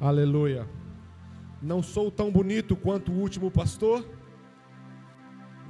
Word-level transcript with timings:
Aleluia. 0.00 0.68
Não 1.62 1.82
sou 1.82 2.10
tão 2.10 2.30
bonito 2.30 2.76
quanto 2.76 3.10
o 3.10 3.14
último 3.18 3.50
pastor, 3.50 4.06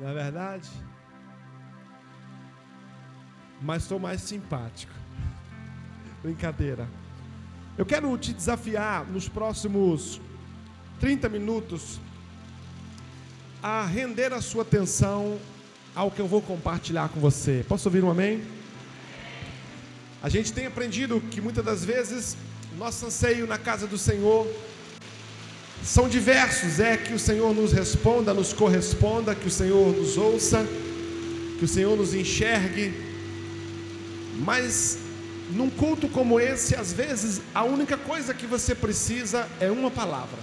não 0.00 0.08
é 0.08 0.12
verdade? 0.12 0.68
Mas 3.62 3.84
sou 3.84 3.98
mais 4.00 4.20
simpático. 4.20 4.92
Brincadeira. 6.22 6.88
Eu 7.78 7.86
quero 7.86 8.16
te 8.18 8.32
desafiar 8.32 9.06
nos 9.06 9.28
próximos 9.28 10.20
30 10.98 11.28
minutos 11.28 12.00
a 13.62 13.86
render 13.86 14.32
a 14.32 14.40
sua 14.40 14.62
atenção 14.62 15.38
ao 15.94 16.10
que 16.10 16.20
eu 16.20 16.26
vou 16.26 16.42
compartilhar 16.42 17.08
com 17.10 17.20
você. 17.20 17.64
Posso 17.68 17.88
ouvir 17.88 18.02
um 18.02 18.10
amém? 18.10 18.42
A 20.20 20.28
gente 20.28 20.52
tem 20.52 20.66
aprendido 20.66 21.20
que 21.30 21.40
muitas 21.40 21.64
das 21.64 21.84
vezes 21.84 22.36
nosso 22.76 23.06
anseio 23.06 23.46
na 23.46 23.56
casa 23.56 23.86
do 23.86 23.96
Senhor 23.96 24.46
são 25.82 26.08
diversos, 26.08 26.78
é 26.78 26.96
que 26.96 27.14
o 27.14 27.18
Senhor 27.18 27.54
nos 27.54 27.72
responda, 27.72 28.34
nos 28.34 28.52
corresponda, 28.52 29.34
que 29.34 29.46
o 29.46 29.50
Senhor 29.50 29.96
nos 29.96 30.18
ouça, 30.18 30.66
que 31.58 31.64
o 31.64 31.68
Senhor 31.68 31.96
nos 31.96 32.12
enxergue. 32.12 32.92
Mas 34.44 34.98
num 35.50 35.70
culto 35.70 36.06
como 36.08 36.38
esse, 36.38 36.74
às 36.76 36.92
vezes 36.92 37.40
a 37.54 37.64
única 37.64 37.96
coisa 37.96 38.34
que 38.34 38.46
você 38.46 38.74
precisa 38.74 39.48
é 39.58 39.70
uma 39.70 39.90
palavra. 39.90 40.38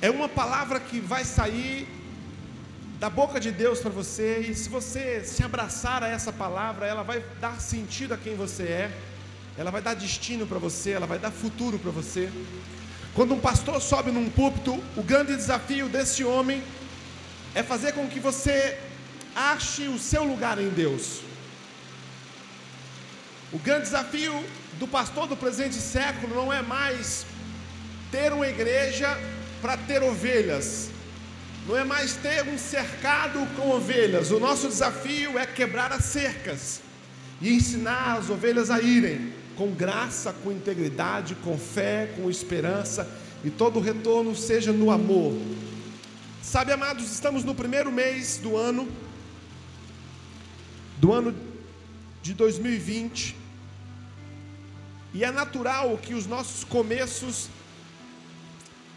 É 0.00 0.10
uma 0.10 0.28
palavra 0.28 0.80
que 0.80 1.00
vai 1.00 1.22
sair 1.22 1.86
da 2.98 3.10
boca 3.10 3.38
de 3.38 3.50
Deus 3.50 3.80
para 3.80 3.90
você, 3.90 4.38
e 4.38 4.54
se 4.54 4.70
você 4.70 5.22
se 5.22 5.42
abraçar 5.42 6.02
a 6.02 6.08
essa 6.08 6.32
palavra, 6.32 6.86
ela 6.86 7.02
vai 7.02 7.22
dar 7.40 7.60
sentido 7.60 8.14
a 8.14 8.16
quem 8.16 8.34
você 8.34 8.62
é 8.62 9.13
ela 9.56 9.70
vai 9.70 9.80
dar 9.80 9.94
destino 9.94 10.46
para 10.46 10.58
você, 10.58 10.90
ela 10.90 11.06
vai 11.06 11.18
dar 11.18 11.30
futuro 11.30 11.78
para 11.78 11.90
você. 11.90 12.30
Quando 13.14 13.34
um 13.34 13.40
pastor 13.40 13.80
sobe 13.80 14.10
num 14.10 14.28
púlpito, 14.28 14.82
o 14.96 15.02
grande 15.02 15.36
desafio 15.36 15.88
desse 15.88 16.24
homem 16.24 16.62
é 17.54 17.62
fazer 17.62 17.92
com 17.92 18.08
que 18.08 18.18
você 18.18 18.76
ache 19.34 19.86
o 19.86 19.98
seu 19.98 20.24
lugar 20.24 20.58
em 20.58 20.68
Deus. 20.68 21.20
O 23.52 23.58
grande 23.58 23.82
desafio 23.82 24.44
do 24.80 24.88
pastor 24.88 25.28
do 25.28 25.36
presente 25.36 25.76
século 25.76 26.34
não 26.34 26.52
é 26.52 26.60
mais 26.60 27.24
ter 28.10 28.32
uma 28.32 28.48
igreja 28.48 29.16
para 29.62 29.76
ter 29.76 30.02
ovelhas, 30.02 30.90
não 31.68 31.76
é 31.76 31.84
mais 31.84 32.14
ter 32.14 32.48
um 32.48 32.58
cercado 32.58 33.46
com 33.54 33.70
ovelhas. 33.70 34.32
O 34.32 34.40
nosso 34.40 34.66
desafio 34.66 35.38
é 35.38 35.46
quebrar 35.46 35.92
as 35.92 36.04
cercas 36.04 36.80
e 37.40 37.54
ensinar 37.54 38.18
as 38.18 38.28
ovelhas 38.28 38.70
a 38.70 38.80
irem 38.80 39.32
com 39.56 39.70
graça, 39.70 40.32
com 40.32 40.50
integridade, 40.50 41.34
com 41.36 41.58
fé, 41.58 42.12
com 42.16 42.30
esperança, 42.30 43.08
e 43.42 43.50
todo 43.50 43.80
retorno 43.80 44.34
seja 44.34 44.72
no 44.72 44.90
amor. 44.90 45.34
Sabe, 46.42 46.72
amados, 46.72 47.10
estamos 47.12 47.44
no 47.44 47.54
primeiro 47.54 47.90
mês 47.90 48.38
do 48.38 48.56
ano, 48.56 48.88
do 50.98 51.12
ano 51.12 51.34
de 52.22 52.34
2020, 52.34 53.36
e 55.12 55.24
é 55.24 55.30
natural 55.30 55.96
que 55.98 56.14
os 56.14 56.26
nossos 56.26 56.64
começos 56.64 57.48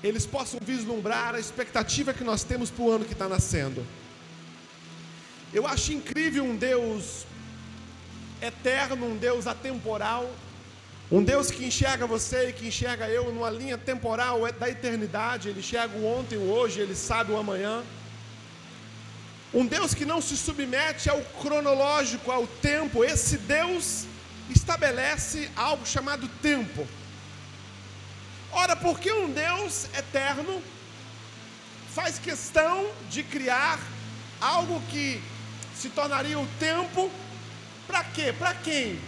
eles 0.03 0.25
possam 0.25 0.59
vislumbrar 0.63 1.35
a 1.35 1.39
expectativa 1.39 2.13
que 2.13 2.23
nós 2.23 2.43
temos 2.43 2.69
para 2.69 2.83
o 2.83 2.91
ano 2.91 3.05
que 3.05 3.13
está 3.13 3.27
nascendo. 3.27 3.85
Eu 5.53 5.65
acho 5.65 5.93
incrível 5.93 6.43
um 6.43 6.55
Deus 6.55 7.25
eterno, 8.41 9.07
um 9.07 9.17
Deus 9.17 9.47
atemporal, 9.47 10.29
um 11.09 11.23
Deus 11.23 11.49
que 11.49 11.65
enxerga 11.65 12.05
você 12.05 12.49
e 12.49 12.53
que 12.53 12.67
enxerga 12.67 13.07
eu 13.07 13.31
numa 13.31 13.49
linha 13.49 13.77
temporal 13.77 14.45
é 14.45 14.51
da 14.51 14.69
eternidade, 14.69 15.47
ele 15.47 15.61
enxerga 15.61 15.97
o 15.97 16.05
ontem, 16.05 16.37
o 16.37 16.49
hoje, 16.49 16.81
ele 16.81 16.95
sabe 16.95 17.31
o 17.31 17.37
amanhã. 17.37 17.81
Um 19.53 19.65
Deus 19.65 19.93
que 19.93 20.05
não 20.05 20.21
se 20.21 20.35
submete 20.35 21.09
ao 21.09 21.21
cronológico, 21.41 22.29
ao 22.29 22.45
tempo. 22.45 23.05
Esse 23.05 23.37
Deus 23.37 24.05
estabelece 24.49 25.49
algo 25.55 25.85
chamado 25.85 26.27
tempo. 26.41 26.85
Ora, 28.51 28.75
por 28.75 28.99
que 28.99 29.11
um 29.11 29.31
Deus 29.31 29.85
eterno 29.97 30.61
faz 31.93 32.19
questão 32.19 32.85
de 33.09 33.23
criar 33.23 33.79
algo 34.41 34.81
que 34.89 35.21
se 35.73 35.87
tornaria 35.89 36.37
o 36.37 36.47
tempo? 36.59 37.09
Para 37.87 38.03
quê? 38.03 38.33
Para 38.37 38.53
quem? 38.53 38.99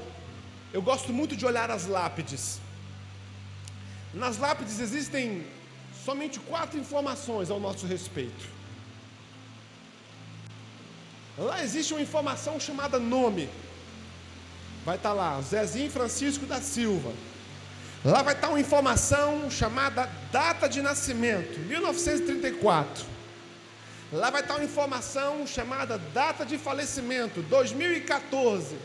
eu 0.71 0.81
gosto 0.81 1.13
muito 1.13 1.35
de 1.35 1.45
olhar 1.45 1.69
as 1.71 1.87
lápides. 1.87 2.59
Nas 4.13 4.37
lápides 4.37 4.79
existem 4.79 5.43
somente 6.05 6.39
quatro 6.39 6.79
informações 6.79 7.49
ao 7.49 7.59
nosso 7.59 7.87
respeito. 7.87 8.53
Lá 11.37 11.63
existe 11.63 11.93
uma 11.93 12.01
informação 12.01 12.59
chamada 12.59 12.99
nome. 12.99 13.49
Vai 14.85 14.97
estar 14.97 15.13
lá, 15.13 15.41
Zezinho 15.41 15.89
Francisco 15.89 16.45
da 16.45 16.61
Silva. 16.61 17.11
Lá 18.05 18.21
vai 18.21 18.33
estar 18.33 18.49
uma 18.49 18.59
informação 18.59 19.49
chamada 19.49 20.09
data 20.29 20.67
de 20.67 20.81
nascimento, 20.81 21.57
1934. 21.59 23.05
Lá 24.11 24.29
vai 24.29 24.41
estar 24.41 24.55
uma 24.55 24.63
informação 24.65 25.47
chamada 25.47 25.97
data 26.13 26.45
de 26.45 26.57
falecimento, 26.57 27.41
2014. 27.43 28.77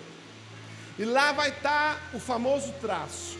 E 0.98 1.04
lá 1.04 1.32
vai 1.32 1.50
estar 1.50 2.00
o 2.14 2.20
famoso 2.20 2.72
traço. 2.80 3.36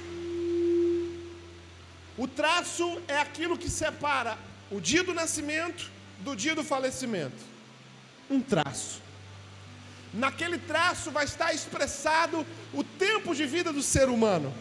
O 2.16 2.26
traço 2.26 3.00
é 3.06 3.20
aquilo 3.20 3.56
que 3.56 3.70
separa 3.70 4.36
o 4.72 4.80
dia 4.80 5.04
do 5.04 5.14
nascimento 5.14 5.88
do 6.18 6.34
dia 6.34 6.56
do 6.56 6.64
falecimento. 6.64 7.44
Um 8.28 8.40
traço. 8.40 9.00
Naquele 10.12 10.58
traço 10.58 11.12
vai 11.12 11.24
estar 11.24 11.52
expressado 11.52 12.44
o 12.74 12.82
tempo 12.82 13.32
de 13.32 13.46
vida 13.46 13.72
do 13.72 13.82
ser 13.82 14.08
humano. 14.08 14.52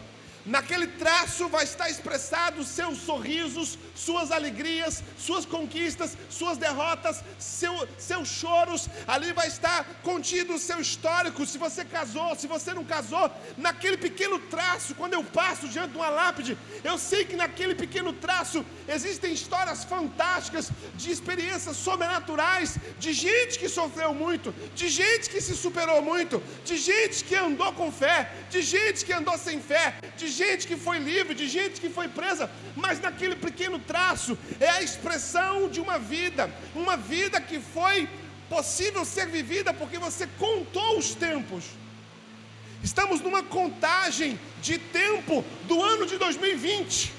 Naquele 0.48 0.86
traço 0.86 1.46
vai 1.46 1.64
estar 1.64 1.90
expressado 1.90 2.64
seus 2.64 2.96
sorrisos, 3.08 3.78
suas 3.94 4.30
alegrias, 4.32 5.04
suas 5.18 5.44
conquistas, 5.44 6.16
suas 6.30 6.56
derrotas, 6.56 7.22
seu, 7.38 7.86
seus 7.98 8.28
choros. 8.28 8.88
Ali 9.06 9.30
vai 9.34 9.46
estar 9.48 9.84
contido 10.02 10.54
o 10.54 10.58
seu 10.58 10.80
histórico. 10.80 11.44
Se 11.44 11.58
você 11.58 11.84
casou, 11.84 12.34
se 12.34 12.46
você 12.46 12.72
não 12.72 12.82
casou, 12.82 13.30
naquele 13.58 13.98
pequeno 13.98 14.38
traço, 14.38 14.94
quando 14.94 15.12
eu 15.12 15.22
passo 15.22 15.68
diante 15.68 15.90
de 15.90 15.98
uma 15.98 16.08
lápide, 16.08 16.56
eu 16.82 16.96
sei 16.96 17.26
que 17.26 17.36
naquele 17.36 17.74
pequeno 17.74 18.14
traço 18.14 18.64
existem 18.88 19.34
histórias 19.34 19.84
fantásticas 19.84 20.70
de 20.94 21.10
experiências 21.10 21.76
sobrenaturais, 21.76 22.78
de 22.98 23.12
gente 23.12 23.58
que 23.58 23.68
sofreu 23.68 24.14
muito, 24.14 24.54
de 24.74 24.88
gente 24.88 25.28
que 25.28 25.42
se 25.42 25.54
superou 25.54 26.00
muito, 26.00 26.42
de 26.64 26.78
gente 26.78 27.22
que 27.22 27.34
andou 27.34 27.70
com 27.74 27.92
fé, 27.92 28.32
de 28.48 28.62
gente 28.62 29.04
que 29.04 29.12
andou 29.12 29.36
sem 29.36 29.60
fé, 29.60 29.98
de 30.16 30.37
gente 30.40 30.66
que 30.68 30.76
foi 30.86 30.98
livre, 31.10 31.34
de 31.40 31.46
gente 31.56 31.80
que 31.82 31.90
foi 31.98 32.08
presa, 32.18 32.50
mas 32.84 33.00
naquele 33.06 33.36
pequeno 33.46 33.78
traço 33.92 34.32
é 34.60 34.70
a 34.76 34.82
expressão 34.88 35.68
de 35.74 35.80
uma 35.84 35.98
vida, 36.14 36.44
uma 36.82 36.96
vida 36.96 37.40
que 37.48 37.58
foi 37.76 38.08
possível 38.54 39.04
ser 39.14 39.26
vivida 39.38 39.72
porque 39.80 39.98
você 40.06 40.26
contou 40.44 40.90
os 40.98 41.08
tempos. 41.26 41.64
Estamos 42.88 43.20
numa 43.20 43.42
contagem 43.58 44.38
de 44.66 44.78
tempo 44.78 45.44
do 45.70 45.82
ano 45.92 46.06
de 46.06 46.16
2020. 46.16 47.12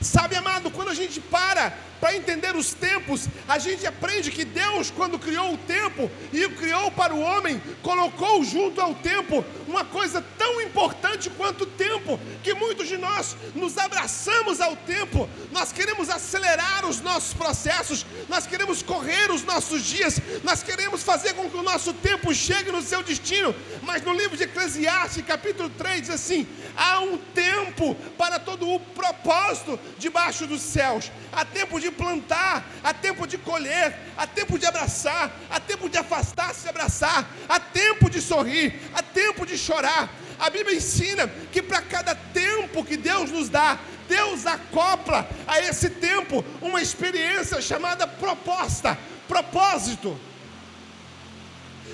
Sabe, 0.00 0.36
amado, 0.36 0.70
quando 0.70 0.90
a 0.90 0.98
gente 1.02 1.20
para 1.20 1.64
para 2.00 2.16
entender 2.16 2.56
os 2.56 2.72
tempos, 2.72 3.28
a 3.46 3.58
gente 3.58 3.86
aprende 3.86 4.30
que 4.30 4.44
Deus, 4.44 4.90
quando 4.90 5.18
criou 5.18 5.52
o 5.52 5.58
tempo 5.58 6.10
e 6.32 6.44
o 6.46 6.56
criou 6.56 6.90
para 6.90 7.14
o 7.14 7.20
homem, 7.20 7.60
colocou 7.82 8.42
junto 8.42 8.80
ao 8.80 8.94
tempo 8.94 9.44
uma 9.68 9.84
coisa 9.84 10.24
tão 10.38 10.60
importante 10.62 11.28
quanto 11.30 11.64
o 11.64 11.66
tempo, 11.66 12.18
que 12.42 12.54
muitos 12.54 12.88
de 12.88 12.96
nós 12.96 13.36
nos 13.54 13.76
abraçamos 13.76 14.60
ao 14.60 14.74
tempo, 14.76 15.28
nós 15.52 15.72
queremos 15.72 16.08
acelerar 16.08 16.86
os 16.86 17.00
nossos 17.00 17.34
processos, 17.34 18.06
nós 18.28 18.46
queremos 18.46 18.82
correr 18.82 19.30
os 19.30 19.44
nossos 19.44 19.82
dias, 19.84 20.18
nós 20.42 20.62
queremos 20.62 21.02
fazer 21.02 21.34
com 21.34 21.50
que 21.50 21.56
o 21.56 21.62
nosso 21.62 21.92
tempo 21.92 22.34
chegue 22.34 22.72
no 22.72 22.82
seu 22.82 23.02
destino, 23.02 23.54
mas 23.82 24.02
no 24.02 24.14
livro 24.14 24.36
de 24.36 24.44
Eclesiastes, 24.44 25.24
capítulo 25.24 25.68
3, 25.70 26.00
diz 26.00 26.10
assim: 26.10 26.46
há 26.76 27.00
um 27.00 27.18
tempo 27.18 27.94
para 28.16 28.38
todo 28.38 28.68
o 28.68 28.80
propósito 28.80 29.78
debaixo 29.98 30.46
dos 30.46 30.62
céus, 30.62 31.10
há 31.32 31.44
tempo 31.44 31.78
de 31.78 31.89
plantar, 31.90 32.64
há 32.82 32.92
tempo 32.94 33.26
de 33.26 33.38
colher, 33.38 33.96
há 34.16 34.26
tempo 34.26 34.58
de 34.58 34.66
abraçar, 34.66 35.30
há 35.50 35.60
tempo 35.60 35.88
de 35.88 35.98
afastar-se 35.98 36.66
e 36.66 36.68
abraçar, 36.68 37.28
há 37.48 37.60
tempo 37.60 38.08
de 38.08 38.20
sorrir, 38.20 38.80
há 38.94 39.02
tempo 39.02 39.46
de 39.46 39.56
chorar. 39.58 40.10
A 40.38 40.48
Bíblia 40.48 40.76
ensina 40.76 41.28
que 41.52 41.62
para 41.62 41.82
cada 41.82 42.14
tempo 42.14 42.84
que 42.84 42.96
Deus 42.96 43.30
nos 43.30 43.48
dá, 43.48 43.78
Deus 44.08 44.46
acopla 44.46 45.28
a 45.46 45.60
esse 45.60 45.90
tempo 45.90 46.44
uma 46.60 46.80
experiência 46.80 47.60
chamada 47.60 48.06
proposta, 48.06 48.98
propósito. 49.28 50.18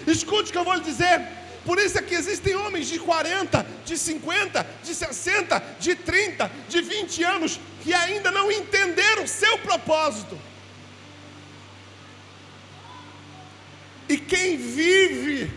Escute 0.07 0.51
o 0.51 0.53
que 0.53 0.59
eu 0.59 0.65
vou 0.65 0.75
lhe 0.75 0.81
dizer. 0.81 1.46
Por 1.67 1.79
isso 1.79 1.99
é 1.99 2.03
que 2.03 2.15
existem 2.15 2.55
homens 2.55 2.87
de 2.87 2.99
40, 3.01 3.67
de 3.85 3.99
50, 3.99 4.67
de 4.85 4.95
60, 4.95 5.63
de 5.81 5.97
30, 5.97 6.51
de 6.69 6.81
20 6.81 7.25
anos 7.25 7.61
que 7.83 7.93
ainda 7.93 8.31
não 8.31 8.51
entenderam 8.51 9.25
o 9.25 9.29
seu 9.29 9.59
propósito. 9.59 10.39
E 14.09 14.17
quem 14.17 14.57
vive 14.57 15.53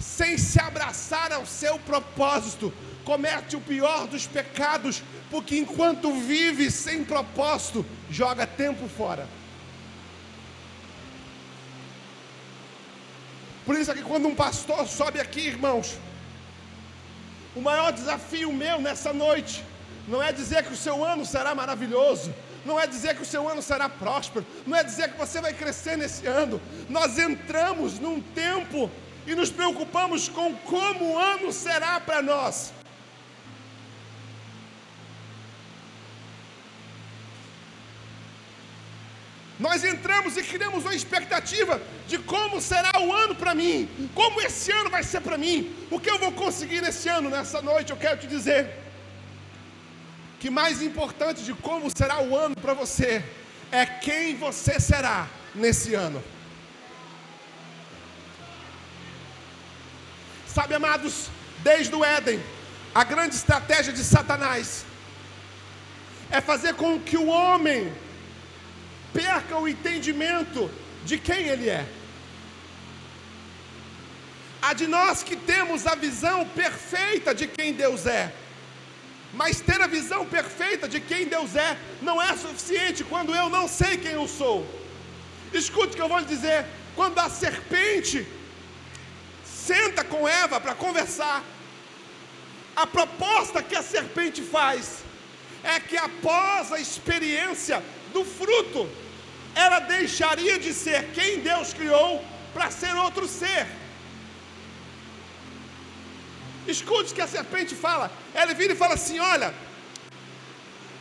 sem 0.00 0.38
se 0.38 0.58
abraçar 0.58 1.30
ao 1.30 1.44
seu 1.44 1.78
propósito, 1.78 2.72
comete 3.04 3.54
o 3.54 3.60
pior 3.60 4.06
dos 4.06 4.26
pecados, 4.26 5.02
porque 5.30 5.58
enquanto 5.58 6.12
vive 6.20 6.70
sem 6.70 7.04
propósito, 7.04 7.84
joga 8.10 8.46
tempo 8.46 8.88
fora. 8.88 9.28
Por 13.68 13.78
isso 13.78 13.90
é 13.90 13.94
que 13.94 14.02
quando 14.02 14.26
um 14.26 14.34
pastor 14.34 14.88
sobe 14.88 15.20
aqui, 15.20 15.40
irmãos, 15.40 15.98
o 17.54 17.60
maior 17.60 17.92
desafio 17.92 18.50
meu 18.50 18.80
nessa 18.80 19.12
noite 19.12 19.62
não 20.06 20.22
é 20.22 20.32
dizer 20.32 20.64
que 20.64 20.72
o 20.72 20.76
seu 20.76 21.04
ano 21.04 21.26
será 21.26 21.54
maravilhoso, 21.54 22.34
não 22.64 22.80
é 22.80 22.86
dizer 22.86 23.14
que 23.14 23.20
o 23.20 23.26
seu 23.26 23.46
ano 23.46 23.60
será 23.60 23.86
próspero, 23.86 24.46
não 24.66 24.74
é 24.74 24.82
dizer 24.82 25.12
que 25.12 25.18
você 25.18 25.38
vai 25.42 25.52
crescer 25.52 25.98
nesse 25.98 26.26
ano. 26.26 26.58
Nós 26.88 27.18
entramos 27.18 27.98
num 27.98 28.22
tempo 28.22 28.90
e 29.26 29.34
nos 29.34 29.50
preocupamos 29.50 30.30
com 30.30 30.54
como 30.60 31.12
o 31.12 31.18
ano 31.18 31.52
será 31.52 32.00
para 32.00 32.22
nós. 32.22 32.72
Nós 39.58 39.82
entramos 39.82 40.36
e 40.36 40.42
criamos 40.42 40.84
uma 40.84 40.94
expectativa 40.94 41.80
de 42.06 42.16
como 42.18 42.60
será 42.60 42.92
o 43.00 43.12
ano 43.12 43.34
para 43.34 43.54
mim, 43.54 43.88
como 44.14 44.40
esse 44.40 44.70
ano 44.70 44.88
vai 44.88 45.02
ser 45.02 45.20
para 45.20 45.36
mim, 45.36 45.74
o 45.90 45.98
que 45.98 46.10
eu 46.10 46.18
vou 46.18 46.30
conseguir 46.32 46.80
nesse 46.80 47.08
ano, 47.08 47.28
nessa 47.28 47.60
noite. 47.60 47.90
Eu 47.90 47.96
quero 47.96 48.18
te 48.18 48.28
dizer 48.28 48.70
que 50.38 50.48
mais 50.48 50.80
importante 50.80 51.42
de 51.42 51.52
como 51.54 51.90
será 51.90 52.20
o 52.22 52.36
ano 52.36 52.54
para 52.54 52.72
você 52.72 53.24
é 53.72 53.84
quem 53.84 54.36
você 54.36 54.78
será 54.78 55.26
nesse 55.54 55.94
ano. 55.94 56.22
Sabe, 60.46 60.74
amados, 60.74 61.28
desde 61.58 61.94
o 61.94 62.04
Éden, 62.04 62.40
a 62.94 63.02
grande 63.02 63.34
estratégia 63.34 63.92
de 63.92 64.04
Satanás 64.04 64.84
é 66.30 66.40
fazer 66.40 66.74
com 66.74 67.00
que 67.00 67.16
o 67.16 67.26
homem 67.26 67.92
perca 69.12 69.56
o 69.56 69.68
entendimento 69.68 70.70
de 71.04 71.18
quem 71.18 71.46
Ele 71.46 71.68
é. 71.68 71.86
Há 74.60 74.72
de 74.72 74.86
nós 74.86 75.22
que 75.22 75.36
temos 75.36 75.86
a 75.86 75.94
visão 75.94 76.46
perfeita 76.48 77.34
de 77.34 77.46
quem 77.46 77.72
Deus 77.72 78.06
é. 78.06 78.32
Mas 79.32 79.60
ter 79.60 79.80
a 79.80 79.86
visão 79.86 80.24
perfeita 80.26 80.88
de 80.88 81.00
quem 81.00 81.26
Deus 81.26 81.54
é 81.54 81.76
não 82.02 82.20
é 82.20 82.36
suficiente 82.36 83.04
quando 83.04 83.34
eu 83.34 83.48
não 83.48 83.68
sei 83.68 83.96
quem 83.98 84.12
eu 84.12 84.26
sou. 84.26 84.66
Escute 85.52 85.92
o 85.92 85.96
que 85.96 86.02
eu 86.02 86.08
vou 86.08 86.18
lhe 86.18 86.24
dizer: 86.24 86.66
quando 86.96 87.18
a 87.18 87.28
serpente 87.28 88.26
senta 89.44 90.02
com 90.02 90.26
Eva 90.26 90.60
para 90.60 90.74
conversar, 90.74 91.44
a 92.74 92.86
proposta 92.86 93.62
que 93.62 93.76
a 93.76 93.82
serpente 93.82 94.40
faz 94.42 95.02
é 95.62 95.78
que 95.80 95.96
após 95.96 96.72
a 96.72 96.80
experiência 96.80 97.82
do 98.12 98.24
fruto, 98.24 98.88
ela 99.54 99.80
deixaria 99.80 100.58
de 100.58 100.72
ser 100.72 101.10
quem 101.16 101.40
Deus 101.40 101.72
criou 101.72 102.24
para 102.54 102.70
ser 102.70 102.94
outro 102.96 103.26
ser. 103.26 103.66
Escute 106.66 107.12
o 107.12 107.14
que 107.14 107.22
a 107.22 107.26
serpente 107.26 107.74
fala. 107.74 108.10
Ela 108.34 108.54
vira 108.54 108.72
e 108.72 108.76
fala 108.76 108.94
assim: 108.94 109.18
Olha, 109.18 109.54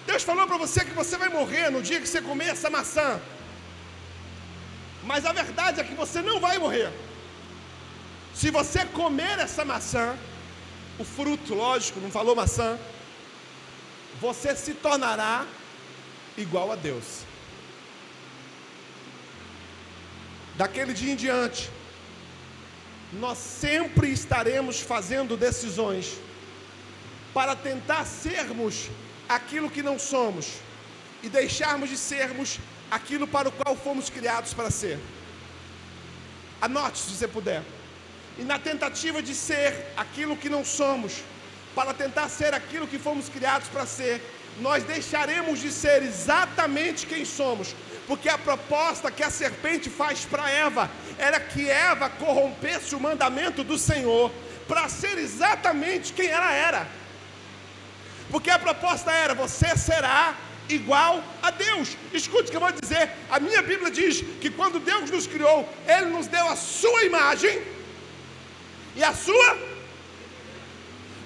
Deus 0.05 0.23
falou 0.23 0.47
para 0.47 0.57
você 0.57 0.85
que 0.85 0.91
você 1.01 1.17
vai 1.17 1.29
morrer 1.29 1.69
no 1.69 1.81
dia 1.81 1.99
que 1.99 2.07
você 2.07 2.21
comer 2.21 2.49
essa 2.49 2.69
maçã. 2.69 3.19
Mas 5.03 5.25
a 5.25 5.33
verdade 5.33 5.79
é 5.81 5.83
que 5.83 5.93
você 5.93 6.21
não 6.21 6.39
vai 6.39 6.57
morrer. 6.57 6.91
Se 8.33 8.49
você 8.49 8.85
comer 8.85 9.39
essa 9.39 9.65
maçã, 9.65 10.17
o 10.99 11.03
fruto, 11.03 11.53
lógico, 11.53 11.99
não 11.99 12.11
falou 12.11 12.35
maçã, 12.35 12.77
você 14.21 14.55
se 14.55 14.73
tornará 14.73 15.45
igual 16.37 16.71
a 16.71 16.75
Deus. 16.75 17.23
Daquele 20.55 20.93
dia 20.93 21.13
em 21.13 21.15
diante, 21.15 21.69
nós 23.13 23.37
sempre 23.37 24.09
estaremos 24.11 24.79
fazendo 24.79 25.35
decisões 25.37 26.17
para 27.33 27.55
tentar 27.55 28.05
sermos 28.05 28.89
aquilo 29.27 29.69
que 29.69 29.83
não 29.83 29.97
somos 29.99 30.47
e 31.21 31.29
deixarmos 31.29 31.89
de 31.89 31.97
sermos 31.97 32.59
aquilo 32.89 33.27
para 33.27 33.49
o 33.49 33.51
qual 33.51 33.75
fomos 33.75 34.09
criados 34.09 34.53
para 34.53 34.71
ser. 34.71 34.99
Anote 36.61 36.97
se 36.97 37.11
você 37.11 37.27
puder. 37.27 37.63
E 38.37 38.43
na 38.43 38.59
tentativa 38.59 39.21
de 39.21 39.33
ser 39.33 39.93
aquilo 39.95 40.37
que 40.37 40.49
não 40.49 40.63
somos, 40.63 41.23
para 41.75 41.93
tentar 41.93 42.27
ser 42.29 42.53
aquilo 42.53 42.87
que 42.87 42.97
fomos 42.97 43.29
criados 43.29 43.67
para 43.67 43.85
ser, 43.85 44.21
nós 44.61 44.83
deixaremos 44.83 45.59
de 45.59 45.71
ser 45.71 46.03
exatamente 46.03 47.05
quem 47.05 47.23
somos, 47.25 47.75
porque 48.07 48.29
a 48.29 48.37
proposta 48.37 49.11
que 49.11 49.23
a 49.23 49.29
serpente 49.29 49.89
faz 49.89 50.25
para 50.25 50.49
Eva 50.49 50.89
era 51.17 51.39
que 51.39 51.69
Eva 51.69 52.09
corrompesse 52.09 52.95
o 52.95 52.99
mandamento 52.99 53.63
do 53.63 53.77
Senhor 53.77 54.31
para 54.67 54.89
ser 54.89 55.17
exatamente 55.17 56.13
quem 56.13 56.27
ela 56.27 56.51
era. 56.51 56.87
Porque 58.31 58.49
a 58.49 58.59
proposta 58.59 59.11
era: 59.11 59.33
você 59.33 59.77
será 59.77 60.35
igual 60.69 61.23
a 61.41 61.51
Deus. 61.51 61.97
Escute 62.13 62.47
o 62.47 62.51
que 62.51 62.57
eu 62.57 62.61
vou 62.61 62.71
dizer. 62.71 63.11
A 63.29 63.39
minha 63.39 63.61
Bíblia 63.61 63.91
diz 63.91 64.21
que 64.41 64.49
quando 64.49 64.79
Deus 64.79 65.09
nos 65.09 65.27
criou, 65.27 65.67
Ele 65.87 66.07
nos 66.07 66.27
deu 66.27 66.47
a 66.47 66.55
sua 66.55 67.03
imagem 67.03 67.61
e 68.95 69.03
a 69.03 69.13
sua 69.13 69.77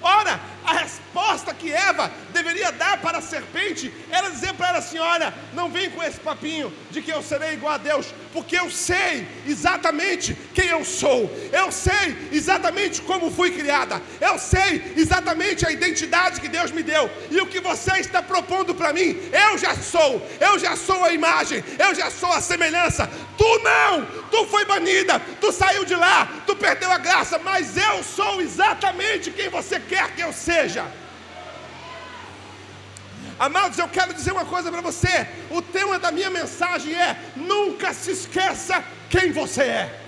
Ora, 0.02 0.40
a 0.64 0.74
resposta 0.74 1.52
que 1.52 1.72
Eva 1.72 2.10
deveria 2.32 2.70
dar 2.72 3.00
para 3.00 3.18
a 3.18 3.22
serpente 3.22 3.92
era 4.10 4.30
dizer 4.30 4.54
para 4.54 4.68
ela 4.68 4.78
assim: 4.78 4.98
Olha, 4.98 5.34
não 5.52 5.70
vem 5.70 5.90
com 5.90 6.02
esse 6.02 6.20
papinho 6.20 6.72
de 6.90 7.02
que 7.02 7.10
eu 7.10 7.22
serei 7.22 7.54
igual 7.54 7.74
a 7.74 7.78
Deus, 7.78 8.06
porque 8.32 8.56
eu 8.56 8.70
sei 8.70 9.26
exatamente 9.46 10.36
quem 10.54 10.66
eu 10.66 10.84
sou, 10.84 11.30
eu 11.52 11.72
sei 11.72 12.28
exatamente 12.30 13.02
como 13.02 13.30
fui 13.30 13.50
criada, 13.50 14.00
eu 14.20 14.38
sei 14.38 14.94
exatamente 14.96 15.66
a 15.66 15.72
identidade 15.72 16.40
que 16.40 16.48
Deus 16.48 16.70
me 16.70 16.82
deu, 16.82 17.10
e 17.30 17.40
o 17.40 17.46
que 17.46 17.60
você 17.60 17.98
está 17.98 18.22
propondo 18.22 18.74
para 18.74 18.92
mim, 18.92 19.18
eu 19.32 19.58
já 19.58 19.74
sou, 19.76 20.26
eu 20.40 20.58
já 20.58 20.76
sou 20.76 21.02
a 21.04 21.12
imagem, 21.12 21.62
eu 21.78 21.94
já 21.94 22.10
sou 22.10 22.32
a 22.32 22.40
semelhança. 22.40 23.10
Tu 23.36 23.58
não, 23.58 24.04
tu 24.30 24.46
foi 24.46 24.64
banida, 24.64 25.20
tu 25.40 25.50
saiu 25.50 25.84
de 25.84 25.94
lá, 25.94 26.28
tu 26.46 26.54
perdeu 26.54 26.92
a 26.92 26.98
graça, 26.98 27.38
mas 27.38 27.76
eu 27.76 28.04
sou 28.04 28.40
exatamente 28.40 29.30
quem 29.30 29.48
você 29.48 29.80
quer 29.80 30.14
que 30.14 30.20
eu 30.20 30.32
seja. 30.32 30.51
Amados, 33.38 33.78
eu 33.78 33.88
quero 33.88 34.14
dizer 34.14 34.32
uma 34.32 34.44
coisa 34.44 34.70
para 34.70 34.80
você. 34.80 35.26
O 35.50 35.60
tema 35.60 35.98
da 35.98 36.12
minha 36.12 36.30
mensagem 36.30 36.94
é: 36.94 37.16
nunca 37.34 37.92
se 37.92 38.12
esqueça 38.12 38.84
quem 39.10 39.32
você 39.32 39.62
é. 39.62 40.00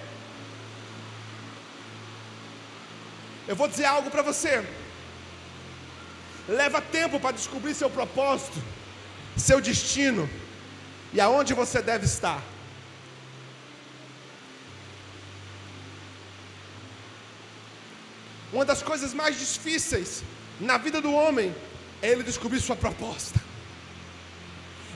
Eu 3.48 3.56
vou 3.56 3.68
dizer 3.68 3.86
algo 3.86 4.10
para 4.10 4.22
você. 4.22 4.64
Leva 6.48 6.80
tempo 6.80 7.18
para 7.18 7.32
descobrir 7.32 7.74
seu 7.74 7.90
propósito, 7.90 8.62
seu 9.36 9.60
destino 9.60 10.28
e 11.12 11.20
aonde 11.20 11.54
você 11.54 11.80
deve 11.80 12.04
estar. 12.04 12.42
Uma 18.54 18.64
das 18.64 18.84
coisas 18.84 19.12
mais 19.12 19.36
difíceis 19.36 20.22
na 20.60 20.78
vida 20.78 21.00
do 21.00 21.12
homem 21.12 21.52
é 22.00 22.10
ele 22.10 22.22
descobrir 22.22 22.60
sua 22.60 22.76
proposta, 22.76 23.40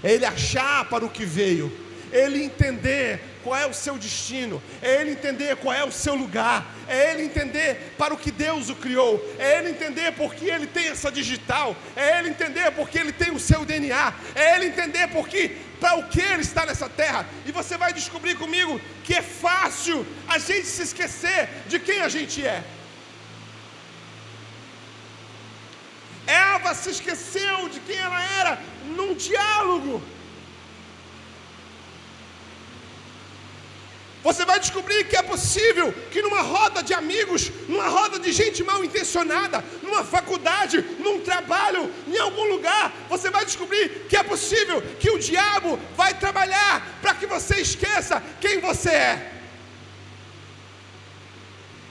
é 0.01 0.13
ele 0.13 0.25
achar 0.25 0.85
para 0.85 1.05
o 1.05 1.11
que 1.11 1.25
veio, 1.25 1.67
é 2.13 2.27
ele 2.27 2.41
entender 2.41 3.21
qual 3.43 3.57
é 3.57 3.67
o 3.67 3.75
seu 3.75 3.99
destino, 3.99 4.63
é 4.81 5.01
ele 5.01 5.11
entender 5.11 5.57
qual 5.57 5.75
é 5.75 5.85
o 5.85 5.91
seu 5.91 6.15
lugar, 6.15 6.73
é 6.87 7.11
ele 7.11 7.25
entender 7.25 7.95
para 7.99 8.15
o 8.15 8.17
que 8.17 8.31
Deus 8.31 8.71
o 8.71 8.77
criou, 8.77 9.21
é 9.41 9.59
ele 9.59 9.71
entender 9.71 10.13
por 10.13 10.37
que 10.37 10.49
ele 10.49 10.69
tem 10.69 10.87
essa 10.87 11.11
digital, 11.11 11.75
é 11.97 12.21
ele 12.21 12.29
entender 12.29 12.71
por 12.71 12.89
que 12.89 12.97
ele 12.97 13.13
tem 13.13 13.33
o 13.33 13.41
seu 13.41 13.65
DNA, 13.65 14.15
é 14.37 14.55
ele 14.55 14.67
entender 14.67 15.09
por 15.09 15.27
que 15.27 15.49
para 15.81 15.97
o 15.97 16.05
que 16.05 16.21
ele 16.21 16.43
está 16.43 16.65
nessa 16.65 16.89
terra. 16.89 17.27
E 17.45 17.51
você 17.51 17.77
vai 17.77 17.93
descobrir 17.93 18.37
comigo 18.37 18.81
que 19.03 19.15
é 19.15 19.23
fácil 19.23 20.07
a 20.29 20.39
gente 20.39 20.67
se 20.67 20.83
esquecer 20.83 21.49
de 21.67 21.81
quem 21.81 22.03
a 22.03 22.09
gente 22.09 22.47
é. 22.47 22.63
Eva 26.29 26.75
se 26.75 26.91
esqueceu 26.91 27.69
de 27.71 27.81
quem 27.81 27.97
ela 27.97 28.23
era 28.41 28.61
num 28.85 29.15
diálogo. 29.15 30.03
Você 34.23 34.45
vai 34.45 34.61
descobrir 34.61 35.05
que 35.05 35.17
é 35.17 35.23
possível 35.23 35.91
que 36.11 36.21
numa 36.21 36.43
roda 36.43 36.83
de 36.83 36.93
amigos, 36.93 37.51
numa 37.69 37.89
roda 37.89 38.19
de 38.19 38.31
gente 38.31 38.63
mal 38.63 38.85
intencionada, 38.85 39.65
numa 39.83 40.05
faculdade, 40.05 40.85
num 40.99 41.21
trabalho, 41.21 41.91
em 42.07 42.19
algum 42.19 42.45
lugar, 42.45 42.93
você 43.09 43.31
vai 43.31 43.45
descobrir 43.47 44.07
que 44.09 44.17
é 44.17 44.23
possível 44.23 44.83
que 45.01 45.11
o 45.11 45.19
diabo 45.19 45.79
vai 45.97 46.13
trabalhar 46.19 46.99
para 47.01 47.15
que 47.15 47.27
você 47.27 47.61
esqueça 47.61 48.23
quem 48.41 48.61
você 48.61 48.91
é. 48.91 49.38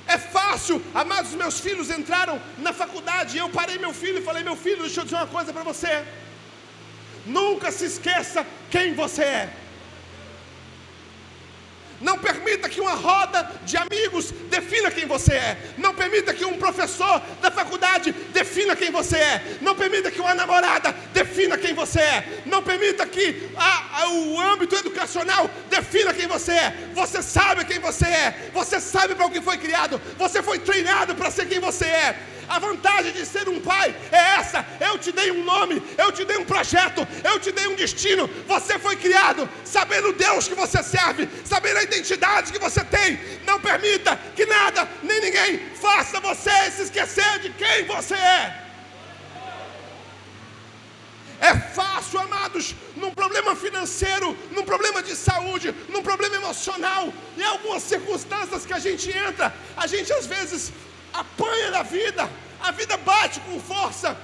É 0.08 0.18
fácil, 0.18 0.82
amados, 0.96 1.34
meus 1.34 1.60
filhos 1.60 1.90
entraram 1.90 2.42
na 2.58 2.72
faculdade 2.72 3.38
eu 3.38 3.50
parei 3.50 3.78
meu 3.78 3.94
filho 3.94 4.20
e 4.20 4.22
falei: 4.22 4.44
Meu 4.44 4.56
filho, 4.56 4.82
deixa 4.82 5.02
eu 5.02 5.04
dizer 5.04 5.18
uma 5.18 5.28
coisa 5.28 5.52
para 5.52 5.64
você. 5.64 6.06
Nunca 7.26 7.72
se 7.72 7.86
esqueça 7.86 8.46
quem 8.70 8.94
você 8.94 9.24
é. 9.24 9.54
Não 12.00 12.18
permita 12.18 12.70
que 12.70 12.80
uma 12.80 12.94
roda 12.94 13.52
de 13.66 13.76
amigos 13.76 14.32
defina 14.50 14.92
quem 14.92 15.06
você 15.06 15.34
é. 15.34 15.58
Não 15.78 15.94
permita 15.96 16.34
que 16.34 16.46
um 16.46 16.58
professor 16.58 17.22
da 17.42 17.50
faculdade 17.50 18.12
defina 18.12 18.76
quem 18.76 18.92
você 18.92 19.18
é. 19.18 19.58
Não 19.62 19.76
permita 19.76 20.12
que 20.12 20.22
uma 20.22 20.36
namorada 20.36 20.92
defina 21.12 21.58
quem 21.58 21.74
você 21.74 22.00
é. 22.00 22.44
Não 22.46 22.62
permita 22.62 23.06
que 23.06 23.50
a, 23.56 24.02
a, 24.02 24.10
o 24.10 24.40
âmbito 24.40 24.76
educacional 24.76 25.50
defina 25.70 26.14
quem 26.14 26.28
você 26.28 26.52
é. 26.52 26.74
Você 26.94 27.22
sabe 27.22 27.66
quem 27.66 27.80
você 27.80 28.06
é. 28.06 28.52
Você 28.54 28.80
sabe 28.80 29.16
para 29.16 29.26
o 29.26 29.32
que 29.32 29.42
foi 29.42 29.58
criado. 29.58 30.00
Você 30.18 30.44
foi 30.44 30.60
treinado 30.60 31.16
para 31.16 31.32
ser 31.32 31.48
quem 31.48 31.60
você 31.60 31.86
é. 31.86 32.37
A 32.48 32.60
vantagem 32.60 33.12
de 33.12 33.26
ser 33.26 33.50
um 33.50 33.60
pai 33.60 33.94
é 34.12 34.40
essa: 34.40 34.66
eu 34.80 34.98
te 34.98 35.12
dei 35.12 35.32
um 35.32 35.44
nome, 35.44 35.82
eu 35.98 36.12
te 36.12 36.24
dei 36.24 36.38
um 36.38 36.46
projeto, 36.46 37.06
eu 37.24 37.40
te 37.40 37.52
dei 37.52 37.68
um 37.68 37.76
destino. 37.76 38.28
Você 38.48 38.80
foi 38.80 38.96
criado 38.96 39.50
sabendo 39.66 40.14
Deus 40.14 40.48
que 40.48 40.56
você 40.56 40.82
serve, 40.82 41.28
sabendo 41.44 41.78
a 41.80 41.84
identidade 41.84 42.52
que 42.52 42.60
você 42.60 42.84
tem. 42.84 43.20
Não 43.46 43.60
permita 43.60 44.18
que 44.36 44.46
nada 44.46 44.88
nem 45.04 45.20
ninguém 45.22 45.60
faça 45.76 46.20
você 46.20 46.72
se 46.72 46.84
esquecer 46.84 47.40
de 47.40 47.50
quem 47.52 47.86
você 47.86 48.16
é. 48.16 48.68
É 51.40 51.54
fácil, 51.56 52.20
amados, 52.20 52.76
num 52.96 53.12
problema 53.12 53.56
financeiro, 53.56 54.36
num 54.52 54.64
problema 54.64 55.04
de 55.04 55.16
saúde, 55.16 55.74
num 55.88 56.02
problema 56.02 56.36
emocional, 56.36 57.14
em 57.38 57.44
algumas 57.44 57.84
circunstâncias 57.84 58.66
que 58.66 58.74
a 58.74 58.80
gente 58.80 59.16
entra, 59.16 59.54
a 59.76 59.86
gente 59.86 60.12
às 60.12 60.26
vezes 60.26 60.72
apanha 61.20 61.72
da 61.72 61.84
vida, 61.84 62.30
a 62.60 62.72
vida 62.72 62.98
bate 62.98 63.40
com 63.42 63.60
força. 63.60 64.18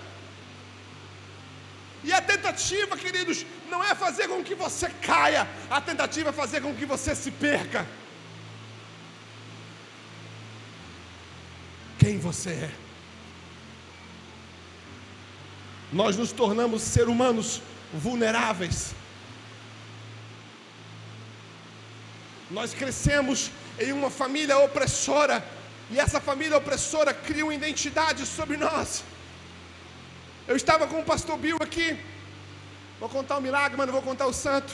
E 2.04 2.12
a 2.12 2.22
tentativa, 2.22 2.98
queridos, 2.98 3.46
não 3.70 3.84
é 3.84 3.96
fazer 3.96 4.28
com 4.28 4.44
que 4.44 4.56
você 4.56 4.90
caia, 5.02 5.48
a 5.70 5.80
tentativa 5.80 6.30
é 6.30 6.34
fazer 6.34 6.62
com 6.62 6.76
que 6.76 6.86
você 6.86 7.16
se 7.16 7.32
perca. 7.32 7.88
Quem 11.98 12.20
você 12.20 12.50
é? 12.50 12.72
Nós 15.92 16.18
nos 16.18 16.32
tornamos 16.32 16.82
seres 16.82 17.08
humanos 17.08 17.62
vulneráveis. 17.94 18.94
Nós 22.52 22.74
crescemos 22.74 23.52
em 23.80 23.94
uma 23.94 24.10
família 24.10 24.58
opressora 24.58 25.44
e 25.92 26.00
essa 26.00 26.20
família 26.20 26.58
opressora 26.58 27.14
cria 27.14 27.46
uma 27.46 27.54
identidade 27.54 28.26
sobre 28.26 28.58
nós. 28.58 29.04
Eu 30.48 30.56
estava 30.56 30.88
com 30.88 31.00
o 31.00 31.06
pastor 31.06 31.38
Bill 31.38 31.58
aqui. 31.62 31.98
Vou 33.00 33.10
contar 33.10 33.38
o 33.38 33.42
milagre, 33.42 33.78
mas 33.78 33.88
não 33.88 33.94
vou 33.94 34.02
contar 34.02 34.26
o 34.26 34.34
santo. 34.34 34.74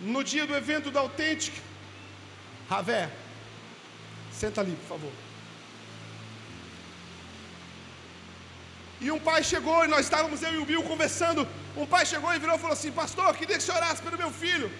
No 0.00 0.22
dia 0.22 0.46
do 0.46 0.54
evento 0.54 0.90
do 0.90 0.98
Autêntico, 0.98 1.56
Ravé, 2.68 3.10
senta 4.30 4.60
ali, 4.60 4.76
por 4.76 4.88
favor. 4.88 5.12
E 9.00 9.10
um 9.10 9.18
pai 9.18 9.42
chegou, 9.44 9.84
e 9.84 9.88
nós 9.88 10.06
estávamos 10.06 10.42
eu 10.42 10.54
e 10.54 10.58
o 10.58 10.64
Bill 10.64 10.82
conversando. 10.82 11.46
Um 11.76 11.86
pai 11.86 12.04
chegou 12.06 12.32
e 12.34 12.38
virou 12.38 12.56
e 12.56 12.58
falou 12.58 12.72
assim: 12.72 12.92
Pastor, 12.92 13.34
queria 13.36 13.56
que 13.56 13.62
você 13.62 13.72
orasse 13.72 14.02
pelo 14.02 14.16
meu 14.16 14.30
filho. 14.30 14.70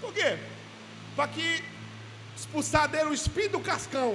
Por 0.00 0.12
quê? 0.12 0.38
Para 1.18 1.32
que 1.36 1.64
expulsar 2.36 2.86
dele 2.92 3.08
o 3.10 3.18
espírito 3.20 3.54
do 3.58 3.64
cascão. 3.72 4.10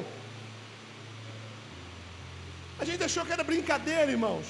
A 2.82 2.86
gente 2.90 3.04
achou 3.04 3.26
que 3.26 3.34
era 3.34 3.44
brincadeira, 3.44 4.10
irmãos. 4.10 4.46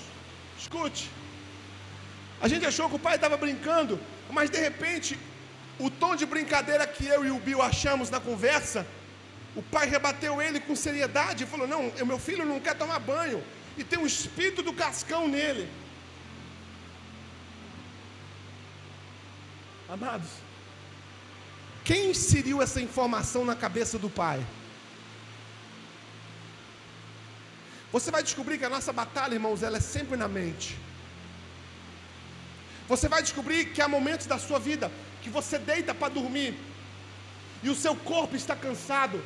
Escute. 0.60 1.10
A 2.40 2.48
gente 2.52 2.64
achou 2.72 2.88
que 2.90 2.98
o 3.00 3.06
pai 3.08 3.16
estava 3.16 3.38
brincando, 3.46 4.00
mas 4.30 4.52
de 4.52 4.60
repente, 4.68 5.18
o 5.80 5.90
tom 5.90 6.14
de 6.16 6.28
brincadeira 6.28 6.86
que 6.86 7.08
eu 7.16 7.26
e 7.26 7.32
o 7.32 7.40
Bill 7.40 7.60
achamos 7.72 8.12
na 8.12 8.20
conversa, 8.20 8.86
o 9.56 9.64
pai 9.64 9.88
rebateu 9.96 10.40
ele 10.40 10.60
com 10.60 10.76
seriedade 10.76 11.44
e 11.44 11.52
falou: 11.54 11.68
Não, 11.68 11.82
meu 12.06 12.20
filho 12.20 12.46
não 12.46 12.60
quer 12.60 12.76
tomar 12.76 13.00
banho, 13.00 13.44
e 13.80 13.84
tem 13.84 13.98
um 13.98 14.06
espírito 14.06 14.62
do 14.62 14.74
cascão 14.74 15.28
nele. 15.28 15.68
Amados, 19.90 20.43
quem 21.84 22.12
inseriu 22.12 22.62
essa 22.62 22.82
informação 22.82 23.44
na 23.44 23.56
cabeça 23.56 24.00
do 24.00 24.10
pai? 24.10 24.46
Você 27.92 28.10
vai 28.10 28.24
descobrir 28.24 28.58
que 28.58 28.66
a 28.66 28.70
nossa 28.70 28.92
batalha, 28.92 29.36
irmãos, 29.36 29.62
ela 29.62 29.78
é 29.78 29.82
sempre 29.82 30.18
na 30.18 30.28
mente. 30.28 30.78
Você 32.88 33.08
vai 33.08 33.22
descobrir 33.22 33.66
que 33.74 33.82
há 33.82 33.88
momentos 33.88 34.26
da 34.26 34.40
sua 34.40 34.60
vida 34.60 34.92
que 35.22 35.30
você 35.30 35.58
deita 35.58 35.94
para 35.94 36.14
dormir 36.14 36.58
e 37.62 37.70
o 37.70 37.76
seu 37.76 37.96
corpo 37.96 38.36
está 38.36 38.56
cansado, 38.56 39.24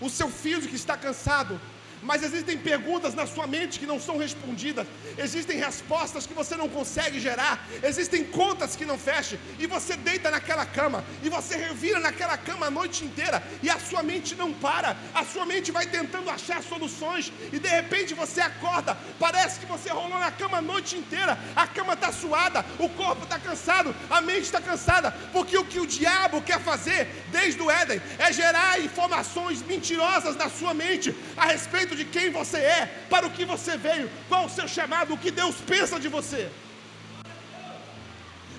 o 0.00 0.10
seu 0.10 0.28
físico 0.28 0.74
está 0.74 0.96
cansado, 0.96 1.58
mas 2.02 2.22
existem 2.22 2.56
perguntas 2.58 3.14
na 3.14 3.26
sua 3.26 3.46
mente 3.46 3.78
que 3.78 3.86
não 3.86 4.00
são 4.00 4.18
respondidas, 4.18 4.86
existem 5.18 5.58
respostas 5.58 6.26
que 6.26 6.34
você 6.34 6.56
não 6.56 6.68
consegue 6.68 7.20
gerar, 7.20 7.66
existem 7.82 8.24
contas 8.24 8.76
que 8.76 8.84
não 8.84 8.98
fecham, 8.98 9.38
e 9.58 9.66
você 9.66 9.96
deita 9.96 10.30
naquela 10.30 10.64
cama, 10.64 11.04
e 11.22 11.28
você 11.28 11.56
revira 11.56 12.00
naquela 12.00 12.36
cama 12.36 12.66
a 12.66 12.70
noite 12.70 13.04
inteira, 13.04 13.42
e 13.62 13.70
a 13.70 13.78
sua 13.78 14.02
mente 14.02 14.34
não 14.34 14.52
para, 14.52 14.96
a 15.14 15.24
sua 15.24 15.44
mente 15.44 15.70
vai 15.70 15.86
tentando 15.86 16.30
achar 16.30 16.62
soluções, 16.62 17.32
e 17.52 17.58
de 17.58 17.68
repente 17.68 18.14
você 18.14 18.40
acorda, 18.40 18.96
parece 19.18 19.60
que 19.60 19.66
você 19.66 19.90
rolou 19.90 20.18
na 20.18 20.30
cama 20.30 20.58
a 20.58 20.62
noite 20.62 20.96
inteira, 20.96 21.38
a 21.54 21.66
cama 21.66 21.94
está 21.94 22.12
suada, 22.12 22.64
o 22.78 22.88
corpo 22.88 23.24
está 23.24 23.38
cansado, 23.38 23.94
a 24.08 24.20
mente 24.20 24.42
está 24.42 24.60
cansada, 24.60 25.10
porque 25.32 25.56
o 25.56 25.64
que 25.64 25.80
o 25.80 25.86
diabo 25.86 26.42
quer 26.42 26.60
fazer 26.60 27.08
desde 27.30 27.60
o 27.60 27.70
Éden 27.70 28.00
é 28.18 28.32
gerar 28.32 28.80
informações 28.80 29.62
mentirosas 29.62 30.36
na 30.36 30.48
sua 30.48 30.74
mente 30.74 31.14
a 31.36 31.46
respeito 31.46 31.89
de 31.94 32.04
quem 32.04 32.30
você 32.30 32.58
é, 32.58 32.86
para 33.08 33.26
o 33.26 33.30
que 33.30 33.44
você 33.44 33.76
veio, 33.76 34.10
qual 34.28 34.46
o 34.46 34.50
seu 34.50 34.66
chamado, 34.68 35.14
o 35.14 35.18
que 35.18 35.30
Deus 35.30 35.56
pensa 35.66 35.98
de 35.98 36.08
você. 36.08 36.50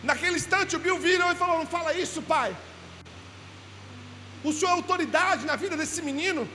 Naquele 0.03 0.35
instante 0.35 0.75
o 0.75 0.79
Bill 0.79 0.97
virou 0.97 1.31
e 1.31 1.35
falou: 1.35 1.57
Não 1.59 1.67
fala 1.67 1.93
isso, 1.93 2.21
pai. 2.21 2.55
O 4.43 4.51
senhor 4.51 4.71
é 4.71 4.73
autoridade 4.73 5.45
na 5.45 5.55
vida 5.55 5.77
desse 5.77 6.01
menino. 6.01 6.47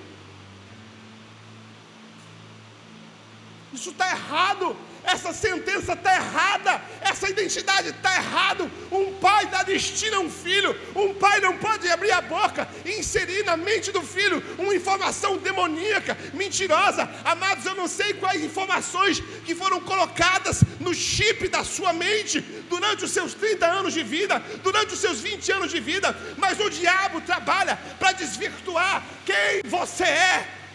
Isso 3.73 3.91
está 3.91 4.11
errado 4.11 4.77
essa 5.07 5.33
sentença 5.33 5.93
está 5.93 6.15
errada, 6.17 6.83
essa 7.01 7.29
identidade 7.29 7.89
está 7.91 8.15
errada. 8.17 8.71
Um 8.91 9.15
pai 9.15 9.47
dá 9.47 9.63
destino 9.63 10.17
a 10.17 10.21
um 10.21 10.31
filho, 10.31 10.77
um 10.95 11.15
pai 11.15 11.41
não 11.41 11.57
pode 11.57 11.89
abrir 11.89 12.11
a 12.11 12.21
boca 12.21 12.69
e 12.85 12.99
inserir 12.99 13.45
na 13.45 13.57
mente 13.57 13.93
do 13.93 14.03
filho 14.03 14.43
uma 14.59 14.75
informação 14.75 15.39
demoníaca, 15.39 16.19
mentirosa. 16.35 17.09
Amados, 17.25 17.65
eu 17.65 17.75
não 17.75 17.87
sei 17.87 18.15
quais 18.15 18.43
informações 18.43 19.23
que 19.45 19.55
foram 19.55 19.81
colocadas 19.81 20.63
no 20.81 20.93
chip 20.93 21.49
da 21.49 21.63
sua 21.63 21.93
mente 21.93 22.41
durante 22.69 23.05
os 23.05 23.13
seus 23.13 23.33
30 23.33 23.65
anos 23.65 23.95
de 23.95 24.03
vida, 24.03 24.43
durante 24.63 24.95
os 24.95 25.01
seus 25.01 25.21
20 25.21 25.53
anos 25.53 25.71
de 25.71 25.81
vida, 25.81 26.17
mas 26.37 26.59
o 26.59 26.69
diabo 26.69 27.21
trabalha 27.21 27.79
para 27.99 28.13
desvirtuar 28.13 29.05
quem 29.25 29.63
você 29.65 30.05
é. 30.05 30.66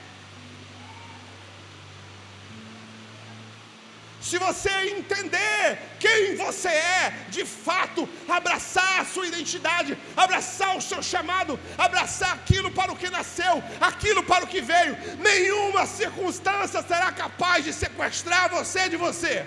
Se 4.32 4.38
você 4.38 4.70
entender 4.96 5.78
quem 6.00 6.38
você 6.38 6.70
é, 6.70 7.14
de 7.28 7.44
fato, 7.44 8.08
abraçar 8.30 9.02
a 9.02 9.04
sua 9.04 9.28
identidade, 9.28 9.98
abraçar 10.16 10.78
o 10.78 10.82
seu 10.82 11.04
chamado, 11.04 11.60
abraçar 11.78 12.36
aquilo 12.36 12.72
para 12.72 12.94
o 12.94 12.96
que 12.96 13.10
nasceu, 13.10 13.62
aquilo 13.82 14.24
para 14.24 14.46
o 14.46 14.48
que 14.48 14.62
veio, 14.62 14.98
nenhuma 15.20 15.86
circunstância 15.86 16.82
será 16.82 17.12
capaz 17.12 17.66
de 17.66 17.74
sequestrar 17.74 18.50
você 18.50 18.88
de 18.88 18.96
você. 18.96 19.46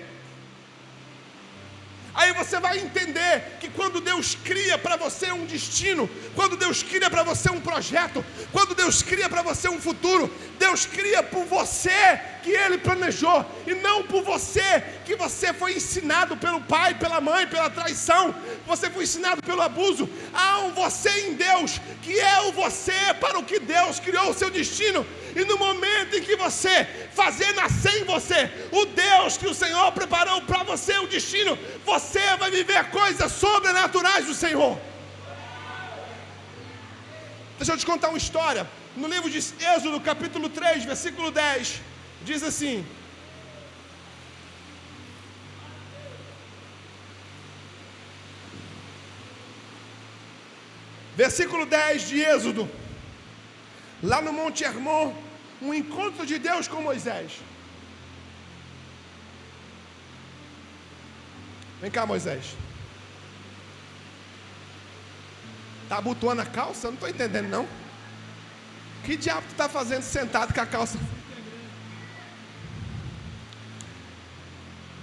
Aí 2.15 2.33
você 2.33 2.61
vai 2.61 2.79
entender 2.79 3.59
que 3.61 3.69
quando 3.69 4.01
Deus 4.01 4.37
cria 4.45 4.79
para 4.79 4.97
você 4.97 5.33
um 5.33 5.45
destino, 5.45 6.09
quando 6.37 6.57
Deus 6.57 6.81
cria 6.81 7.11
para 7.11 7.25
você 7.25 7.51
um 7.51 7.61
projeto, 7.61 8.25
quando 8.53 8.73
Deus 8.73 9.03
cria 9.03 9.29
para 9.29 9.43
você 9.43 9.69
um 9.69 9.81
futuro, 9.81 10.33
Deus 10.57 10.87
cria 10.87 11.25
por 11.25 11.45
você 11.45 12.21
que 12.45 12.53
Ele 12.53 12.79
planejou 12.79 13.45
e 13.67 13.75
não 13.75 14.05
por 14.05 14.23
você 14.23 14.85
que 15.05 15.17
você 15.17 15.53
foi 15.53 15.75
ensinado 15.75 16.37
pelo 16.37 16.61
pai, 16.61 16.95
pela 16.95 17.21
mãe, 17.21 17.49
pela 17.49 17.69
traição, 17.69 18.33
você 18.65 18.89
foi 18.89 19.03
ensinado 19.03 19.43
pelo 19.43 19.63
abuso. 19.63 20.09
Há 20.33 20.61
um 20.61 20.73
você 20.73 21.11
em 21.27 21.35
Deus 21.35 21.81
que 22.03 22.21
é 22.21 22.43
o 22.43 22.53
você 22.53 22.93
para 23.19 23.39
o 23.39 23.45
que 23.45 23.59
Deus 23.59 23.99
criou 23.99 24.31
o 24.31 24.35
seu 24.35 24.51
destino. 24.51 25.05
E 25.35 25.45
no 25.45 25.59
momento 25.59 26.17
em 26.17 26.23
que 26.23 26.37
você 26.37 26.87
fazer 27.13 27.53
nascer 27.55 28.03
em 28.03 28.05
você 28.05 28.49
o 28.71 28.87
Deus 28.87 29.37
que 29.37 29.49
o 29.49 29.55
Senhor 29.55 29.91
preparou 29.93 30.43
para 30.43 30.63
você, 30.63 30.97
o 30.99 31.09
destino, 31.09 31.59
você 31.85 32.04
vai 32.45 32.51
viver 32.51 32.91
coisas 32.91 33.33
sobrenaturais 33.33 34.27
do 34.27 34.35
Senhor. 34.35 34.79
Deixa 37.59 37.73
eu 37.73 37.79
te 37.79 37.87
contar 37.87 38.09
uma 38.09 38.19
história. 38.19 38.69
No 38.97 39.09
livro 39.09 39.31
de 39.31 39.39
Êxodo, 39.39 40.01
capítulo 40.01 40.49
3, 40.49 40.85
versículo 40.85 41.31
10, 41.31 41.81
diz 42.23 42.43
assim: 42.43 42.87
Versículo 51.17 51.65
10 51.65 52.09
de 52.09 52.21
Êxodo 52.21 52.69
lá 54.03 54.21
no 54.21 54.33
Monte 54.33 54.65
Hermon, 54.65 55.15
um 55.63 55.73
encontro 55.73 56.27
de 56.27 56.39
Deus 56.39 56.67
com 56.69 56.83
Moisés. 56.83 57.33
Vem 61.85 61.91
cá, 61.91 62.07
Moisés. 62.07 62.57
Tá 65.87 65.99
abotoando 65.99 66.41
a 66.41 66.47
calça? 66.47 66.87
Não 66.87 66.95
estou 66.95 67.11
entendendo, 67.11 67.49
não. 67.49 67.69
Que 69.05 69.19
diabo 69.19 69.43
tu 69.49 69.51
está 69.51 69.69
fazendo 69.69 70.03
sentado 70.03 70.55
com 70.55 70.63
a 70.63 70.65
calça? 70.65 70.99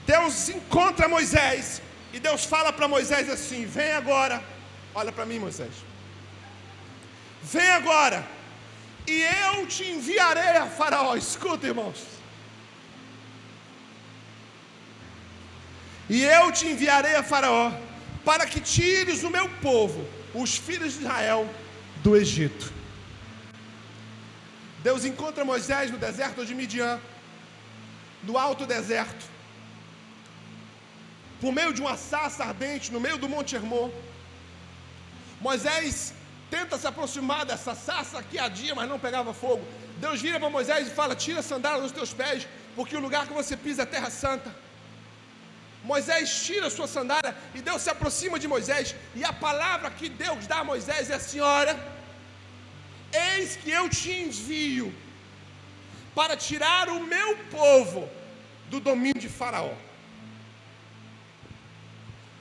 Deus 0.07 0.49
encontra 0.49 1.07
Moisés 1.07 1.83
e 2.11 2.19
Deus 2.19 2.45
fala 2.45 2.73
para 2.73 2.87
Moisés 2.87 3.29
assim: 3.29 3.63
Vem 3.67 3.91
agora. 3.91 4.43
Olha 4.95 5.11
para 5.11 5.23
mim, 5.23 5.37
Moisés. 5.37 5.75
Vem 7.43 7.69
agora 7.73 8.25
e 9.05 9.21
eu 9.21 9.67
te 9.67 9.83
enviarei 9.83 10.57
a 10.57 10.65
Faraó. 10.65 11.15
Escuta, 11.15 11.67
irmãos. 11.67 12.20
E 16.15 16.17
eu 16.37 16.45
te 16.57 16.63
enviarei 16.71 17.15
a 17.15 17.23
Faraó 17.31 17.71
para 18.29 18.45
que 18.51 18.59
tires 18.59 19.19
o 19.27 19.29
meu 19.35 19.47
povo, 19.67 19.99
os 20.41 20.51
filhos 20.65 20.91
de 20.93 20.99
Israel, 21.03 21.41
do 22.03 22.17
Egito. 22.21 22.65
Deus 24.87 25.05
encontra 25.09 25.45
Moisés 25.51 25.89
no 25.93 25.99
deserto 26.07 26.45
de 26.47 26.53
Midian, 26.59 26.99
no 28.27 28.37
alto 28.37 28.65
deserto, 28.65 29.25
por 31.39 31.53
meio 31.59 31.71
de 31.77 31.81
uma 31.85 31.95
sarça 31.95 32.43
ardente, 32.43 32.91
no 32.95 32.99
meio 33.05 33.17
do 33.17 33.29
Monte 33.33 33.55
Hermon. 33.55 33.89
Moisés 35.39 36.13
tenta 36.55 36.77
se 36.77 36.87
aproximar 36.91 37.45
dessa 37.45 37.73
sarça 37.73 38.21
que 38.21 38.37
adia, 38.47 38.75
mas 38.75 38.89
não 38.89 38.99
pegava 38.99 39.33
fogo. 39.33 39.63
Deus 40.03 40.19
vira 40.25 40.41
para 40.41 40.55
Moisés 40.57 40.89
e 40.89 40.97
fala: 40.99 41.15
Tira 41.15 41.39
a 41.39 41.49
sandália 41.51 41.83
dos 41.85 41.93
teus 41.93 42.13
pés, 42.21 42.45
porque 42.75 42.97
o 42.97 43.05
lugar 43.07 43.25
que 43.29 43.39
você 43.41 43.55
pisa 43.55 43.83
é 43.83 43.93
terra 43.95 44.09
santa. 44.09 44.51
Moisés 45.83 46.43
tira 46.45 46.67
a 46.67 46.69
sua 46.69 46.87
sandália 46.87 47.35
e 47.55 47.61
Deus 47.61 47.81
se 47.81 47.89
aproxima 47.89 48.37
de 48.37 48.47
Moisés, 48.47 48.95
e 49.15 49.23
a 49.23 49.33
palavra 49.33 49.89
que 49.89 50.07
Deus 50.09 50.45
dá 50.45 50.59
a 50.59 50.63
Moisés 50.63 51.09
é 51.09 51.15
assim: 51.15 51.39
Olha, 51.39 51.75
eis 53.11 53.55
que 53.55 53.71
eu 53.71 53.89
te 53.89 54.11
envio 54.11 54.93
para 56.13 56.37
tirar 56.37 56.89
o 56.89 56.99
meu 57.03 57.37
povo 57.59 58.09
do 58.69 58.79
domínio 58.79 59.21
de 59.21 59.29
Faraó. 59.29 59.73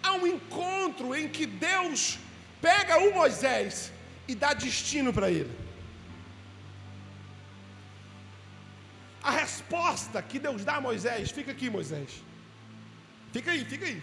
Há 0.02 0.12
um 0.12 0.26
encontro 0.26 1.14
em 1.14 1.28
que 1.28 1.46
Deus 1.46 2.18
pega 2.60 2.98
o 2.98 3.14
Moisés 3.14 3.92
e 4.28 4.34
dá 4.34 4.52
destino 4.52 5.12
para 5.12 5.30
ele. 5.30 5.54
A 9.22 9.30
resposta 9.30 10.22
que 10.22 10.38
Deus 10.38 10.64
dá 10.64 10.76
a 10.76 10.80
Moisés, 10.80 11.30
fica 11.30 11.52
aqui, 11.52 11.68
Moisés. 11.68 12.10
Fica 13.32 13.50
aí, 13.52 13.64
fica 13.64 13.86
aí. 13.86 14.02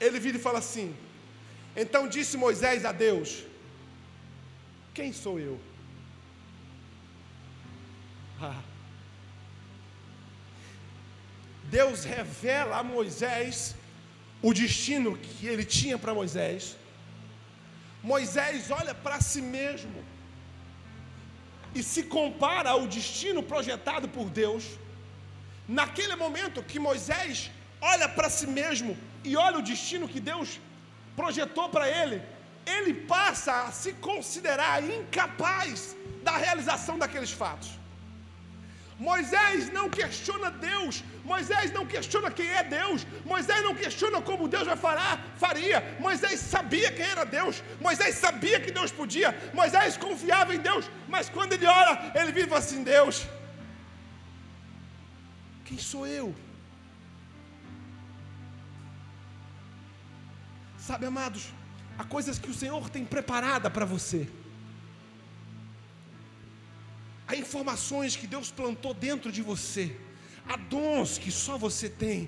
Ele 0.00 0.18
vira 0.18 0.36
e 0.38 0.40
fala 0.40 0.58
assim: 0.58 0.94
Então 1.76 2.08
disse 2.08 2.36
Moisés 2.36 2.84
a 2.84 2.92
Deus: 2.92 3.44
Quem 4.92 5.12
sou 5.12 5.38
eu? 5.38 5.60
Ah. 8.40 8.60
Deus 11.78 12.04
revela 12.04 12.76
a 12.78 12.82
Moisés 12.82 13.74
o 14.42 14.52
destino 14.52 15.16
que 15.16 15.46
ele 15.46 15.64
tinha 15.64 15.98
para 15.98 16.12
Moisés. 16.14 16.76
Moisés 18.02 18.70
olha 18.70 18.94
para 18.94 19.18
si 19.20 19.40
mesmo 19.40 20.04
e 21.74 21.82
se 21.82 22.02
compara 22.16 22.70
ao 22.70 22.86
destino 22.86 23.42
projetado 23.42 24.08
por 24.16 24.28
Deus. 24.42 24.64
Naquele 25.66 26.14
momento 26.14 26.62
que 26.62 26.78
Moisés 26.78 27.50
olha 27.92 28.08
para 28.16 28.28
si 28.36 28.46
mesmo 28.60 28.92
e 29.28 29.36
olha 29.46 29.58
o 29.58 29.66
destino 29.72 30.10
que 30.12 30.20
Deus 30.30 30.48
projetou 31.20 31.66
para 31.74 31.86
ele, 32.00 32.16
ele 32.74 32.92
passa 33.14 33.52
a 33.64 33.72
se 33.80 33.92
considerar 34.08 34.82
incapaz 34.98 35.96
da 36.26 36.36
realização 36.44 36.96
daqueles 37.02 37.32
fatos. 37.42 37.70
Moisés 38.98 39.72
não 39.76 39.86
questiona 39.90 40.50
Deus, 40.50 41.02
Moisés 41.24 41.72
não 41.76 41.84
questiona 41.84 42.30
quem 42.30 42.48
é 42.60 42.62
Deus, 42.62 43.04
Moisés 43.32 43.60
não 43.66 43.74
questiona 43.74 44.20
como 44.28 44.50
Deus 44.54 44.66
vai 44.70 44.76
falar, 44.76 45.12
faria. 45.36 45.78
Moisés 45.98 46.38
sabia 46.40 46.92
quem 46.92 47.04
era 47.04 47.24
Deus, 47.24 47.62
Moisés 47.80 48.14
sabia 48.16 48.60
que 48.60 48.70
Deus 48.70 48.92
podia, 48.92 49.30
Moisés 49.52 49.96
confiava 49.96 50.54
em 50.54 50.60
Deus, 50.70 50.88
mas 51.08 51.28
quando 51.28 51.54
ele 51.54 51.66
ora, 51.66 52.12
ele 52.14 52.32
vive 52.32 52.54
assim: 52.54 52.82
Deus, 52.84 53.26
Quem 55.64 55.78
sou 55.78 56.06
eu? 56.06 56.34
Sabe, 60.86 61.06
amados, 61.06 61.44
há 61.98 62.04
coisas 62.04 62.38
que 62.38 62.50
o 62.50 62.56
Senhor 62.62 62.90
tem 62.90 63.04
preparada 63.06 63.70
para 63.70 63.86
você. 63.86 64.28
Há 67.26 67.34
informações 67.34 68.16
que 68.16 68.26
Deus 68.26 68.50
plantou 68.50 68.92
dentro 68.92 69.32
de 69.32 69.40
você. 69.40 69.84
Há 70.46 70.56
dons 70.74 71.16
que 71.16 71.30
só 71.30 71.56
você 71.56 71.88
tem. 71.88 72.18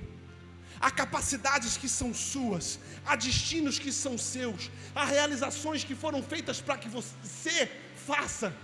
Há 0.80 0.90
capacidades 0.90 1.76
que 1.76 1.88
são 1.98 2.14
suas. 2.14 2.78
Há 3.04 3.14
destinos 3.14 3.78
que 3.78 3.92
são 3.92 4.16
seus. 4.16 4.70
Há 4.94 5.04
realizações 5.04 5.84
que 5.84 5.94
foram 5.94 6.22
feitas 6.22 6.58
para 6.58 6.78
que 6.78 6.88
você 6.88 7.70
faça. 8.06 8.54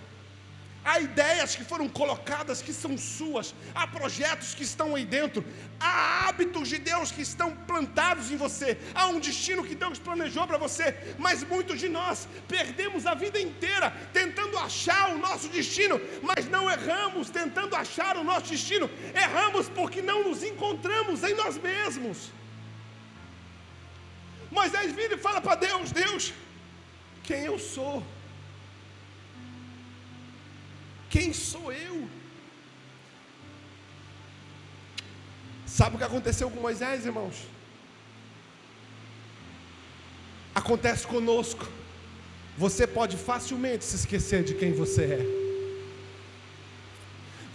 Há 0.85 0.99
ideias 0.99 1.55
que 1.55 1.65
foram 1.65 1.89
colocadas 1.89 2.61
que 2.61 2.73
são 2.73 2.99
suas, 2.99 3.55
há 3.73 3.87
projetos 3.87 4.53
que 4.53 4.65
estão 4.65 4.97
aí 4.97 5.05
dentro, 5.05 5.45
há 5.79 6.27
hábitos 6.27 6.69
de 6.69 6.79
Deus 6.79 7.13
que 7.13 7.23
estão 7.23 7.55
plantados 7.55 8.33
em 8.33 8.37
você, 8.37 8.77
há 8.93 9.07
um 9.07 9.21
destino 9.21 9.63
que 9.63 9.77
Deus 9.77 10.01
planejou 10.01 10.45
para 10.45 10.59
você, 10.59 10.97
mas 11.19 11.45
muitos 11.45 11.79
de 11.79 11.89
nós 11.89 12.27
perdemos 12.49 13.07
a 13.07 13.15
vida 13.15 13.41
inteira 13.41 13.93
tentando 14.13 14.59
achar 14.59 15.11
o 15.11 15.19
nosso 15.19 15.49
destino, 15.49 16.01
mas 16.21 16.49
não 16.49 16.69
erramos 16.69 17.31
tentando 17.31 17.77
achar 17.77 18.17
o 18.17 18.25
nosso 18.25 18.47
destino, 18.47 18.91
erramos 19.15 19.69
porque 19.69 20.03
não 20.03 20.29
nos 20.29 20.43
encontramos 20.43 21.23
em 21.23 21.35
nós 21.35 21.57
mesmos. 21.59 22.33
Moisés 24.51 24.91
vira 24.93 25.15
e 25.15 25.19
fala 25.19 25.41
para 25.41 25.55
Deus: 25.55 25.93
Deus, 25.93 26.33
quem 27.23 27.45
eu 27.45 27.59
sou? 27.59 28.03
Quem 31.15 31.31
sou 31.33 31.67
eu? 31.71 31.97
Sabe 35.79 35.95
o 35.95 35.99
que 35.99 36.09
aconteceu 36.11 36.49
com 36.51 36.61
Moisés, 36.69 37.05
irmãos? 37.11 37.37
Acontece 40.55 41.07
conosco. 41.07 41.67
Você 42.57 42.87
pode 42.87 43.17
facilmente 43.17 43.85
se 43.85 43.97
esquecer 43.97 44.43
de 44.49 44.55
quem 44.55 44.73
você 44.73 45.05
é. 45.21 45.23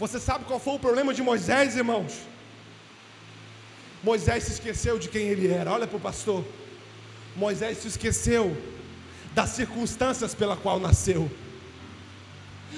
Você 0.04 0.20
sabe 0.20 0.46
qual 0.46 0.60
foi 0.60 0.76
o 0.76 0.86
problema 0.88 1.12
de 1.14 1.24
Moisés, 1.24 1.76
irmãos? 1.76 2.14
Moisés 4.04 4.44
se 4.44 4.52
esqueceu 4.58 5.00
de 5.00 5.10
quem 5.10 5.28
ele 5.34 5.48
era. 5.52 5.72
Olha 5.72 5.88
para 5.88 5.98
o 5.98 6.08
pastor. 6.10 6.46
Moisés 7.36 7.80
se 7.80 7.88
esqueceu 7.88 8.56
das 9.34 9.50
circunstâncias 9.50 10.36
pela 10.36 10.56
qual 10.56 10.80
nasceu. 10.80 11.30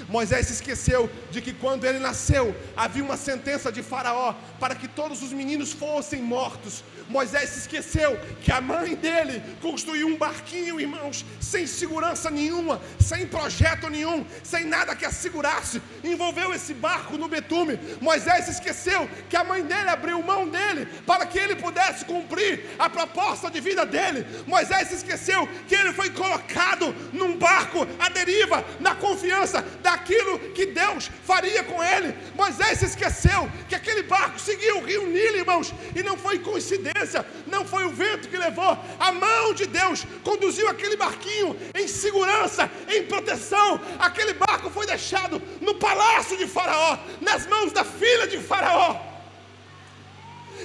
Moisés 0.08 0.48
se 0.48 0.54
esqueceu 0.54 1.10
de 1.32 1.42
que 1.42 1.54
quando 1.54 1.86
ele 1.86 2.00
nasceu, 2.00 2.56
havia 2.76 3.04
uma 3.04 3.18
sentença 3.18 3.72
de 3.72 3.84
Faraó 3.84 4.34
para 4.60 4.76
que 4.76 4.88
todos 4.88 5.22
os 5.22 5.34
meninos 5.34 5.72
fossem 5.72 6.22
mortos. 6.22 6.84
Moisés 7.10 7.50
se 7.50 7.60
esqueceu 7.60 8.20
que 8.42 8.52
a 8.52 8.62
mãe 8.62 8.96
dele 8.96 9.42
construiu 9.62 10.08
um 10.08 10.16
barquinho, 10.16 10.80
irmãos, 10.80 11.26
sem 11.42 11.66
segurança 11.66 12.30
nenhuma, 12.30 12.80
sem 13.00 13.26
projeto 13.26 13.90
nenhum, 13.90 14.26
sem 14.44 14.66
nada 14.66 14.96
que 14.96 15.06
assegurasse. 15.06 15.82
Envolveu 16.04 16.54
esse 16.54 16.74
barco 16.74 17.18
no 17.18 17.28
betume. 17.28 17.80
Moisés 18.00 18.46
se 18.46 18.52
esqueceu 18.52 19.10
que 19.28 19.36
a 19.36 19.44
mãe 19.44 19.64
dele 19.64 19.90
abriu 19.90 20.22
mão 20.22 20.48
dele 20.48 20.86
para 21.08 21.26
que 21.26 21.40
ele 21.40 21.56
pudesse 21.56 22.06
cumprir 22.06 22.66
a 22.78 22.90
proposta 22.90 23.50
de 23.50 23.60
vida 23.60 23.86
dele. 23.86 24.26
Moisés 24.46 24.90
se 24.90 24.96
esqueceu 24.96 25.48
que 25.68 25.74
ele 25.74 25.92
foi 25.92 26.12
colocado 26.12 26.94
num 27.12 27.36
barco 27.38 27.88
à 27.98 28.10
deriva, 28.10 28.64
na 28.80 28.94
confiança 28.94 29.66
daquilo 29.82 30.40
que 30.52 30.68
Deus 30.68 31.10
faria 31.26 31.64
com 31.64 31.84
ele. 31.84 32.16
Moisés 32.36 32.80
se 32.80 32.86
esqueceu 32.86 33.50
que 33.68 33.76
aquele 33.76 34.04
barco 34.04 34.40
seguiu 34.40 34.78
o 34.80 34.84
rio 34.84 35.08
Nilo, 35.08 35.38
irmãos, 35.38 35.74
e 35.96 36.04
não 36.04 36.18
foi 36.18 36.40
coincidência 36.40 37.26
não 37.48 37.66
foi 37.66 37.86
o 37.86 37.92
vento 37.92 38.30
que 38.30 38.38
levou, 38.38 38.78
a 39.00 39.12
mão 39.12 39.54
de 39.54 39.66
Deus 39.66 40.06
conduziu 40.24 40.68
aquele 40.68 40.96
barquinho 40.96 41.58
em 41.76 41.88
segurança, 41.88 42.70
em 42.88 43.04
proteção. 43.04 43.80
Aquele 44.00 44.34
barco 44.34 44.70
foi 44.70 44.86
deixado 44.86 45.42
no 45.62 45.76
palácio 45.76 46.38
de 46.38 46.48
Faraó, 46.48 46.98
nas 47.22 47.46
mãos 47.48 47.72
da 47.72 47.84
filha 47.84 48.28
de 48.28 48.38
Faraó. 48.38 48.98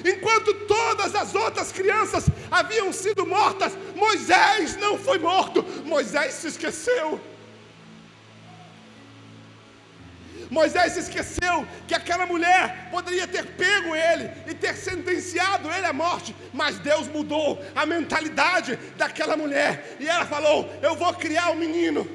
Enquanto 0.05 0.53
todas 0.67 1.15
as 1.15 1.35
outras 1.35 1.71
crianças 1.71 2.27
haviam 2.51 2.93
sido 2.93 3.25
mortas, 3.25 3.73
Moisés 3.95 4.77
não 4.77 4.99
foi 4.99 5.19
morto, 5.19 5.65
Moisés 5.85 6.35
se 6.35 6.49
esqueceu. 6.49 7.21
Moisés 10.55 10.97
esqueceu 10.97 11.67
que 11.89 11.95
aquela 11.95 12.25
mulher 12.25 12.89
poderia 12.93 13.27
ter 13.27 13.45
pego 13.45 13.95
ele 13.95 14.31
e 14.47 14.55
ter 14.55 14.77
sentenciado 14.77 15.69
ele 15.71 15.85
à 15.85 15.93
morte, 15.93 16.35
mas 16.53 16.79
Deus 16.79 17.09
mudou 17.09 17.61
a 17.75 17.85
mentalidade 17.85 18.77
daquela 18.97 19.37
mulher 19.37 19.97
e 19.99 20.09
ela 20.09 20.25
falou: 20.25 20.73
Eu 20.81 20.95
vou 20.95 21.13
criar 21.15 21.51
um 21.51 21.57
menino. 21.57 22.09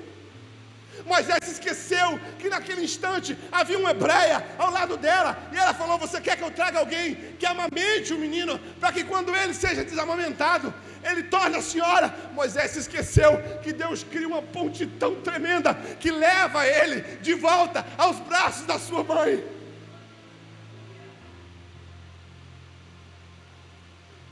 Moisés 1.05 1.39
esqueceu 1.47 2.19
que 2.39 2.49
naquele 2.49 2.83
instante 2.83 3.37
havia 3.51 3.77
uma 3.77 3.91
hebreia 3.91 4.45
ao 4.57 4.71
lado 4.71 4.95
dela, 4.95 5.37
e 5.51 5.57
ela 5.57 5.73
falou: 5.73 5.97
Você 5.97 6.21
quer 6.21 6.37
que 6.37 6.43
eu 6.43 6.51
traga 6.51 6.79
alguém 6.79 7.15
que 7.37 7.45
amamente 7.45 8.13
o 8.13 8.17
menino, 8.17 8.57
para 8.79 8.93
que 8.93 9.03
quando 9.03 9.35
ele 9.35 9.53
seja 9.53 9.83
desamamentado, 9.83 10.73
ele 11.03 11.23
torne 11.23 11.57
a 11.57 11.61
senhora. 11.61 12.13
Moisés 12.33 12.71
se 12.71 12.79
esqueceu 12.79 13.37
que 13.63 13.71
Deus 13.71 14.03
cria 14.03 14.27
uma 14.27 14.41
ponte 14.41 14.85
tão 14.85 15.15
tremenda 15.21 15.73
que 15.99 16.11
leva 16.11 16.65
ele 16.65 17.01
de 17.21 17.33
volta 17.33 17.85
aos 17.97 18.19
braços 18.19 18.65
da 18.65 18.77
sua 18.77 19.03
mãe. 19.03 19.43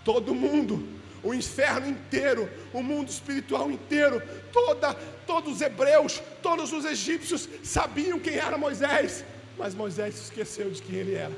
Todo 0.03 0.33
mundo, 0.33 0.87
o 1.21 1.33
inferno 1.33 1.87
inteiro, 1.87 2.49
o 2.71 2.81
mundo 2.81 3.09
espiritual 3.09 3.69
inteiro, 3.69 4.21
toda, 4.53 4.93
todos 5.25 5.55
os 5.55 5.61
hebreus, 5.61 6.21
todos 6.41 6.71
os 6.71 6.85
egípcios 6.85 7.49
sabiam 7.63 8.17
quem 8.17 8.35
era 8.35 8.57
Moisés, 8.57 9.25
mas 9.57 9.75
Moisés 9.75 10.15
se 10.15 10.23
esqueceu 10.23 10.69
de 10.69 10.81
quem 10.81 10.95
ele 10.95 11.15
era. 11.15 11.33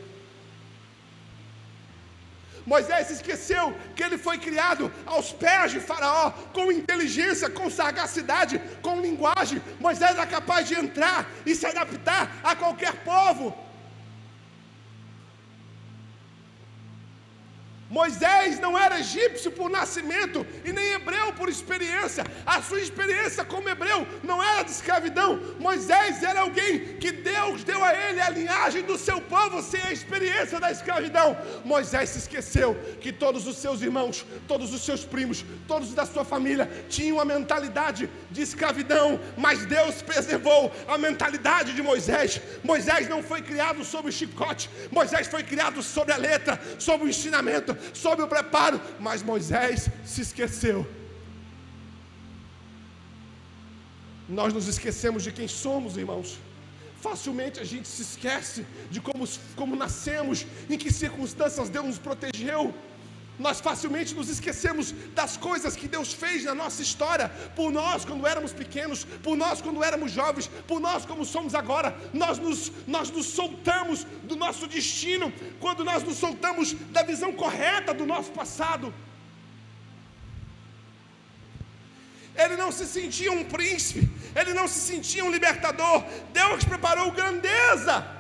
Moisés 2.66 3.10
esqueceu 3.10 3.76
que 3.96 4.04
ele 4.04 4.18
foi 4.18 4.38
criado 4.38 4.92
aos 5.06 5.32
pés 5.32 5.72
de 5.72 5.80
Faraó, 5.80 6.32
com 6.54 6.72
inteligência, 6.72 7.50
com 7.50 7.70
sagacidade, 7.70 8.62
com 8.82 9.02
linguagem. 9.02 9.62
Moisés 9.80 10.12
era 10.12 10.26
capaz 10.26 10.68
de 10.68 10.76
entrar 10.76 11.30
e 11.46 11.56
se 11.56 11.66
adaptar 11.66 12.40
a 12.44 12.56
qualquer 12.56 12.94
povo. 13.04 13.69
Moisés 17.90 18.60
não 18.60 18.78
era 18.78 19.00
egípcio 19.00 19.52
por 19.52 19.68
nascimento 19.68 20.46
e 20.64 20.72
nem 20.72 20.94
hebreu 20.94 21.34
por 21.34 21.50
experiência. 21.50 22.24
A 22.46 22.62
sua 22.62 22.80
experiência 22.80 23.44
como 23.44 23.68
hebreu 23.68 24.08
não 24.24 24.44
era 24.44 24.62
de 24.62 24.70
escravidão. 24.70 25.40
Moisés 25.60 26.22
era 26.22 26.42
alguém 26.42 26.98
que 26.98 27.12
Deus 27.12 27.64
deu 27.64 27.84
a 27.84 27.96
ele 27.96 28.22
a 28.22 28.30
linhagem 28.30 28.84
do 28.84 28.96
seu 28.98 29.20
povo 29.20 29.64
sem 29.64 29.82
a 29.82 29.92
experiência 29.92 30.60
da 30.60 30.72
escravidão. 30.72 31.36
Moisés 31.66 32.10
se 32.10 32.20
esqueceu 32.20 32.76
que 33.02 33.12
todos 33.12 33.48
os 33.48 33.58
seus 33.58 33.82
irmãos, 33.82 34.24
todos 34.48 34.72
os 34.72 34.84
seus 34.84 35.04
primos, 35.04 35.44
todos 35.68 35.92
da 35.96 36.06
sua 36.06 36.24
família 36.24 36.70
tinham 36.90 37.20
a 37.20 37.26
mentalidade 37.26 38.08
de 38.30 38.42
escravidão, 38.44 39.20
mas 39.36 39.66
Deus 39.66 40.04
preservou 40.04 40.72
a 40.88 40.96
mentalidade 40.98 41.74
de 41.74 41.82
Moisés. 41.82 42.40
Moisés 42.64 43.10
não 43.10 43.24
foi 43.24 43.42
criado 43.42 43.84
sob 43.84 44.10
o 44.10 44.12
chicote, 44.12 44.70
Moisés 44.92 45.26
foi 45.26 45.42
criado 45.42 45.82
sobre 45.82 46.14
a 46.14 46.18
letra, 46.18 46.62
sob 46.78 47.06
o 47.06 47.10
ensinamento 47.10 47.79
sob 47.94 48.22
o 48.22 48.28
preparo, 48.28 48.80
mas 49.00 49.24
Moisés 49.24 49.90
se 50.06 50.22
esqueceu. 50.22 50.88
Nós 54.28 54.54
nos 54.54 54.68
esquecemos 54.68 55.24
de 55.24 55.32
quem 55.32 55.48
somos, 55.48 55.98
irmãos. 55.98 56.38
Facilmente 57.02 57.60
a 57.60 57.64
gente 57.64 57.88
se 57.88 58.02
esquece 58.02 58.66
de 58.92 59.00
como, 59.02 59.28
como 59.56 59.76
nascemos, 59.76 60.46
em 60.70 60.78
que 60.78 60.92
circunstâncias 60.92 61.70
Deus 61.70 61.86
nos 61.86 61.98
protegeu. 61.98 62.74
Nós 63.40 63.62
facilmente 63.62 64.14
nos 64.14 64.30
esquecemos 64.30 64.92
das 65.16 65.38
coisas 65.38 65.76
que 65.76 65.88
Deus 65.88 66.12
fez 66.12 66.44
na 66.44 66.54
nossa 66.54 66.82
história, 66.82 67.30
por 67.56 67.72
nós 67.72 68.04
quando 68.04 68.28
éramos 68.28 68.52
pequenos, 68.52 69.06
por 69.24 69.38
nós 69.38 69.62
quando 69.62 69.82
éramos 69.82 70.12
jovens, 70.12 70.48
por 70.68 70.82
nós 70.82 71.06
como 71.06 71.24
somos 71.24 71.56
agora. 71.56 71.98
Nós 72.14 72.38
nos, 72.38 72.70
nós 72.86 73.10
nos 73.10 73.28
soltamos 73.28 74.04
do 74.24 74.36
nosso 74.36 74.68
destino, 74.68 75.32
quando 75.60 75.86
nós 75.86 76.04
nos 76.04 76.18
soltamos 76.18 76.74
da 76.92 77.02
visão 77.02 77.32
correta 77.32 77.94
do 77.94 78.06
nosso 78.06 78.32
passado. 78.32 78.94
Ele 82.36 82.58
não 82.58 82.72
se 82.74 82.86
sentia 82.86 83.32
um 83.32 83.46
príncipe, 83.46 84.10
ele 84.36 84.54
não 84.54 84.68
se 84.68 84.80
sentia 84.80 85.24
um 85.24 85.32
libertador. 85.32 86.04
Deus 86.34 86.66
preparou 86.66 87.12
grandeza 87.12 88.19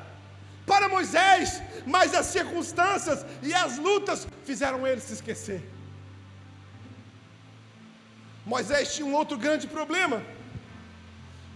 para 0.72 0.88
Moisés, 0.96 1.62
mas 1.96 2.14
as 2.22 2.28
circunstâncias 2.38 3.20
e 3.48 3.54
as 3.64 3.78
lutas 3.88 4.28
fizeram 4.50 4.82
ele 4.90 5.02
se 5.08 5.14
esquecer. 5.18 5.62
Moisés 8.54 8.94
tinha 8.96 9.08
um 9.12 9.16
outro 9.22 9.38
grande 9.46 9.66
problema. 9.78 10.18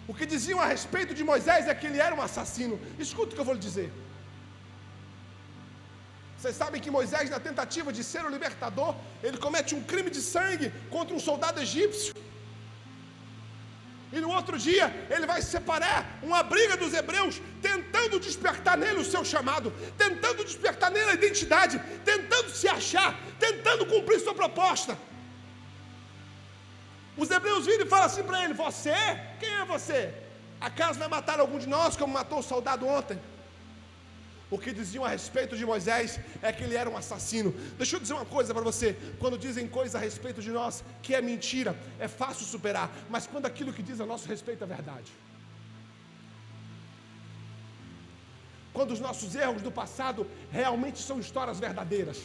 O 0.07 0.13
que 0.17 0.25
diziam 0.33 0.59
a 0.63 0.67
respeito 0.75 1.13
de 1.19 1.23
Moisés 1.31 1.67
é 1.67 1.75
que 1.79 1.87
ele 1.89 1.99
era 2.07 2.15
um 2.17 2.23
assassino. 2.27 2.77
Escuta 3.07 3.31
o 3.31 3.35
que 3.35 3.41
eu 3.43 3.49
vou 3.49 3.57
lhe 3.59 3.67
dizer. 3.69 3.89
Vocês 6.37 6.57
sabem 6.61 6.81
que 6.83 6.91
Moisés, 6.97 7.29
na 7.35 7.39
tentativa 7.39 7.89
de 7.97 8.03
ser 8.03 8.23
o 8.25 8.33
libertador, 8.35 8.93
ele 9.27 9.37
comete 9.45 9.73
um 9.77 9.83
crime 9.91 10.09
de 10.17 10.21
sangue 10.35 10.67
contra 10.95 11.15
um 11.15 11.21
soldado 11.29 11.61
egípcio. 11.65 12.13
E 14.15 14.21
no 14.21 14.29
outro 14.29 14.59
dia, 14.59 14.85
ele 15.09 15.25
vai 15.25 15.41
separar 15.41 16.19
uma 16.21 16.43
briga 16.43 16.77
dos 16.77 16.93
hebreus, 16.93 17.41
tentando 17.63 18.19
despertar 18.19 18.77
nele 18.77 18.99
o 18.99 19.09
seu 19.13 19.25
chamado, 19.25 19.73
tentando 19.97 20.45
despertar 20.45 20.91
nele 20.91 21.09
a 21.09 21.15
identidade, 21.15 21.81
tentando 22.05 22.51
se 22.51 22.67
achar, 22.67 23.11
tentando 23.39 23.87
cumprir 23.87 24.19
sua 24.19 24.35
proposta. 24.35 24.95
Os 27.17 27.31
hebreus 27.31 27.65
viram 27.65 27.87
e 27.87 27.89
falam 27.89 28.05
assim 28.05 28.21
para 28.21 28.43
ele: 28.43 28.53
Você? 28.53 28.93
Quem 29.39 29.51
é 29.61 29.65
você? 29.65 30.13
Acaso 30.61 30.99
vai 30.99 31.07
matar 31.07 31.39
algum 31.39 31.57
de 31.57 31.67
nós, 31.67 31.97
como 31.97 32.13
matou 32.13 32.37
o 32.37 32.43
soldado 32.43 32.87
ontem? 32.87 33.19
O 34.53 34.57
que 34.63 34.71
diziam 34.71 35.03
a 35.03 35.09
respeito 35.09 35.57
de 35.59 35.65
Moisés 35.65 36.19
é 36.39 36.49
que 36.53 36.63
ele 36.63 36.75
era 36.75 36.87
um 36.87 36.95
assassino. 36.95 37.51
Deixa 37.75 37.95
eu 37.95 37.99
dizer 37.99 38.13
uma 38.13 38.29
coisa 38.33 38.53
para 38.53 38.61
você: 38.61 38.95
quando 39.21 39.35
dizem 39.45 39.67
coisa 39.67 39.97
a 39.97 40.01
respeito 40.01 40.43
de 40.43 40.51
nós 40.51 40.83
que 41.01 41.15
é 41.15 41.21
mentira, 41.23 41.75
é 41.99 42.07
fácil 42.07 42.45
superar, 42.45 42.87
mas 43.09 43.25
quando 43.25 43.47
aquilo 43.47 43.73
que 43.73 43.81
diz 43.81 43.99
a 43.99 44.05
nosso 44.05 44.27
respeito 44.27 44.63
é 44.63 44.67
verdade. 44.67 45.11
Quando 48.71 48.91
os 48.91 48.99
nossos 48.99 49.33
erros 49.33 49.63
do 49.63 49.71
passado 49.71 50.27
realmente 50.51 50.99
são 51.01 51.19
histórias 51.19 51.59
verdadeiras. 51.59 52.21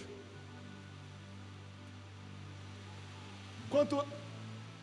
Quando 3.70 4.04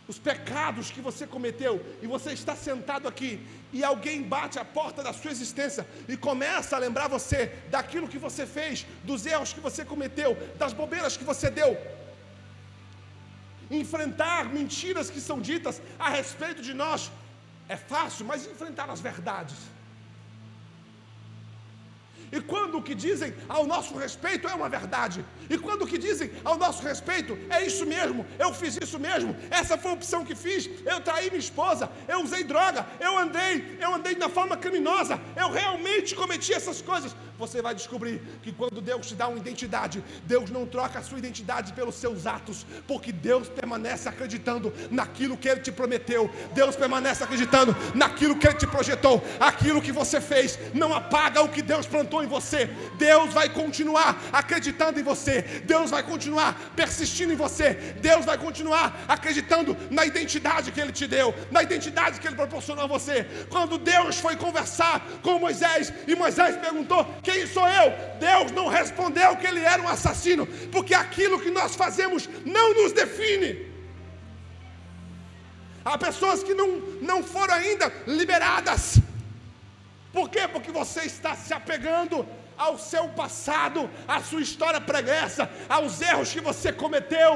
os 0.07 0.17
pecados 0.17 0.89
que 0.91 1.01
você 1.01 1.25
cometeu, 1.27 1.83
e 2.01 2.07
você 2.07 2.31
está 2.33 2.55
sentado 2.55 3.07
aqui, 3.07 3.39
e 3.77 3.83
alguém 3.83 4.19
bate 4.35 4.57
a 4.57 4.65
porta 4.77 4.99
da 5.07 5.11
sua 5.19 5.31
existência 5.35 5.83
e 6.11 6.15
começa 6.27 6.71
a 6.75 6.79
lembrar 6.85 7.07
você 7.15 7.39
daquilo 7.73 8.09
que 8.13 8.21
você 8.25 8.43
fez, 8.57 8.85
dos 9.09 9.25
erros 9.33 9.51
que 9.55 9.63
você 9.67 9.81
cometeu, 9.93 10.31
das 10.61 10.73
bobeiras 10.79 11.17
que 11.19 11.25
você 11.31 11.49
deu. 11.59 11.71
Enfrentar 13.81 14.41
mentiras 14.59 15.09
que 15.13 15.21
são 15.29 15.39
ditas 15.49 15.81
a 15.99 16.09
respeito 16.19 16.61
de 16.67 16.73
nós 16.83 17.11
é 17.67 17.77
fácil, 17.93 18.25
mas 18.25 18.47
enfrentar 18.53 18.89
as 18.95 19.01
verdades 19.09 19.57
e 22.35 22.41
quando 22.41 22.77
o 22.77 22.83
que 22.87 22.93
dizem 22.93 23.33
ao 23.47 23.65
nosso 23.65 23.97
respeito 23.97 24.45
é 24.45 24.53
uma 24.53 24.67
verdade. 24.67 25.23
E 25.49 25.57
quando 25.57 25.83
o 25.83 25.87
que 25.87 25.97
dizem 25.97 26.29
ao 26.43 26.57
nosso 26.57 26.83
respeito 26.83 27.37
é 27.49 27.65
isso 27.65 27.85
mesmo, 27.85 28.25
eu 28.37 28.53
fiz 28.53 28.77
isso 28.85 28.99
mesmo, 28.99 29.33
essa 29.49 29.77
foi 29.77 29.91
a 29.91 29.93
opção 29.93 30.25
que 30.25 30.35
fiz, 30.35 30.69
eu 30.85 30.99
traí 30.99 31.27
minha 31.29 31.39
esposa, 31.39 31.89
eu 32.09 32.21
usei 32.21 32.43
droga, 32.43 32.85
eu 32.99 33.17
andei, 33.17 33.77
eu 33.79 33.95
andei 33.95 34.15
da 34.15 34.27
forma 34.27 34.57
criminosa, 34.57 35.17
eu 35.37 35.49
realmente 35.49 36.13
cometi 36.13 36.53
essas 36.53 36.81
coisas. 36.81 37.15
Você 37.37 37.61
vai 37.61 37.75
descobrir 37.75 38.21
que 38.41 38.51
quando 38.51 38.81
Deus 38.81 39.07
te 39.07 39.15
dá 39.15 39.27
uma 39.27 39.37
identidade, 39.37 40.03
Deus 40.23 40.49
não 40.49 40.65
troca 40.65 40.99
a 40.99 41.03
sua 41.03 41.17
identidade 41.17 41.73
pelos 41.73 41.95
seus 41.95 42.25
atos, 42.25 42.65
porque 42.87 43.11
Deus 43.11 43.49
permanece 43.49 44.07
acreditando 44.07 44.73
naquilo 44.89 45.37
que 45.37 45.49
Ele 45.49 45.59
te 45.59 45.71
prometeu, 45.71 46.29
Deus 46.53 46.75
permanece 46.75 47.23
acreditando 47.23 47.75
naquilo 47.93 48.37
que 48.37 48.47
Ele 48.47 48.57
te 48.57 48.67
projetou, 48.67 49.21
aquilo 49.39 49.81
que 49.81 49.91
você 49.91 50.21
fez, 50.21 50.57
não 50.73 50.93
apaga 50.93 51.41
o 51.41 51.49
que 51.49 51.61
Deus 51.61 51.85
plantou 51.85 52.23
em 52.25 52.27
você. 52.27 52.69
Deus 52.97 53.33
vai 53.33 53.47
continuar 53.49 54.21
acreditando 54.31 54.99
em 54.99 55.03
você. 55.03 55.41
Deus 55.63 55.89
vai 55.89 56.03
continuar 56.03 56.59
persistindo 56.75 57.33
em 57.33 57.35
você. 57.35 57.73
Deus 58.01 58.25
vai 58.25 58.37
continuar 58.37 59.05
acreditando 59.07 59.77
na 59.89 60.05
identidade 60.05 60.71
que 60.71 60.81
Ele 60.81 60.91
te 60.91 61.07
deu, 61.07 61.33
na 61.51 61.63
identidade 61.63 62.19
que 62.19 62.27
Ele 62.27 62.35
proporcionou 62.35 62.83
a 62.83 62.87
você. 62.87 63.25
Quando 63.49 63.77
Deus 63.77 64.19
foi 64.19 64.35
conversar 64.35 65.05
com 65.21 65.39
Moisés 65.39 65.93
e 66.07 66.15
Moisés 66.15 66.57
perguntou: 66.57 67.07
Quem 67.23 67.47
sou 67.47 67.67
eu? 67.67 67.93
Deus 68.19 68.51
não 68.51 68.67
respondeu 68.67 69.35
que 69.37 69.47
ele 69.47 69.61
era 69.61 69.81
um 69.81 69.87
assassino, 69.87 70.45
porque 70.71 70.93
aquilo 70.93 71.39
que 71.39 71.51
nós 71.51 71.75
fazemos 71.75 72.29
não 72.45 72.73
nos 72.73 72.91
define. 72.91 73.73
Há 75.83 75.97
pessoas 75.97 76.41
que 76.41 76.53
não, 76.53 76.77
não 77.01 77.23
foram 77.23 77.53
ainda 77.53 77.91
liberadas 78.07 78.99
por 80.15 80.29
quê? 80.33 80.43
Porque 80.47 80.71
você 80.71 81.01
está 81.01 81.35
se 81.35 81.53
apegando 81.53 82.25
ao 82.57 82.73
seu 82.79 83.05
passado, 83.21 83.89
à 84.07 84.17
sua 84.21 84.41
história 84.47 84.79
pregressa, 84.79 85.43
aos 85.67 86.01
erros 86.01 86.31
que 86.35 86.39
você 86.49 86.71
cometeu. 86.71 87.33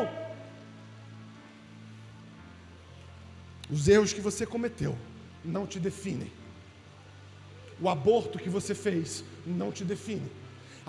Os 3.69 3.87
erros 3.95 4.13
que 4.13 4.21
você 4.21 4.45
cometeu 4.45 4.97
não 5.43 5.67
te 5.67 5.79
definem. 5.87 6.31
O 7.81 7.89
aborto 7.89 8.39
que 8.39 8.49
você 8.57 8.73
fez 8.73 9.23
não 9.45 9.71
te 9.71 9.83
define. 9.83 10.29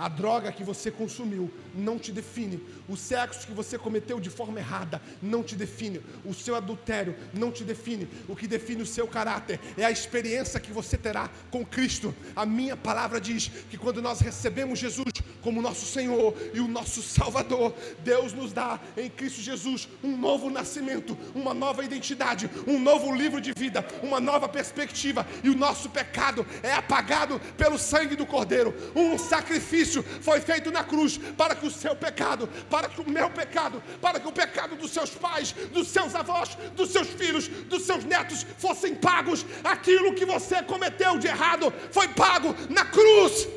A 0.01 0.09
droga 0.09 0.51
que 0.51 0.65
você 0.65 0.91
consumiu 0.91 1.53
não 1.75 1.99
te 1.99 2.11
define. 2.11 2.59
O 2.89 2.97
sexo 2.97 3.47
que 3.47 3.53
você 3.53 3.77
cometeu 3.77 4.19
de 4.19 4.31
forma 4.31 4.59
errada 4.59 4.99
não 5.21 5.43
te 5.43 5.55
define. 5.55 6.01
O 6.25 6.33
seu 6.33 6.55
adultério 6.55 7.15
não 7.35 7.53
te 7.53 7.65
define. 7.65 8.09
O 8.27 8.35
que 8.35 8.47
define 8.47 8.81
o 8.81 8.87
seu 8.87 9.07
caráter 9.07 9.61
é 9.77 9.85
a 9.85 9.91
experiência 9.91 10.59
que 10.59 10.73
você 10.73 10.97
terá 10.97 11.29
com 11.51 11.67
Cristo. 11.67 12.15
A 12.35 12.47
minha 12.47 12.79
palavra 12.79 13.21
diz 13.21 13.49
que 13.69 13.77
quando 13.77 14.01
nós 14.01 14.21
recebemos 14.21 14.79
Jesus 14.79 15.13
como 15.43 15.61
nosso 15.61 15.85
Senhor 15.85 16.35
e 16.55 16.61
o 16.61 16.69
nosso 16.69 17.03
Salvador, 17.03 17.75
Deus 18.03 18.33
nos 18.33 18.55
dá 18.55 18.81
em 18.97 19.11
Cristo 19.11 19.43
Jesus 19.43 19.87
um 20.03 20.17
novo 20.17 20.49
nascimento, 20.49 21.15
uma 21.35 21.53
nova 21.53 21.85
identidade, 21.85 22.49
um 22.67 22.79
novo 22.79 23.15
livro 23.15 23.39
de 23.39 23.53
vida, 23.55 23.87
uma 24.03 24.19
nova 24.19 24.49
perspectiva. 24.49 25.27
E 25.45 25.51
o 25.51 25.57
nosso 25.57 25.91
pecado 25.91 26.47
é 26.63 26.73
apagado 26.73 27.39
pelo 27.59 27.79
sangue 27.79 28.17
do 28.17 28.25
Cordeiro. 28.25 28.75
Um 28.97 29.19
sacrifício 29.19 29.90
sacrifício 29.91 30.03
foi 30.21 30.41
feito 30.41 30.71
na 30.71 30.85
cruz 30.85 31.19
para 31.37 31.55
que 31.55 31.67
o 31.67 31.71
seu 31.71 31.97
pecado, 31.97 32.49
para 32.69 32.89
que 32.89 33.01
o 33.01 33.09
meu 33.09 33.29
pecado, 33.31 33.83
para 34.01 34.21
que 34.21 34.29
o 34.29 34.33
pecado 34.33 34.77
dos 34.77 34.93
seus 34.93 35.11
pais, 35.11 35.53
dos 35.73 35.89
seus 35.89 36.15
avós, 36.15 36.57
dos 36.77 36.91
seus 36.91 37.09
filhos, 37.09 37.49
dos 37.49 37.83
seus 37.83 38.05
netos 38.05 38.47
fossem 38.59 38.95
pagos. 38.95 39.45
Aquilo 39.65 40.15
que 40.15 40.25
você 40.25 40.63
cometeu 40.63 41.19
de 41.19 41.27
errado 41.27 41.73
foi 41.91 42.09
pago 42.09 42.55
na 42.69 42.85
cruz. 42.85 43.49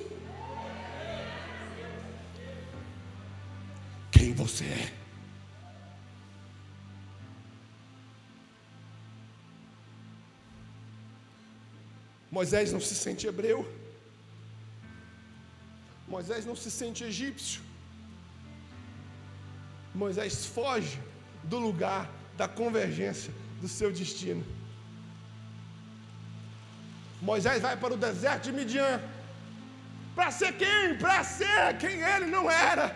Quem 4.11 4.33
você 4.33 4.65
é? 4.65 4.93
Moisés 12.31 12.73
não 12.73 12.79
se 12.79 12.95
sente 12.95 13.27
hebreu. 13.27 13.82
Moisés 16.15 16.45
não 16.49 16.55
se 16.63 16.69
sente 16.79 16.99
egípcio. 17.11 17.61
Moisés 20.01 20.33
foge 20.57 20.95
do 21.51 21.57
lugar 21.67 22.03
da 22.39 22.47
convergência 22.59 23.33
do 23.61 23.69
seu 23.77 23.89
destino. 23.99 24.43
Moisés 27.29 27.59
vai 27.65 27.75
para 27.81 27.95
o 27.95 28.01
deserto 28.05 28.43
de 28.47 28.51
Midian. 28.57 28.95
Para 30.17 30.29
ser 30.39 30.51
quem? 30.63 30.95
Para 31.03 31.19
ser 31.37 31.77
quem 31.83 31.95
ele 32.13 32.27
não 32.35 32.45
era. 32.71 32.87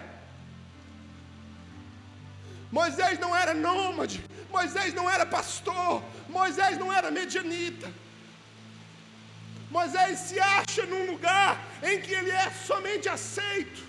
Moisés 2.79 3.15
não 3.25 3.31
era 3.43 3.53
nômade. 3.69 4.17
Moisés 4.57 4.91
não 4.99 5.09
era 5.15 5.25
pastor. 5.37 6.03
Moisés 6.39 6.75
não 6.83 6.91
era 6.99 7.09
medianita. 7.19 7.89
Moisés 9.69 10.19
se 10.19 10.39
acha 10.39 10.85
num 10.85 11.05
lugar 11.11 11.59
em 11.83 11.99
que 12.01 12.13
ele 12.13 12.31
é 12.31 12.49
somente 12.65 13.09
aceito. 13.09 13.83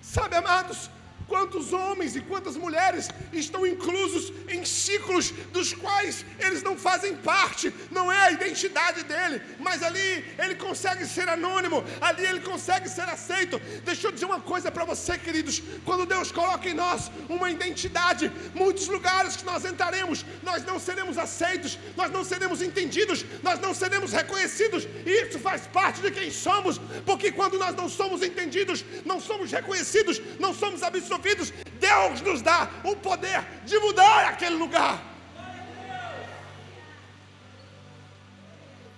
Sabe, 0.00 0.36
amados, 0.36 0.90
quantos 1.32 1.72
homens 1.72 2.14
e 2.14 2.20
quantas 2.20 2.56
mulheres 2.58 3.08
estão 3.32 3.66
inclusos 3.66 4.30
em 4.54 4.66
ciclos 4.66 5.30
dos 5.50 5.72
quais 5.72 6.26
eles 6.38 6.62
não 6.62 6.76
fazem 6.76 7.14
parte, 7.16 7.72
não 7.90 8.12
é 8.12 8.20
a 8.26 8.32
identidade 8.32 9.02
dele, 9.04 9.40
mas 9.58 9.82
ali 9.82 10.10
ele 10.38 10.56
consegue 10.56 11.06
ser 11.06 11.26
anônimo, 11.30 11.82
ali 12.02 12.26
ele 12.26 12.40
consegue 12.40 12.86
ser 12.86 13.08
aceito. 13.08 13.58
Deixa 13.82 14.08
eu 14.08 14.12
dizer 14.12 14.26
uma 14.26 14.40
coisa 14.40 14.70
para 14.70 14.84
você, 14.84 15.16
queridos: 15.16 15.62
quando 15.86 16.04
Deus 16.04 16.30
coloca 16.30 16.68
em 16.68 16.74
nós 16.74 17.10
uma 17.30 17.50
identidade, 17.50 18.30
muitos 18.54 18.86
lugares 18.88 19.34
que 19.34 19.46
nós 19.46 19.64
entraremos, 19.64 20.26
nós 20.42 20.62
não 20.66 20.78
seremos 20.78 21.16
aceitos, 21.16 21.78
nós 21.96 22.10
não 22.10 22.24
seremos 22.24 22.60
entendidos, 22.60 23.24
nós 23.42 23.58
não 23.58 23.72
seremos 23.72 24.12
reconhecidos, 24.12 24.86
e 25.06 25.10
isso 25.22 25.38
faz 25.38 25.66
parte 25.66 26.02
de 26.02 26.10
quem 26.10 26.30
somos, 26.30 26.78
porque 27.06 27.32
quando 27.32 27.58
nós 27.58 27.74
não 27.74 27.88
somos 27.88 28.22
entendidos, 28.22 28.84
não 29.06 29.18
somos 29.18 29.50
reconhecidos, 29.50 30.20
não 30.38 30.52
somos 30.52 30.82
absorvidos 30.82 31.21
ouvidos, 31.22 31.50
Deus 31.78 32.20
nos 32.20 32.42
dá 32.42 32.68
o 32.84 32.96
poder 32.96 33.42
de 33.64 33.78
mudar 33.78 34.26
aquele 34.26 34.56
lugar. 34.56 35.00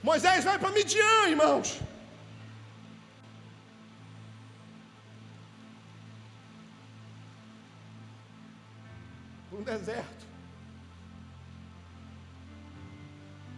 Moisés 0.02 0.44
vai 0.44 0.58
para 0.58 0.70
Midian, 0.70 1.28
irmãos. 1.28 1.80
Um 9.52 9.62
deserto. 9.62 10.24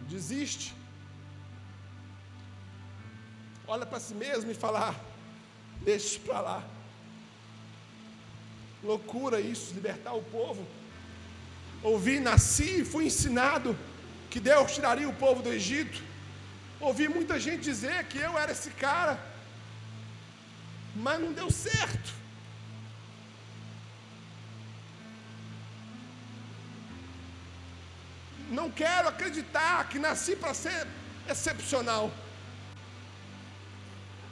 Desiste. 0.07 0.73
Olha 3.67 3.85
para 3.85 3.99
si 3.99 4.13
mesmo 4.13 4.51
e 4.51 4.53
fala: 4.53 4.95
Deixa 5.81 6.05
isso 6.05 6.19
para 6.21 6.39
lá. 6.39 6.76
Loucura 8.87 9.37
isso, 9.41 9.73
libertar 9.73 10.13
o 10.13 10.23
povo. 10.23 10.65
Ouvi, 11.83 12.19
nasci 12.21 12.81
e 12.81 12.85
fui 12.85 13.05
ensinado 13.07 13.77
que 14.29 14.39
Deus 14.39 14.71
tiraria 14.71 15.09
o 15.09 15.13
povo 15.13 15.41
do 15.41 15.51
Egito. 15.51 16.01
Ouvi 16.79 17.09
muita 17.09 17.37
gente 17.37 17.63
dizer 17.63 18.05
que 18.05 18.17
eu 18.17 18.37
era 18.37 18.53
esse 18.53 18.69
cara, 18.69 19.19
mas 20.95 21.19
não 21.19 21.33
deu 21.33 21.49
certo. 21.51 22.13
Não 28.49 28.71
quero 28.71 29.09
acreditar 29.09 29.89
que 29.89 29.99
nasci 29.99 30.33
para 30.37 30.53
ser 30.53 30.87
excepcional. 31.29 32.09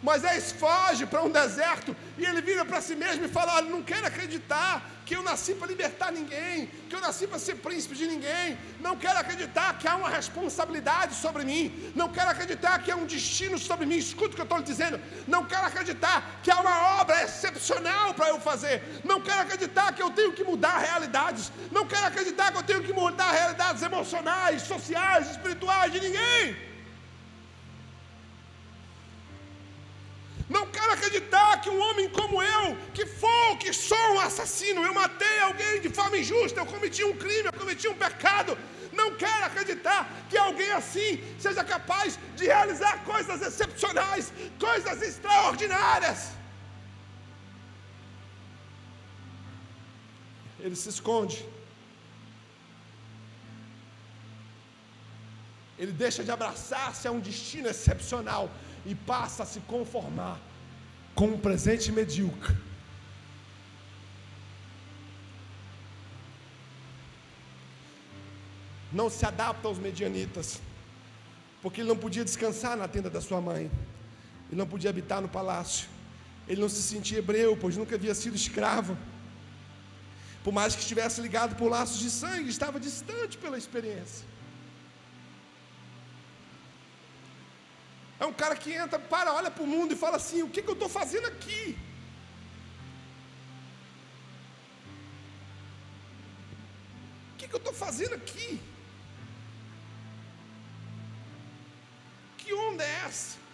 Moisés 0.05 0.51
foge 0.51 1.03
para 1.07 1.23
um 1.23 1.31
deserto 1.31 1.95
e 2.15 2.23
ele 2.23 2.39
vira 2.39 2.63
para 2.63 2.79
si 2.79 2.95
mesmo 2.95 3.25
e 3.25 3.27
fala: 3.27 3.55
Olha, 3.55 3.69
não 3.75 3.81
quero 3.81 4.05
acreditar 4.05 4.73
que 5.03 5.15
eu 5.15 5.23
nasci 5.23 5.55
para 5.55 5.67
libertar 5.67 6.11
ninguém, 6.11 6.67
que 6.87 6.95
eu 6.95 7.01
nasci 7.01 7.25
para 7.25 7.39
ser 7.39 7.55
príncipe 7.55 7.95
de 7.95 8.05
ninguém, 8.05 8.55
não 8.79 8.95
quero 9.03 9.17
acreditar 9.17 9.79
que 9.79 9.87
há 9.87 9.95
uma 9.95 10.09
responsabilidade 10.09 11.15
sobre 11.15 11.43
mim, 11.43 11.91
não 11.95 12.09
quero 12.09 12.29
acreditar 12.29 12.77
que 12.83 12.91
há 12.91 12.95
um 12.95 13.07
destino 13.07 13.57
sobre 13.57 13.87
mim. 13.87 13.97
Escuta 13.97 14.33
o 14.33 14.35
que 14.35 14.41
eu 14.41 14.49
estou 14.49 14.59
lhe 14.59 14.63
dizendo, 14.63 15.01
não 15.27 15.43
quero 15.45 15.65
acreditar 15.65 16.39
que 16.43 16.51
há 16.51 16.59
uma 16.59 17.01
obra 17.01 17.23
excepcional 17.23 18.13
para 18.13 18.29
eu 18.29 18.39
fazer, 18.39 18.83
não 19.03 19.19
quero 19.21 19.41
acreditar 19.41 19.91
que 19.95 20.03
eu 20.03 20.11
tenho 20.11 20.33
que 20.33 20.43
mudar 20.43 20.77
realidades, 20.77 21.51
não 21.71 21.87
quero 21.87 22.05
acreditar 22.05 22.51
que 22.51 22.59
eu 22.59 22.63
tenho 22.63 22.83
que 22.83 22.93
mudar 22.93 23.31
realidades 23.31 23.81
emocionais, 23.81 24.61
sociais, 24.61 25.31
espirituais 25.31 25.91
de 25.91 25.99
ninguém. 25.99 26.74
Não 30.47 30.67
quero 30.67 30.91
acreditar 30.93 31.59
que 31.61 31.69
um 31.69 31.79
homem 31.79 32.07
como 32.09 32.41
eu, 32.41 32.77
que 32.93 33.05
for, 33.05 33.57
que 33.57 33.73
sou 33.73 34.07
um 34.13 34.19
assassino, 34.19 34.83
eu 34.83 34.93
matei 34.93 35.39
alguém 35.39 35.81
de 35.81 35.89
forma 35.89 36.17
injusta, 36.17 36.59
eu 36.59 36.67
cometi 36.67 37.03
um 37.03 37.17
crime, 37.17 37.47
eu 37.47 37.53
cometi 37.53 37.87
um 37.87 37.95
pecado. 37.95 38.55
Não 38.93 39.15
quero 39.15 39.45
acreditar 39.45 40.07
que 40.29 40.37
alguém 40.37 40.71
assim 40.71 41.23
seja 41.39 41.63
capaz 41.63 42.19
de 42.35 42.45
realizar 42.45 43.03
coisas 43.03 43.41
excepcionais, 43.41 44.31
coisas 44.59 45.01
extraordinárias. 45.01 46.31
Ele 50.59 50.75
se 50.75 50.89
esconde. 50.89 51.43
Ele 55.77 55.91
deixa 55.91 56.23
de 56.23 56.31
abraçar-se 56.31 57.07
a 57.07 57.11
um 57.11 57.19
destino 57.19 57.67
excepcional 57.67 58.49
e 58.85 58.93
passa 58.93 59.43
a 59.43 59.45
se 59.45 59.59
conformar 59.61 60.39
com 61.15 61.27
um 61.27 61.37
presente 61.37 61.91
medíocre. 61.91 62.55
Não 68.91 69.09
se 69.09 69.25
adapta 69.25 69.67
aos 69.67 69.77
medianitas, 69.77 70.61
porque 71.61 71.81
ele 71.81 71.89
não 71.89 71.97
podia 71.97 72.23
descansar 72.23 72.77
na 72.77 72.87
tenda 72.87 73.09
da 73.09 73.19
sua 73.19 73.41
mãe, 73.41 73.71
ele 74.49 74.59
não 74.61 74.67
podia 74.67 74.89
habitar 74.89 75.21
no 75.21 75.27
palácio, 75.27 75.89
ele 76.47 76.61
não 76.61 76.69
se 76.69 76.81
sentia 76.81 77.17
hebreu, 77.17 77.57
pois 77.57 77.75
nunca 77.75 77.95
havia 77.95 78.13
sido 78.13 78.35
escravo. 78.35 78.97
Por 80.43 80.53
mais 80.53 80.75
que 80.75 80.81
estivesse 80.81 81.19
ligado 81.21 81.55
por 81.55 81.69
laços 81.69 81.97
de 81.97 82.09
sangue, 82.11 82.49
estava 82.49 82.79
distante 82.79 83.37
pela 83.37 83.57
experiência. 83.57 84.34
É 88.25 88.27
um 88.27 88.33
cara 88.33 88.55
que 88.55 88.71
entra, 88.73 88.97
para, 88.97 89.31
olha 89.39 89.51
para 89.51 89.63
o 89.63 89.67
mundo 89.67 89.93
e 89.93 90.01
fala 90.03 90.17
assim: 90.17 90.41
o 90.41 90.49
que, 90.49 90.61
que 90.63 90.71
eu 90.73 90.73
estou 90.73 90.89
fazendo 90.89 91.27
aqui? 91.27 91.77
O 97.31 97.35
que, 97.37 97.47
que 97.47 97.53
eu 97.53 97.63
estou 97.63 97.73
fazendo 97.73 98.15
aqui? 98.15 98.59
Que 102.39 102.51
onda 102.51 102.83
é 102.83 102.93
essa? 103.05 103.44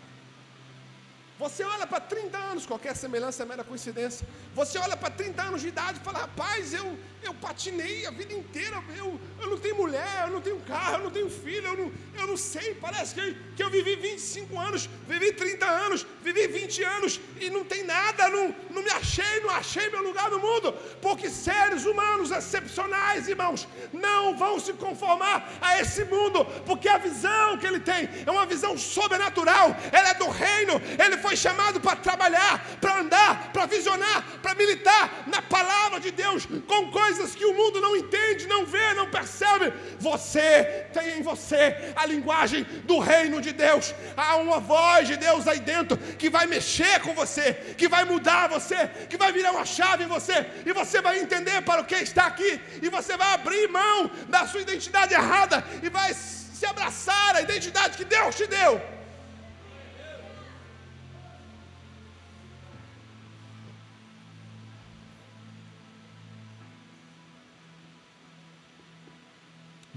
Você 1.41 1.63
olha 1.63 1.87
para 1.87 1.99
30 1.99 2.37
anos, 2.37 2.67
qualquer 2.67 2.95
semelhança 2.95 3.41
é 3.41 3.45
mera 3.47 3.63
coincidência. 3.63 4.27
Você 4.53 4.77
olha 4.77 4.95
para 4.95 5.09
30 5.09 5.41
anos 5.41 5.61
de 5.61 5.69
idade 5.69 5.97
e 5.99 6.03
fala: 6.03 6.19
rapaz, 6.19 6.71
eu, 6.71 6.95
eu 7.23 7.33
patinei 7.33 8.05
a 8.05 8.11
vida 8.11 8.31
inteira, 8.31 8.77
eu, 8.95 9.19
eu 9.41 9.49
não 9.49 9.57
tenho 9.57 9.75
mulher, 9.75 10.25
eu 10.25 10.31
não 10.33 10.39
tenho 10.39 10.59
carro, 10.59 10.97
eu 10.97 11.03
não 11.05 11.09
tenho 11.09 11.31
filho, 11.31 11.65
eu 11.65 11.77
não, 11.77 11.91
eu 12.19 12.27
não 12.27 12.37
sei. 12.37 12.75
Parece 12.75 13.15
que, 13.15 13.33
que 13.55 13.63
eu 13.63 13.71
vivi 13.71 13.95
25 13.95 14.59
anos, 14.59 14.87
vivi 15.07 15.33
30 15.33 15.65
anos, 15.65 16.05
vivi 16.21 16.45
20 16.45 16.83
anos 16.83 17.19
e 17.39 17.49
não 17.49 17.63
tem 17.65 17.83
nada, 17.85 18.29
não, 18.29 18.55
não 18.69 18.83
me 18.83 18.91
achei, 18.91 19.39
não 19.39 19.49
achei 19.49 19.89
meu 19.89 20.03
lugar 20.03 20.29
no 20.29 20.37
mundo. 20.37 20.71
Porque 21.01 21.27
seres 21.27 21.85
humanos 21.85 22.29
excepcionais, 22.29 23.27
irmãos, 23.27 23.67
não 23.91 24.37
vão 24.37 24.59
se 24.59 24.73
conformar 24.73 25.51
a 25.59 25.79
esse 25.81 26.03
mundo, 26.05 26.45
porque 26.67 26.87
a 26.87 26.99
visão 26.99 27.57
que 27.57 27.65
ele 27.65 27.79
tem 27.79 28.07
é 28.27 28.29
uma 28.29 28.45
visão 28.45 28.77
sobrenatural, 28.77 29.75
ela 29.91 30.09
é 30.09 30.13
do 30.13 30.29
reino, 30.29 30.79
ele 31.03 31.17
foi 31.17 31.30
foi 31.31 31.37
chamado 31.37 31.79
para 31.79 31.95
trabalhar, 31.95 32.61
para 32.81 32.99
andar, 32.99 33.53
para 33.53 33.65
visionar, 33.65 34.21
para 34.41 34.53
militar 34.53 35.23
na 35.27 35.41
palavra 35.41 35.97
de 35.97 36.11
Deus, 36.11 36.45
com 36.67 36.91
coisas 36.91 37.33
que 37.33 37.45
o 37.45 37.53
mundo 37.53 37.79
não 37.79 37.95
entende, 37.95 38.47
não 38.47 38.65
vê, 38.65 38.93
não 38.95 39.09
percebe. 39.09 39.71
Você 39.97 40.87
tem 40.93 41.19
em 41.19 41.21
você 41.21 41.93
a 41.95 42.05
linguagem 42.05 42.63
do 42.83 42.99
reino 42.99 43.39
de 43.39 43.53
Deus. 43.53 43.95
Há 44.17 44.35
uma 44.35 44.59
voz 44.59 45.07
de 45.07 45.15
Deus 45.15 45.47
aí 45.47 45.61
dentro 45.61 45.95
que 45.97 46.29
vai 46.29 46.45
mexer 46.47 46.99
com 46.99 47.13
você, 47.13 47.53
que 47.77 47.87
vai 47.87 48.03
mudar 48.03 48.49
você, 48.49 48.89
que 49.09 49.15
vai 49.15 49.31
virar 49.31 49.53
uma 49.53 49.65
chave 49.65 50.03
em 50.03 50.07
você, 50.07 50.45
e 50.65 50.73
você 50.73 50.99
vai 50.99 51.19
entender 51.19 51.61
para 51.61 51.81
o 51.81 51.85
que 51.85 51.95
está 51.95 52.25
aqui, 52.25 52.59
e 52.81 52.89
você 52.89 53.15
vai 53.15 53.35
abrir 53.35 53.69
mão 53.69 54.11
da 54.27 54.45
sua 54.47 54.59
identidade 54.59 55.13
errada 55.13 55.63
e 55.81 55.87
vai 55.89 56.13
se 56.13 56.65
abraçar 56.65 57.37
a 57.37 57.41
identidade 57.41 57.95
que 57.95 58.03
Deus 58.03 58.35
te 58.35 58.47
deu. 58.47 59.00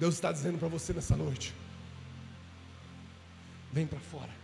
Deus 0.05 0.17
está 0.17 0.31
dizendo 0.31 0.59
para 0.59 0.69
você 0.69 0.93
nessa 0.93 1.17
noite: 1.17 1.47
vem 3.73 3.87
para 3.87 4.01
fora. 4.13 4.35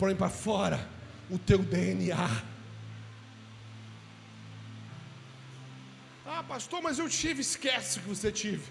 Põe 0.00 0.16
para 0.16 0.30
fora 0.46 0.78
o 1.30 1.38
teu 1.38 1.60
DNA. 1.74 2.28
Ah, 6.26 6.42
pastor, 6.52 6.82
mas 6.82 6.98
eu 6.98 7.08
tive. 7.08 7.40
Esquece 7.40 7.98
o 7.98 8.02
que 8.02 8.08
você 8.08 8.32
tive. 8.32 8.66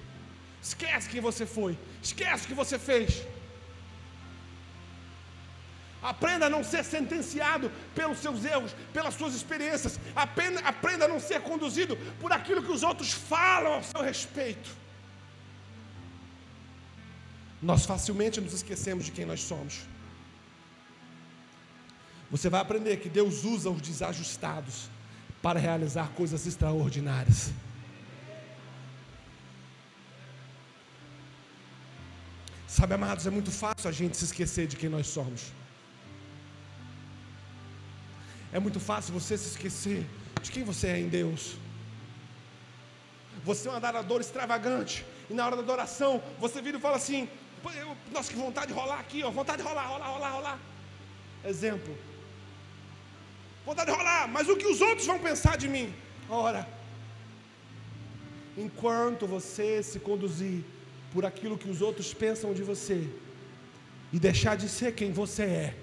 Esquece 0.62 1.08
quem 1.12 1.22
você 1.22 1.46
foi. 1.46 1.74
Esquece 2.04 2.44
o 2.44 2.50
que 2.50 2.60
você 2.63 2.78
fez. 2.78 3.26
Aprenda 6.02 6.46
a 6.46 6.50
não 6.50 6.64
ser 6.64 6.84
sentenciado 6.84 7.70
pelos 7.94 8.20
seus 8.20 8.46
erros, 8.46 8.74
pelas 8.94 9.16
suas 9.16 9.34
experiências. 9.36 10.00
Aprenda, 10.16 11.06
a 11.06 11.08
não 11.08 11.20
ser 11.20 11.42
conduzido 11.42 11.98
por 12.22 12.32
aquilo 12.32 12.64
que 12.64 12.72
os 12.72 12.84
outros 12.84 13.12
falam 13.12 13.74
ao 13.74 13.84
seu 13.84 14.02
respeito. 14.02 14.70
Nós 17.62 17.86
facilmente 17.86 18.40
nos 18.40 18.54
esquecemos 18.54 19.06
de 19.06 19.12
quem 19.12 19.26
nós 19.26 19.42
somos. 19.42 19.82
Você 22.32 22.50
vai 22.50 22.62
aprender 22.62 22.98
que 22.98 23.10
Deus 23.10 23.44
usa 23.44 23.70
os 23.70 23.82
desajustados 23.82 24.90
para 25.42 25.60
realizar 25.60 26.10
coisas 26.10 26.46
extraordinárias. 26.46 27.52
Sabe, 32.68 32.94
amados, 32.94 33.28
é 33.28 33.30
muito 33.30 33.52
fácil 33.52 33.90
a 33.90 33.92
gente 33.92 34.16
se 34.16 34.24
esquecer 34.24 34.68
de 34.68 34.78
quem 34.78 34.88
nós 34.88 35.08
somos. 35.08 35.52
É 38.52 38.60
muito 38.60 38.80
fácil 38.80 39.14
você 39.14 39.38
se 39.38 39.50
esquecer 39.50 40.06
de 40.42 40.52
quem 40.52 40.64
você 40.64 40.88
é 40.88 41.00
em 41.00 41.08
Deus. 41.08 41.56
Você 43.44 43.68
é 43.68 43.72
um 43.72 43.76
adorador 43.76 44.20
extravagante. 44.22 45.06
E 45.30 45.34
na 45.34 45.46
hora 45.46 45.56
da 45.56 45.62
adoração, 45.62 46.22
você 46.39 46.62
vira 46.62 46.78
e 46.78 46.82
fala 46.82 46.97
assim: 46.97 47.30
Nossa, 48.12 48.32
que 48.32 48.38
vontade 48.38 48.68
de 48.68 48.74
rolar 48.74 49.00
aqui, 49.00 49.24
ó, 49.24 49.30
vontade 49.30 49.62
de 49.62 49.68
rolar, 49.68 49.88
rolar, 49.88 50.08
rolar, 50.08 50.32
rolar. 50.32 50.60
Exemplo. 51.45 51.95
Vontade 53.66 53.91
de 53.91 53.97
rolar, 53.97 54.28
mas 54.28 54.50
o 54.50 54.58
que 54.58 54.66
os 54.66 54.82
outros 54.82 55.06
vão 55.06 55.20
pensar 55.20 55.58
de 55.58 55.68
mim? 55.68 55.93
Ora, 56.28 56.68
enquanto 58.58 59.28
você 59.28 59.84
se 59.84 60.00
conduzir 60.00 60.64
por 61.14 61.26
aquilo 61.26 61.58
que 61.58 61.70
os 61.70 61.82
outros 61.82 62.14
pensam 62.14 62.54
de 62.54 62.64
você 62.64 63.08
e 64.12 64.20
deixar 64.20 64.56
de 64.58 64.68
ser 64.68 64.95
quem 64.95 65.12
você 65.12 65.43
é, 65.43 65.76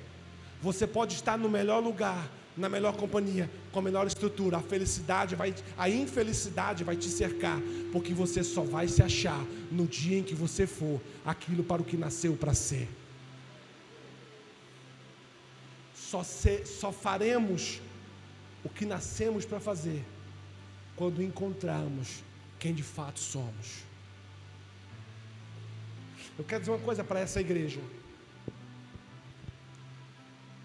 você 0.61 0.87
pode 0.87 1.14
estar 1.14 1.39
no 1.39 1.49
melhor 1.49 1.81
lugar, 1.81 2.29
na 2.57 2.69
melhor 2.69 2.97
companhia, 2.97 3.51
com 3.71 3.79
a 3.79 3.83
melhor 3.83 4.07
estrutura. 4.07 4.57
A 4.57 4.63
felicidade 4.63 5.35
vai, 5.35 5.55
a 5.77 5.91
infelicidade 5.91 6.85
vai 6.85 6.97
te 6.97 7.09
cercar, 7.09 7.61
porque 7.93 8.15
você 8.15 8.43
só 8.43 8.63
vai 8.63 8.89
se 8.89 9.03
achar 9.03 9.45
no 9.71 9.87
dia 9.87 10.19
em 10.19 10.23
que 10.23 10.35
você 10.35 10.67
for 10.67 11.01
aquilo 11.25 11.63
para 11.63 11.83
o 11.83 11.85
que 11.85 11.97
nasceu 11.97 12.35
para 12.37 12.55
ser. 12.55 12.89
só, 16.11 16.23
ser, 16.23 16.67
só 16.67 16.93
faremos 16.93 17.81
o 18.63 18.69
que 18.69 18.87
nascemos 18.87 19.45
para 19.45 19.59
fazer 19.59 20.05
quando 20.95 21.23
encontrarmos 21.23 22.23
quem 22.59 22.73
de 22.73 22.83
fato 22.83 23.19
somos. 23.19 23.85
Eu 26.39 26.45
quero 26.45 26.61
dizer 26.61 26.73
uma 26.73 26.79
coisa 26.79 27.03
para 27.03 27.21
essa 27.21 27.41
igreja. 27.41 27.81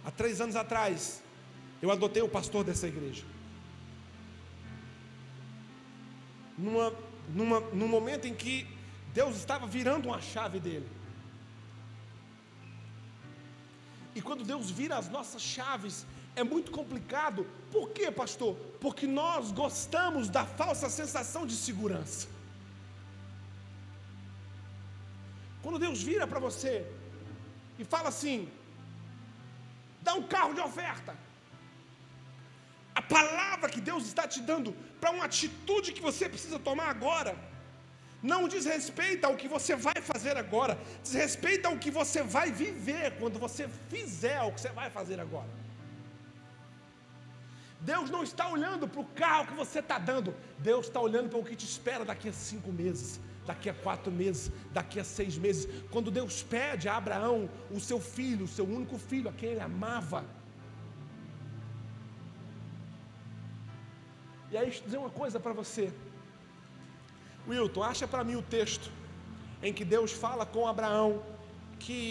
Há 0.06 0.12
três 0.12 0.40
anos 0.40 0.56
atrás, 0.56 1.22
eu 1.82 1.92
adotei 1.92 2.22
o 2.22 2.30
pastor 2.30 2.64
dessa 2.64 2.88
igreja. 2.88 3.24
Numa, 6.58 6.94
numa, 7.30 7.60
num 7.60 7.88
momento 7.88 8.28
em 8.28 8.36
que 8.36 8.68
Deus 9.14 9.36
estava 9.36 9.66
virando 9.66 10.08
uma 10.10 10.22
chave 10.22 10.60
dele. 10.60 10.88
E 14.14 14.22
quando 14.22 14.44
Deus 14.44 14.70
vira 14.70 14.98
as 14.98 15.10
nossas 15.10 15.42
chaves, 15.42 16.06
é 16.36 16.44
muito 16.44 16.72
complicado. 16.72 17.48
Por 17.72 17.90
quê, 17.90 18.12
pastor? 18.12 18.56
Porque 18.80 19.08
nós 19.08 19.52
gostamos 19.52 20.30
da 20.30 20.46
falsa 20.46 20.90
sensação 20.90 21.46
de 21.46 21.56
segurança. 21.56 22.28
Quando 25.64 25.80
Deus 25.80 26.02
vira 26.02 26.28
para 26.28 26.40
você 26.40 26.86
e 27.80 27.84
fala 27.84 28.10
assim: 28.10 28.50
dá 30.02 30.14
um 30.14 30.24
carro 30.24 30.54
de 30.54 30.62
oferta. 30.62 31.16
A 32.94 33.02
palavra 33.02 33.70
que 33.70 33.82
Deus 33.82 34.06
está 34.06 34.28
te 34.28 34.42
dando 34.42 34.74
para 35.00 35.12
uma 35.12 35.26
atitude 35.26 35.94
que 35.94 36.02
você 36.02 36.28
precisa 36.28 36.60
tomar 36.60 36.90
agora 36.90 37.36
não 38.22 38.48
diz 38.48 38.66
respeito 38.66 39.26
ao 39.26 39.36
que 39.36 39.48
você 39.48 39.76
vai 39.76 40.00
fazer 40.02 40.38
agora, 40.38 40.78
diz 41.04 41.14
respeito 41.14 41.66
ao 41.66 41.78
que 41.78 41.90
você 41.90 42.22
vai 42.22 42.52
viver 42.52 43.18
quando 43.20 43.40
você 43.40 43.68
fizer 43.90 44.42
o 44.42 44.52
que 44.52 44.62
você 44.62 44.70
vai 44.70 44.90
fazer 44.90 45.20
agora. 45.20 45.50
Deus 47.80 48.12
não 48.12 48.22
está 48.22 48.48
olhando 48.48 48.88
para 48.88 49.02
o 49.02 49.06
carro 49.06 49.48
que 49.48 49.54
você 49.56 49.80
está 49.80 49.98
dando, 49.98 50.36
Deus 50.60 50.86
está 50.86 51.00
olhando 51.00 51.30
para 51.30 51.40
o 51.40 51.44
que 51.44 51.56
te 51.56 51.66
espera 51.66 52.06
daqui 52.06 52.30
a 52.30 52.34
cinco 52.34 52.72
meses, 52.72 53.20
daqui 53.44 53.68
a 53.72 53.74
quatro 53.74 54.12
meses, 54.12 54.52
daqui 54.72 55.00
a 55.00 55.04
seis 55.04 55.36
meses. 55.36 55.68
Quando 55.90 56.12
Deus 56.12 56.44
pede 56.44 56.88
a 56.88 56.98
Abraão 56.98 57.50
o 57.72 57.80
seu 57.80 58.00
filho, 58.00 58.46
o 58.46 58.48
seu 58.48 58.66
único 58.66 59.00
filho, 59.00 59.30
a 59.30 59.34
quem 59.34 59.50
ele 59.50 59.62
amava. 59.62 60.24
E 64.52 64.58
aí, 64.58 64.66
deixa 64.66 64.80
eu 64.80 64.86
dizer 64.88 64.98
uma 64.98 65.14
coisa 65.22 65.40
para 65.40 65.54
você. 65.62 65.86
Wilton, 67.48 67.84
acha 67.92 68.08
para 68.14 68.24
mim 68.30 68.36
o 68.36 68.48
texto 68.58 68.88
em 69.64 69.74
que 69.78 69.86
Deus 69.94 70.12
fala 70.24 70.46
com 70.54 70.68
Abraão 70.68 71.10
que 71.84 72.02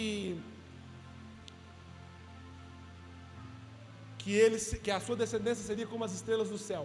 que 4.21 4.31
ele 4.43 4.57
que 4.83 4.91
a 4.97 4.99
sua 5.05 5.15
descendência 5.21 5.63
seria 5.69 5.87
como 5.91 6.03
as 6.07 6.13
estrelas 6.17 6.49
do 6.53 6.59
céu. 6.69 6.83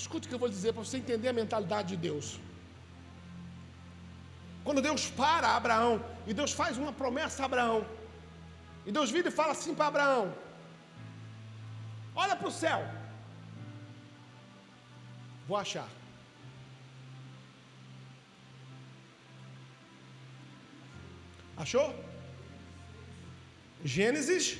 Escute 0.00 0.26
o 0.26 0.28
que 0.28 0.36
eu 0.38 0.44
vou 0.44 0.52
dizer 0.56 0.72
para 0.72 0.84
você 0.84 0.96
entender 1.02 1.28
a 1.28 1.38
mentalidade 1.42 1.88
de 1.94 1.98
Deus. 2.08 2.26
Quando 4.64 4.86
Deus 4.88 5.02
para 5.22 5.56
Abraão 5.60 5.94
e 6.26 6.34
Deus 6.40 6.52
faz 6.60 6.76
uma 6.82 6.92
promessa 7.02 7.42
a 7.42 7.46
Abraão, 7.50 7.78
e 8.86 8.92
Deus 8.96 9.10
vira 9.16 9.28
e 9.28 9.38
fala 9.40 9.52
assim 9.56 9.74
para 9.74 9.88
Abraão: 9.92 10.24
Olha 12.14 12.36
para 12.36 12.48
o 12.48 12.52
céu, 12.52 12.80
Vou 15.46 15.56
achar. 15.56 15.88
Achou? 21.56 21.94
Gênesis. 23.84 24.58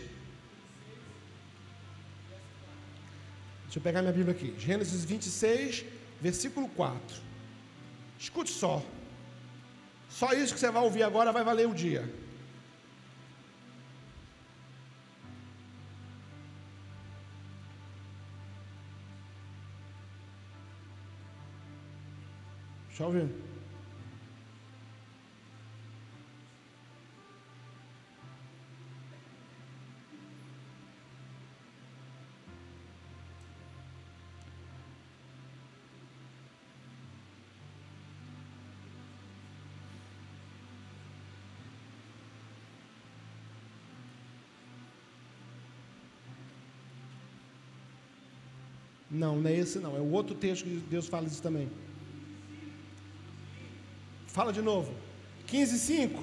Deixa 3.65 3.79
eu 3.79 3.83
pegar 3.83 4.03
minha 4.03 4.13
Bíblia 4.13 4.35
aqui. 4.35 4.55
Gênesis 4.59 5.05
26, 5.05 5.87
versículo 6.21 6.69
4. 6.69 7.23
Escute 8.19 8.51
só. 8.51 8.85
Só 10.09 10.33
isso 10.33 10.53
que 10.55 10.61
você 10.61 10.71
vai 10.71 10.83
ouvir 10.83 11.03
agora 11.03 11.33
vai 11.33 11.43
valer 11.43 11.67
o 11.67 11.75
dia. 11.75 12.03
Está 22.95 23.07
ouvindo? 23.07 23.35
Não, 49.11 49.35
não 49.35 49.51
é 49.51 49.57
esse 49.57 49.81
não. 49.81 49.97
É 49.97 49.99
o 49.99 50.13
outro 50.13 50.37
texto 50.37 50.63
que 50.63 50.77
Deus 50.89 51.09
fala 51.09 51.27
isso 51.27 51.43
também. 51.43 51.69
Fala 54.35 54.53
de 54.53 54.61
novo. 54.61 54.93
15, 55.47 55.79
5. 55.79 56.21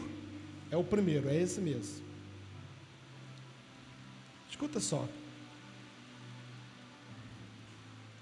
É 0.69 0.75
o 0.75 0.83
primeiro, 0.83 1.29
é 1.29 1.35
esse 1.35 1.61
mesmo. 1.61 2.03
Escuta 4.49 4.81
só. 4.81 5.07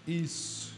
Isso. 0.05 0.75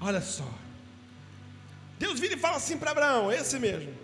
Olha 0.00 0.20
só. 0.20 0.52
Deus 1.96 2.18
vira 2.18 2.34
e 2.34 2.36
fala 2.36 2.56
assim 2.56 2.76
para 2.76 2.90
Abraão, 2.90 3.30
esse 3.30 3.56
mesmo. 3.56 3.94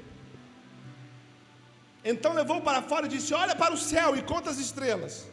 Então 2.04 2.34
levou 2.34 2.60
para 2.60 2.82
fora 2.82 3.06
e 3.06 3.08
disse: 3.08 3.34
Olha 3.34 3.56
para 3.56 3.74
o 3.74 3.76
céu 3.76 4.16
e 4.16 4.22
conta 4.22 4.48
as 4.48 4.58
estrelas 4.58 5.26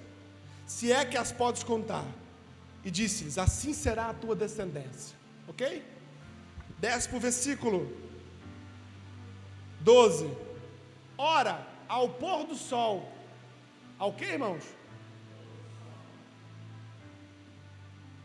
se 0.66 0.91
é 0.91 1.05
que 1.05 1.18
as 1.18 1.32
podes 1.32 1.63
contar. 1.63 2.05
E 2.84 2.91
disse: 2.91 3.39
Assim 3.39 3.74
será 3.74 4.09
a 4.09 4.13
tua 4.13 4.36
descendência. 4.36 5.18
Ok? 5.47 5.84
Desce 6.80 7.07
para 7.07 7.18
o 7.18 7.20
versículo 7.20 7.91
12. 9.82 10.30
Ora, 11.18 11.66
ao 11.88 12.09
pôr 12.09 12.45
do 12.45 12.55
sol. 12.55 13.11
Ao 13.97 14.11
que, 14.11 14.26
irmãos? 14.26 14.63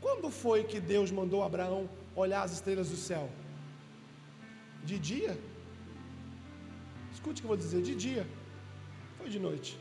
Quando 0.00 0.30
foi 0.30 0.64
que 0.64 0.80
Deus 0.80 1.10
mandou 1.10 1.42
Abraão 1.42 1.88
olhar 2.16 2.42
as 2.42 2.52
estrelas 2.52 2.88
do 2.88 2.96
céu? 2.96 3.30
De 4.82 4.98
dia? 4.98 5.38
Escute 7.12 7.40
o 7.40 7.42
que 7.42 7.46
eu 7.46 7.54
vou 7.54 7.56
dizer: 7.56 7.82
de 7.82 7.94
dia. 7.94 8.26
Foi 9.18 9.28
de 9.28 9.38
noite. 9.38 9.78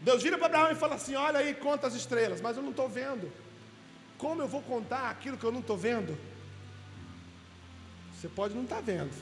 Deus 0.00 0.22
vira 0.22 0.38
para 0.38 0.46
Abraão 0.46 0.70
e 0.70 0.74
fala 0.74 0.94
assim: 0.94 1.14
Olha 1.14 1.40
aí, 1.40 1.54
conta 1.54 1.86
as 1.86 1.94
estrelas, 1.94 2.40
mas 2.40 2.56
eu 2.56 2.62
não 2.62 2.70
estou 2.70 2.88
vendo. 2.88 3.30
Como 4.16 4.42
eu 4.42 4.48
vou 4.48 4.62
contar 4.62 5.10
aquilo 5.10 5.36
que 5.36 5.44
eu 5.44 5.52
não 5.52 5.60
estou 5.60 5.76
vendo? 5.76 6.18
Você 8.14 8.28
pode 8.28 8.54
não 8.54 8.64
estar 8.64 8.76
tá 8.76 8.82
vendo, 8.82 9.12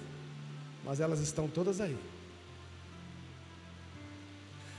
mas 0.85 1.01
elas 1.01 1.21
estão 1.21 1.49
todas 1.49 1.81
aí. 1.81 1.99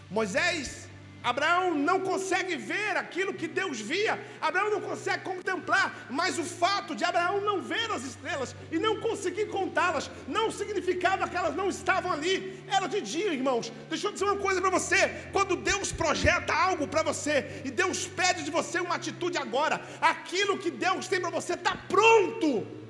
Moisés 0.10 0.87
Abraão 1.32 1.76
não 1.76 2.00
consegue 2.10 2.56
ver 2.56 2.96
aquilo 2.96 3.34
que 3.40 3.48
Deus 3.60 3.78
via, 3.82 4.14
Abraão 4.40 4.70
não 4.76 4.80
consegue 4.90 5.24
contemplar, 5.26 5.88
mas 6.10 6.40
o 6.40 6.46
fato 6.62 6.96
de 6.96 7.04
Abraão 7.04 7.42
não 7.42 7.58
ver 7.72 7.92
as 7.92 8.04
estrelas 8.12 8.56
e 8.72 8.80
não 8.80 9.02
conseguir 9.02 9.48
contá-las, 9.48 10.10
não 10.26 10.46
significava 10.50 11.28
que 11.28 11.36
elas 11.36 11.54
não 11.54 11.68
estavam 11.68 12.14
ali, 12.14 12.64
era 12.78 12.88
de 12.88 13.02
dia, 13.02 13.34
irmãos. 13.34 13.74
Deixa 13.90 14.08
eu 14.08 14.14
dizer 14.14 14.24
uma 14.24 14.38
coisa 14.38 14.62
para 14.62 14.70
você: 14.70 15.02
quando 15.34 15.58
Deus 15.58 15.92
projeta 15.92 16.54
algo 16.54 16.88
para 16.88 17.04
você 17.04 17.62
e 17.66 17.72
Deus 17.72 18.08
pede 18.08 18.44
de 18.44 18.52
você 18.60 18.80
uma 18.80 18.96
atitude 18.96 19.38
agora, 19.38 19.82
aquilo 20.00 20.58
que 20.58 20.72
Deus 20.72 21.10
tem 21.10 21.20
para 21.20 21.30
você 21.30 21.56
está 21.56 21.76
pronto. 21.76 22.87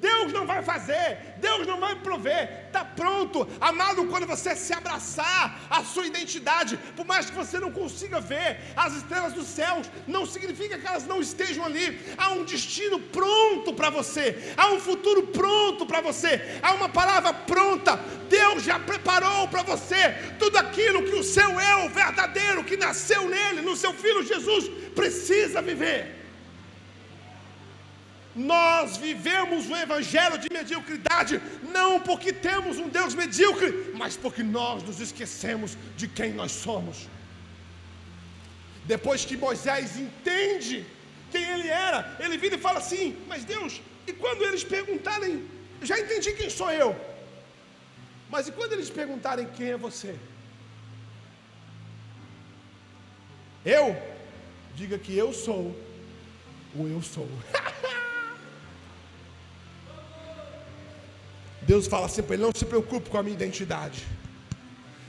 Deus 0.00 0.32
não 0.32 0.46
vai 0.46 0.62
fazer, 0.62 1.34
Deus 1.36 1.66
não 1.66 1.78
vai 1.78 1.94
prover, 1.96 2.64
está 2.66 2.84
pronto. 2.84 3.46
Amado, 3.60 4.06
quando 4.06 4.26
você 4.26 4.56
se 4.56 4.72
abraçar 4.72 5.60
a 5.68 5.84
sua 5.84 6.06
identidade, 6.06 6.78
por 6.96 7.06
mais 7.06 7.28
que 7.28 7.36
você 7.36 7.58
não 7.60 7.70
consiga 7.70 8.20
ver 8.20 8.58
as 8.74 8.94
estrelas 8.94 9.34
dos 9.34 9.46
céus, 9.46 9.90
não 10.06 10.24
significa 10.24 10.78
que 10.78 10.86
elas 10.86 11.06
não 11.06 11.20
estejam 11.20 11.64
ali. 11.64 12.00
Há 12.16 12.30
um 12.30 12.44
destino 12.44 12.98
pronto 12.98 13.74
para 13.74 13.90
você, 13.90 14.54
há 14.56 14.68
um 14.68 14.80
futuro 14.80 15.26
pronto 15.28 15.84
para 15.84 16.00
você, 16.00 16.58
há 16.62 16.72
uma 16.72 16.88
palavra 16.88 17.32
pronta. 17.32 17.96
Deus 18.28 18.62
já 18.62 18.78
preparou 18.78 19.48
para 19.48 19.62
você 19.62 20.14
tudo 20.38 20.56
aquilo 20.56 21.02
que 21.02 21.16
o 21.16 21.24
seu 21.24 21.60
eu 21.60 21.88
verdadeiro, 21.90 22.64
que 22.64 22.76
nasceu 22.76 23.28
nele, 23.28 23.60
no 23.60 23.76
seu 23.76 23.92
filho 23.92 24.22
Jesus, 24.22 24.68
precisa 24.94 25.60
viver. 25.60 26.19
Nós 28.34 28.96
vivemos 28.96 29.68
o 29.68 29.76
evangelho 29.76 30.38
de 30.38 30.48
mediocridade, 30.52 31.40
não 31.72 31.98
porque 32.00 32.32
temos 32.32 32.78
um 32.78 32.88
Deus 32.88 33.14
medíocre, 33.14 33.92
mas 33.94 34.16
porque 34.16 34.42
nós 34.42 34.82
nos 34.82 35.00
esquecemos 35.00 35.76
de 35.96 36.06
quem 36.06 36.32
nós 36.32 36.52
somos. 36.52 37.08
Depois 38.84 39.24
que 39.24 39.36
Moisés 39.36 39.98
entende 39.98 40.86
quem 41.32 41.42
ele 41.42 41.68
era, 41.68 42.16
ele 42.20 42.36
vira 42.38 42.54
e 42.54 42.58
fala 42.58 42.78
assim: 42.78 43.16
Mas 43.26 43.44
Deus, 43.44 43.80
e 44.06 44.12
quando 44.12 44.42
eles 44.42 44.62
perguntarem, 44.62 45.44
já 45.82 45.98
entendi 45.98 46.32
quem 46.32 46.48
sou 46.48 46.70
eu, 46.70 46.96
mas 48.30 48.46
e 48.46 48.52
quando 48.52 48.72
eles 48.72 48.90
perguntarem 48.90 49.46
quem 49.56 49.70
é 49.70 49.76
você? 49.76 50.14
Eu, 53.64 54.00
diga 54.74 54.98
que 54.98 55.16
eu 55.16 55.32
sou 55.32 55.76
o 56.74 56.86
eu 56.86 57.02
sou. 57.02 57.28
Deus 61.70 61.86
fala 61.86 62.06
assim 62.06 62.22
para 62.22 62.34
ele: 62.34 62.42
não 62.42 62.52
se 62.52 62.64
preocupe 62.64 63.08
com 63.08 63.16
a 63.16 63.22
minha 63.22 63.36
identidade. 63.40 64.04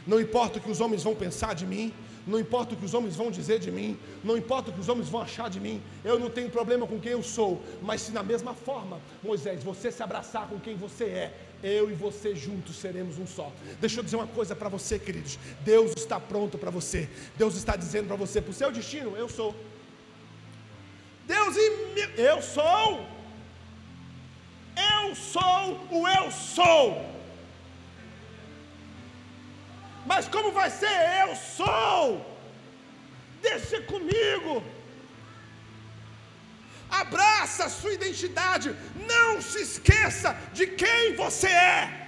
Não 0.06 0.20
importa 0.22 0.60
o 0.60 0.62
que 0.62 0.70
os 0.70 0.80
homens 0.80 1.02
vão 1.02 1.16
pensar 1.16 1.56
de 1.56 1.66
mim, 1.66 1.92
não 2.28 2.40
importa 2.40 2.76
o 2.76 2.78
que 2.78 2.86
os 2.86 2.94
homens 2.94 3.16
vão 3.16 3.32
dizer 3.32 3.58
de 3.58 3.72
mim, 3.72 3.98
não 4.24 4.38
importa 4.38 4.70
o 4.70 4.74
que 4.74 4.80
os 4.80 4.88
homens 4.88 5.10
vão 5.10 5.22
achar 5.22 5.50
de 5.50 5.60
mim, 5.60 5.82
eu 6.04 6.20
não 6.20 6.30
tenho 6.30 6.52
problema 6.52 6.86
com 6.86 7.00
quem 7.00 7.14
eu 7.14 7.24
sou, 7.24 7.60
mas 7.82 8.02
se 8.02 8.12
na 8.12 8.22
mesma 8.22 8.54
forma, 8.54 9.00
Moisés, 9.24 9.64
você 9.64 9.92
se 9.92 10.04
abraçar 10.04 10.48
com 10.50 10.60
quem 10.60 10.76
você 10.76 11.06
é, 11.06 11.34
eu 11.64 11.90
e 11.90 11.96
você 11.96 12.36
juntos 12.36 12.76
seremos 12.76 13.18
um 13.18 13.26
só. 13.26 13.52
Deixa 13.80 14.00
eu 14.00 14.04
dizer 14.04 14.18
uma 14.18 14.28
coisa 14.28 14.56
para 14.56 14.70
você, 14.70 15.00
queridos: 15.00 15.40
Deus 15.66 15.94
está 15.98 16.20
pronto 16.20 16.60
para 16.60 16.70
você, 16.70 17.10
Deus 17.40 17.56
está 17.56 17.76
dizendo 17.76 18.06
para 18.06 18.16
você, 18.16 18.40
para 18.40 18.52
o 18.52 18.54
seu 18.54 18.72
destino, 18.72 19.18
eu 19.18 19.28
sou. 19.28 19.56
Deus, 21.26 21.56
eu 22.18 22.40
sou. 22.40 23.21
Eu 25.02 25.16
sou 25.16 25.64
o 25.98 26.08
eu 26.08 26.28
sou. 26.32 26.86
Mas 30.06 30.28
como 30.28 30.52
vai 30.52 30.70
ser? 30.70 31.00
Eu 31.24 31.36
sou. 31.36 32.04
Deixa 33.42 33.82
comigo. 33.94 34.54
Abraça 36.90 37.66
a 37.66 37.74
sua 37.78 37.94
identidade. 37.94 38.76
Não 39.14 39.42
se 39.42 39.62
esqueça 39.62 40.38
de 40.54 40.68
quem 40.68 41.16
você 41.16 41.48
é. 41.48 42.02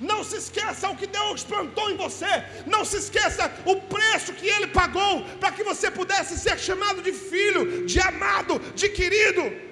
Não 0.00 0.22
se 0.22 0.36
esqueça 0.36 0.88
o 0.88 0.96
que 0.96 1.06
Deus 1.06 1.42
plantou 1.42 1.90
em 1.90 1.96
você. 1.96 2.32
Não 2.66 2.84
se 2.84 2.98
esqueça 2.98 3.52
o 3.64 3.76
preço 3.94 4.32
que 4.32 4.46
Ele 4.46 4.68
pagou 4.68 5.24
para 5.40 5.50
que 5.50 5.64
você 5.64 5.90
pudesse 5.90 6.38
ser 6.38 6.58
chamado 6.58 7.02
de 7.02 7.12
filho, 7.12 7.86
de 7.86 7.98
amado, 8.00 8.60
de 8.74 8.88
querido 8.88 9.67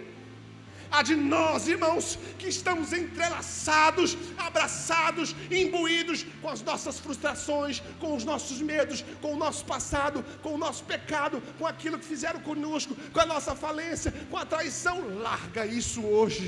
a 0.96 1.02
de 1.02 1.14
nós, 1.14 1.68
irmãos, 1.68 2.18
que 2.38 2.48
estamos 2.48 2.92
entrelaçados, 3.00 4.16
abraçados, 4.48 5.34
imbuídos 5.62 6.24
com 6.40 6.48
as 6.48 6.62
nossas 6.68 6.98
frustrações, 6.98 7.82
com 8.00 8.16
os 8.16 8.24
nossos 8.24 8.60
medos, 8.70 9.04
com 9.20 9.34
o 9.34 9.40
nosso 9.44 9.62
passado, 9.72 10.24
com 10.42 10.54
o 10.54 10.58
nosso 10.64 10.82
pecado, 10.84 11.42
com 11.58 11.66
aquilo 11.66 11.98
que 11.98 12.12
fizeram 12.14 12.40
conosco, 12.40 12.96
com 13.12 13.20
a 13.20 13.26
nossa 13.26 13.54
falência, 13.54 14.10
com 14.30 14.38
a 14.38 14.46
traição. 14.46 14.96
Larga 15.26 15.66
isso 15.66 16.00
hoje. 16.00 16.44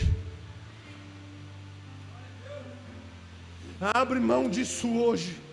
Abre 3.80 4.18
mão 4.18 4.48
disso 4.48 4.88
hoje. 4.88 5.47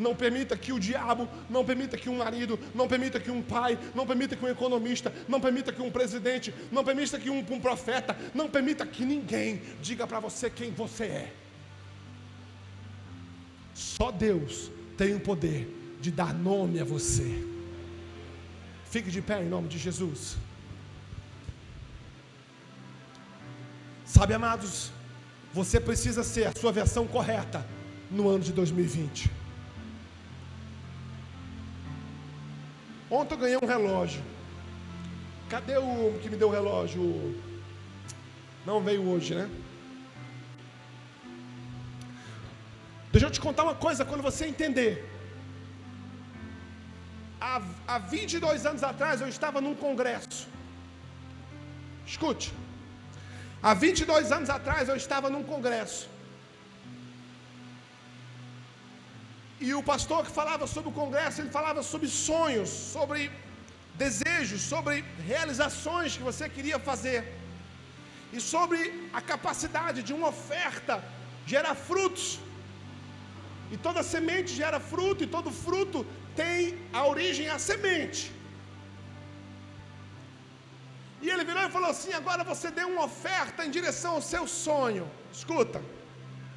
Não 0.00 0.16
permita 0.16 0.56
que 0.56 0.72
o 0.72 0.80
diabo, 0.80 1.28
não 1.50 1.62
permita 1.62 1.98
que 1.98 2.08
um 2.08 2.16
marido, 2.16 2.58
não 2.74 2.88
permita 2.88 3.20
que 3.20 3.30
um 3.30 3.42
pai, 3.42 3.78
não 3.94 4.06
permita 4.06 4.34
que 4.34 4.44
um 4.44 4.48
economista, 4.48 5.12
não 5.28 5.40
permita 5.40 5.70
que 5.70 5.82
um 5.82 5.90
presidente, 5.90 6.54
não 6.72 6.82
permita 6.82 7.18
que 7.18 7.28
um, 7.28 7.38
um 7.38 7.60
profeta, 7.60 8.16
não 8.34 8.48
permita 8.48 8.86
que 8.86 9.04
ninguém 9.04 9.60
diga 9.82 10.06
para 10.06 10.18
você 10.18 10.48
quem 10.48 10.70
você 10.70 11.04
é. 11.04 11.32
Só 13.74 14.10
Deus 14.10 14.70
tem 14.96 15.14
o 15.14 15.20
poder 15.20 15.68
de 16.00 16.10
dar 16.10 16.32
nome 16.32 16.80
a 16.80 16.84
você. 16.84 17.46
Fique 18.86 19.10
de 19.10 19.20
pé 19.20 19.42
em 19.42 19.48
nome 19.48 19.68
de 19.68 19.76
Jesus. 19.76 20.38
Sabe, 24.04 24.32
amados, 24.32 24.90
você 25.52 25.78
precisa 25.78 26.24
ser 26.24 26.46
a 26.46 26.52
sua 26.58 26.72
versão 26.72 27.06
correta 27.06 27.66
no 28.10 28.28
ano 28.28 28.42
de 28.42 28.52
2020. 28.52 29.39
Ontem 33.10 33.34
eu 33.34 33.38
ganhei 33.38 33.58
um 33.60 33.66
relógio. 33.66 34.22
Cadê 35.48 35.76
o 35.76 36.18
que 36.22 36.30
me 36.30 36.36
deu 36.36 36.48
o 36.48 36.52
relógio? 36.52 37.02
Não 38.64 38.80
veio 38.80 39.02
hoje, 39.08 39.34
né? 39.34 39.50
Deixa 43.12 43.26
eu 43.26 43.30
te 43.30 43.40
contar 43.40 43.64
uma 43.64 43.74
coisa 43.74 44.04
quando 44.04 44.22
você 44.22 44.46
entender. 44.46 44.92
Há, 47.40 47.60
há 47.88 47.98
22 47.98 48.64
anos 48.64 48.84
atrás 48.84 49.20
eu 49.20 49.28
estava 49.28 49.60
num 49.60 49.74
congresso. 49.74 50.46
Escute. 52.06 52.52
Há 53.60 53.74
22 53.74 54.30
anos 54.30 54.50
atrás 54.50 54.88
eu 54.88 54.94
estava 54.94 55.28
num 55.28 55.42
congresso. 55.42 56.08
E 59.66 59.68
o 59.78 59.82
pastor 59.92 60.20
que 60.26 60.32
falava 60.40 60.66
sobre 60.74 60.88
o 60.90 60.98
congresso, 61.00 61.40
ele 61.40 61.56
falava 61.58 61.82
sobre 61.82 62.08
sonhos, 62.08 62.70
sobre 62.94 63.30
desejos, 64.02 64.60
sobre 64.72 65.04
realizações 65.32 66.16
que 66.16 66.28
você 66.30 66.48
queria 66.56 66.78
fazer. 66.90 67.20
E 68.36 68.40
sobre 68.52 68.78
a 69.18 69.20
capacidade 69.32 70.00
de 70.08 70.12
uma 70.18 70.28
oferta 70.34 70.94
gerar 71.52 71.74
frutos. 71.74 72.26
E 73.72 73.76
toda 73.86 74.08
semente 74.14 74.50
gera 74.62 74.80
fruto, 74.92 75.22
e 75.24 75.32
todo 75.36 75.58
fruto 75.66 76.06
tem 76.34 76.78
a 76.98 77.02
origem 77.12 77.48
a 77.56 77.58
semente. 77.68 78.22
E 81.22 81.28
ele 81.32 81.44
virou 81.50 81.64
e 81.68 81.70
falou 81.76 81.90
assim: 81.94 82.12
agora 82.20 82.42
você 82.52 82.70
dê 82.78 82.84
uma 82.92 83.04
oferta 83.10 83.64
em 83.66 83.70
direção 83.78 84.12
ao 84.14 84.22
seu 84.22 84.46
sonho. 84.66 85.06
Escuta, 85.38 85.80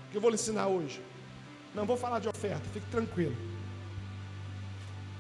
que 0.09 0.17
eu 0.17 0.21
vou 0.21 0.31
lhe 0.33 0.39
ensinar 0.41 0.67
hoje. 0.67 1.01
Não 1.76 1.86
vou 1.86 1.97
falar 1.97 2.19
de 2.19 2.30
oferta, 2.30 2.61
fique 2.74 2.86
tranquilo. 2.88 3.36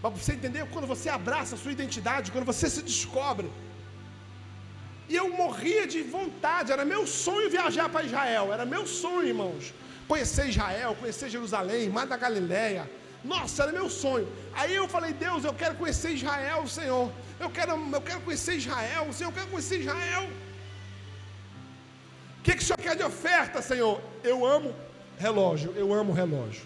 Para 0.01 0.09
você 0.11 0.33
entender, 0.33 0.65
quando 0.73 0.85
você 0.85 1.09
abraça 1.09 1.55
a 1.55 1.57
sua 1.57 1.71
identidade, 1.71 2.31
quando 2.31 2.45
você 2.45 2.69
se 2.69 2.81
descobre. 2.81 3.49
E 5.07 5.15
eu 5.15 5.27
morria 5.41 5.85
de 5.87 6.01
vontade, 6.01 6.71
era 6.71 6.85
meu 6.85 7.05
sonho 7.07 7.49
viajar 7.49 7.87
para 7.89 8.03
Israel, 8.03 8.51
era 8.53 8.65
meu 8.65 8.85
sonho, 8.85 9.27
irmãos. 9.27 9.73
Conhecer 10.07 10.49
Israel, 10.49 10.95
conhecer 10.99 11.29
Jerusalém, 11.29 11.89
Mar 11.89 12.05
da 12.05 12.17
Galileia. 12.17 12.89
Nossa, 13.23 13.63
era 13.63 13.71
meu 13.71 13.89
sonho. 13.89 14.27
Aí 14.53 14.75
eu 14.75 14.87
falei, 14.87 15.13
Deus, 15.13 15.45
eu 15.45 15.53
quero 15.53 15.75
conhecer 15.75 16.11
Israel, 16.11 16.67
Senhor. 16.67 17.09
Eu 17.39 17.49
quero, 17.49 17.71
eu 17.71 18.01
quero 18.01 18.21
conhecer 18.21 18.55
Israel, 18.55 19.11
Senhor, 19.13 19.29
eu 19.29 19.35
quero 19.35 19.47
conhecer 19.47 19.79
Israel. 19.79 20.29
O 22.39 22.43
que, 22.43 22.55
que 22.55 22.63
o 22.63 22.65
Senhor 22.65 22.77
quer 22.77 22.95
de 22.97 23.03
oferta, 23.03 23.61
Senhor? 23.61 24.01
Eu 24.23 24.45
amo 24.45 24.75
relógio, 25.17 25.73
eu 25.75 25.93
amo 25.93 26.13
relógio. 26.13 26.65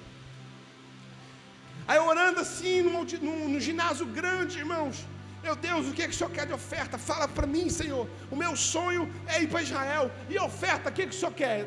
Aí 1.88 2.00
orando 2.00 2.41
assim, 2.41 2.82
no 2.82 3.60
ginásio 3.60 4.06
grande, 4.06 4.60
irmãos. 4.60 5.06
Meu 5.41 5.56
Deus, 5.56 5.88
o 5.88 5.93
que, 5.93 6.02
é 6.02 6.08
que 6.08 6.14
o 6.14 6.18
Senhor 6.18 6.32
quer 6.32 6.45
de 6.45 6.54
oferta? 6.54 6.98
Fala 6.98 7.28
para 7.28 7.48
mim, 7.48 7.70
Senhor. 7.70 8.06
O 8.30 8.36
meu 8.36 8.56
sonho 8.56 9.10
é 9.28 9.41
ir 9.41 9.48
para 9.48 9.62
Israel. 9.62 10.12
E 10.30 10.38
oferta, 10.38 10.89
o 10.89 10.91
que, 10.91 11.04
é 11.04 11.06
que 11.06 11.16
o 11.16 11.20
Senhor 11.20 11.34
quer? 11.34 11.66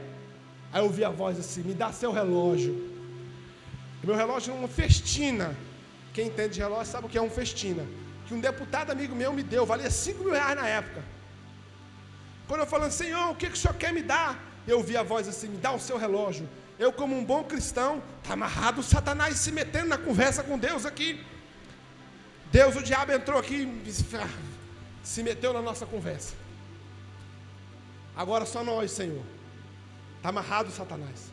Aí 0.72 0.80
eu 0.80 0.84
ouvi 0.84 1.04
a 1.04 1.10
voz 1.10 1.38
assim: 1.38 1.62
me 1.62 1.72
dá 1.72 1.90
seu 1.92 2.12
relógio. 2.12 2.74
Meu 4.02 4.14
relógio 4.14 4.52
é 4.52 4.56
uma 4.56 4.68
festina. 4.68 5.56
Quem 6.12 6.26
entende 6.26 6.54
de 6.54 6.60
relógio 6.60 6.92
sabe 6.92 7.06
o 7.06 7.08
que 7.08 7.16
é 7.16 7.22
um 7.22 7.30
festina. 7.30 7.84
Que 8.26 8.34
um 8.34 8.40
deputado 8.40 8.90
amigo 8.90 9.14
meu 9.14 9.32
me 9.32 9.42
deu, 9.42 9.64
valia 9.64 9.90
5 9.90 10.22
mil 10.24 10.32
reais 10.32 10.56
na 10.56 10.66
época. 10.68 11.02
Quando 12.46 12.60
eu 12.60 12.66
falando, 12.66 12.90
Senhor, 12.90 13.30
o 13.30 13.34
que, 13.34 13.46
é 13.46 13.48
que 13.48 13.54
o 13.54 13.58
Senhor 13.58 13.74
quer 13.74 13.92
me 13.92 14.02
dar? 14.02 14.38
Eu 14.66 14.78
ouvi 14.78 14.96
a 14.96 15.02
voz 15.02 15.26
assim: 15.28 15.48
me 15.48 15.56
dá 15.56 15.72
o 15.72 15.80
seu 15.80 15.96
relógio. 15.96 16.48
Eu, 16.80 16.90
como 16.90 17.14
um 17.14 17.22
bom 17.22 17.44
cristão, 17.44 18.02
está 18.22 18.32
amarrado 18.32 18.82
Satanás 18.82 19.36
se 19.36 19.52
metendo 19.52 19.88
na 19.88 19.98
conversa 19.98 20.42
com 20.42 20.58
Deus 20.58 20.86
aqui. 20.86 21.22
Deus, 22.50 22.74
o 22.74 22.82
diabo 22.82 23.12
entrou 23.12 23.38
aqui 23.38 23.68
e 23.84 23.92
se 25.02 25.22
meteu 25.22 25.52
na 25.52 25.60
nossa 25.60 25.84
conversa. 25.84 26.34
Agora 28.16 28.46
só 28.46 28.64
nós, 28.64 28.92
Senhor. 28.92 29.22
Está 30.16 30.30
amarrado 30.30 30.70
Satanás. 30.70 31.30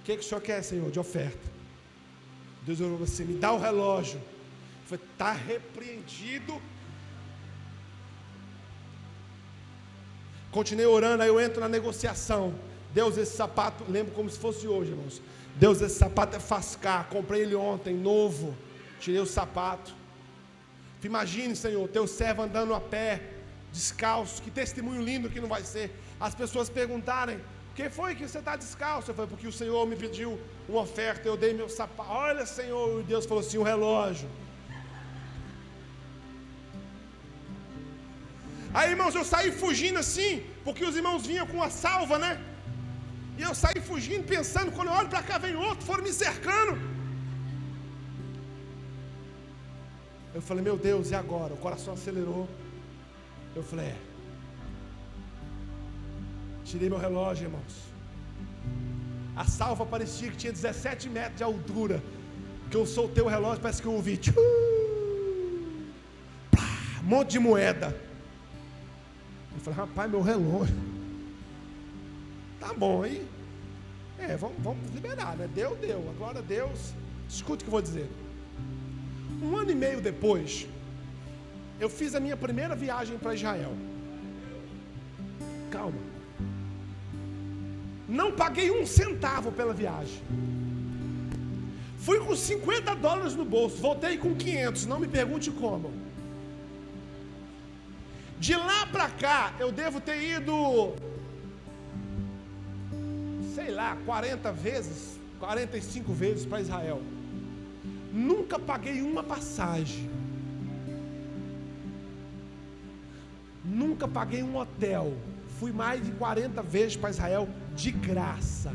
O 0.00 0.04
que, 0.04 0.16
que 0.16 0.24
o 0.24 0.26
Senhor 0.26 0.40
quer, 0.40 0.62
Senhor, 0.62 0.90
de 0.90 0.98
oferta? 0.98 1.46
Deus 2.62 2.80
orou 2.80 3.02
assim: 3.02 3.24
me 3.24 3.34
dá 3.34 3.52
o 3.52 3.58
relógio. 3.58 4.22
Foi, 4.86 4.96
está 4.96 5.32
repreendido. 5.32 6.62
Continuei 10.50 10.86
orando, 10.86 11.22
aí 11.22 11.28
eu 11.28 11.38
entro 11.38 11.60
na 11.60 11.68
negociação. 11.68 12.71
Deus, 12.92 13.16
esse 13.16 13.36
sapato, 13.36 13.84
lembro 13.88 14.12
como 14.12 14.28
se 14.28 14.38
fosse 14.38 14.66
hoje, 14.68 14.90
irmãos. 14.90 15.20
Deus, 15.56 15.80
esse 15.80 15.98
sapato 15.98 16.36
é 16.36 16.40
fascar. 16.40 17.08
Comprei 17.08 17.42
ele 17.42 17.54
ontem, 17.54 17.94
novo. 17.94 18.54
Tirei 19.00 19.20
o 19.20 19.26
sapato. 19.26 19.94
Imagine, 21.02 21.56
Senhor, 21.56 21.88
teu 21.88 22.06
servo 22.06 22.42
andando 22.42 22.74
a 22.74 22.80
pé, 22.80 23.20
descalço, 23.72 24.40
que 24.42 24.50
testemunho 24.50 25.02
lindo 25.02 25.28
que 25.28 25.40
não 25.40 25.48
vai 25.48 25.62
ser. 25.62 25.90
As 26.20 26.34
pessoas 26.34 26.68
perguntarem, 26.68 27.40
que 27.74 27.88
foi 27.90 28.14
que 28.14 28.28
você 28.28 28.38
está 28.38 28.54
descalço? 28.54 29.10
Eu 29.10 29.14
falei, 29.14 29.30
porque 29.30 29.46
o 29.46 29.52
Senhor 29.52 29.84
me 29.86 29.96
pediu 29.96 30.38
uma 30.68 30.82
oferta, 30.82 31.26
eu 31.26 31.36
dei 31.36 31.52
meu 31.54 31.68
sapato. 31.68 32.08
Olha, 32.10 32.46
Senhor, 32.46 33.00
e 33.00 33.02
Deus 33.02 33.26
falou 33.26 33.42
assim: 33.42 33.58
o 33.58 33.62
relógio. 33.62 34.28
Aí, 38.74 38.90
irmãos, 38.90 39.14
eu 39.14 39.24
saí 39.24 39.50
fugindo 39.50 39.98
assim, 39.98 40.44
porque 40.64 40.84
os 40.84 40.96
irmãos 40.96 41.26
vinham 41.26 41.46
com 41.46 41.62
a 41.62 41.68
salva, 41.68 42.18
né? 42.18 42.40
Eu 43.48 43.54
saí 43.54 43.80
fugindo, 43.90 44.24
pensando, 44.26 44.72
quando 44.72 44.88
eu 44.88 44.94
olho 44.94 45.08
para 45.08 45.22
cá, 45.22 45.36
vem 45.38 45.54
outro, 45.56 45.84
foram 45.84 46.04
me 46.04 46.12
cercando. 46.12 46.74
Eu 50.34 50.40
falei, 50.40 50.62
meu 50.62 50.76
Deus, 50.78 51.10
e 51.10 51.14
agora? 51.14 51.52
O 51.52 51.56
coração 51.58 51.94
acelerou. 51.94 52.48
Eu 53.54 53.62
falei, 53.62 53.86
é. 53.86 53.96
Tirei 56.64 56.88
meu 56.88 56.98
relógio, 56.98 57.46
irmãos. 57.46 57.74
A 59.36 59.44
salva 59.44 59.84
parecia 59.84 60.30
que 60.30 60.36
tinha 60.36 60.52
17 60.52 61.08
metros 61.08 61.36
de 61.36 61.42
altura. 61.42 62.02
Que 62.70 62.76
eu 62.76 62.86
soltei 62.86 63.22
o 63.22 63.28
relógio, 63.28 63.60
parece 63.60 63.82
que 63.82 63.88
eu 63.88 63.92
ouvi. 63.92 64.16
Tchuu, 64.16 64.34
plá, 66.50 66.64
um 67.02 67.06
monte 67.06 67.32
de 67.32 67.38
moeda. 67.38 67.94
Eu 69.54 69.60
falei, 69.60 69.78
rapaz, 69.80 70.10
meu 70.10 70.22
relógio. 70.22 70.91
Tá 72.62 72.72
bom, 72.72 73.02
aí. 73.02 73.26
É, 74.16 74.36
vamos, 74.36 74.56
vamos 74.60 74.88
liberar, 74.94 75.36
né? 75.36 75.48
Deu, 75.52 75.74
deu. 75.74 76.08
Agora 76.10 76.40
Deus. 76.40 76.94
Escute 77.28 77.62
o 77.62 77.64
que 77.64 77.68
eu 77.68 77.72
vou 77.72 77.82
dizer. 77.82 78.08
Um 79.42 79.56
ano 79.56 79.72
e 79.72 79.74
meio 79.74 80.00
depois, 80.00 80.68
eu 81.80 81.88
fiz 81.88 82.14
a 82.14 82.20
minha 82.20 82.36
primeira 82.36 82.76
viagem 82.76 83.18
para 83.18 83.34
Israel. 83.34 83.72
Calma. 85.72 85.98
Não 88.08 88.30
paguei 88.30 88.70
um 88.70 88.86
centavo 88.86 89.50
pela 89.50 89.74
viagem. 89.74 90.22
Fui 91.98 92.20
com 92.20 92.36
50 92.36 92.94
dólares 92.94 93.34
no 93.34 93.44
bolso, 93.44 93.76
voltei 93.78 94.16
com 94.16 94.36
500, 94.36 94.86
não 94.86 95.00
me 95.00 95.08
pergunte 95.08 95.50
como. 95.50 95.92
De 98.38 98.54
lá 98.54 98.86
para 98.86 99.08
cá, 99.08 99.54
eu 99.58 99.72
devo 99.72 100.00
ter 100.00 100.20
ido, 100.22 100.94
sei 103.62 103.70
lá, 103.70 103.96
40 104.04 104.52
vezes, 104.52 105.20
45 105.38 106.12
vezes 106.12 106.44
para 106.44 106.60
Israel. 106.60 107.00
Nunca 108.12 108.58
paguei 108.58 109.00
uma 109.00 109.22
passagem. 109.22 110.10
Nunca 113.64 114.08
paguei 114.08 114.42
um 114.42 114.56
hotel. 114.56 115.16
Fui 115.60 115.70
mais 115.70 116.04
de 116.04 116.10
40 116.12 116.60
vezes 116.62 116.96
para 116.96 117.10
Israel 117.10 117.48
de 117.76 117.92
graça. 117.92 118.72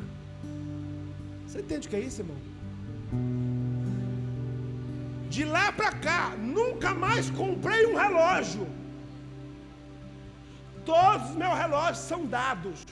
Você 1.45 1.59
entende 1.59 1.87
o 1.87 1.89
que 1.89 1.97
é 1.97 1.99
isso, 1.99 2.21
irmão? 2.21 2.37
De 5.29 5.43
lá 5.43 5.71
para 5.73 5.91
cá, 5.91 6.33
nunca 6.37 6.93
mais 6.93 7.29
comprei 7.29 7.85
um 7.87 7.95
relógio. 7.95 8.65
Todos 10.85 11.31
os 11.31 11.35
meus 11.35 11.57
relógios 11.57 11.97
são 11.97 12.25
dados. 12.25 12.85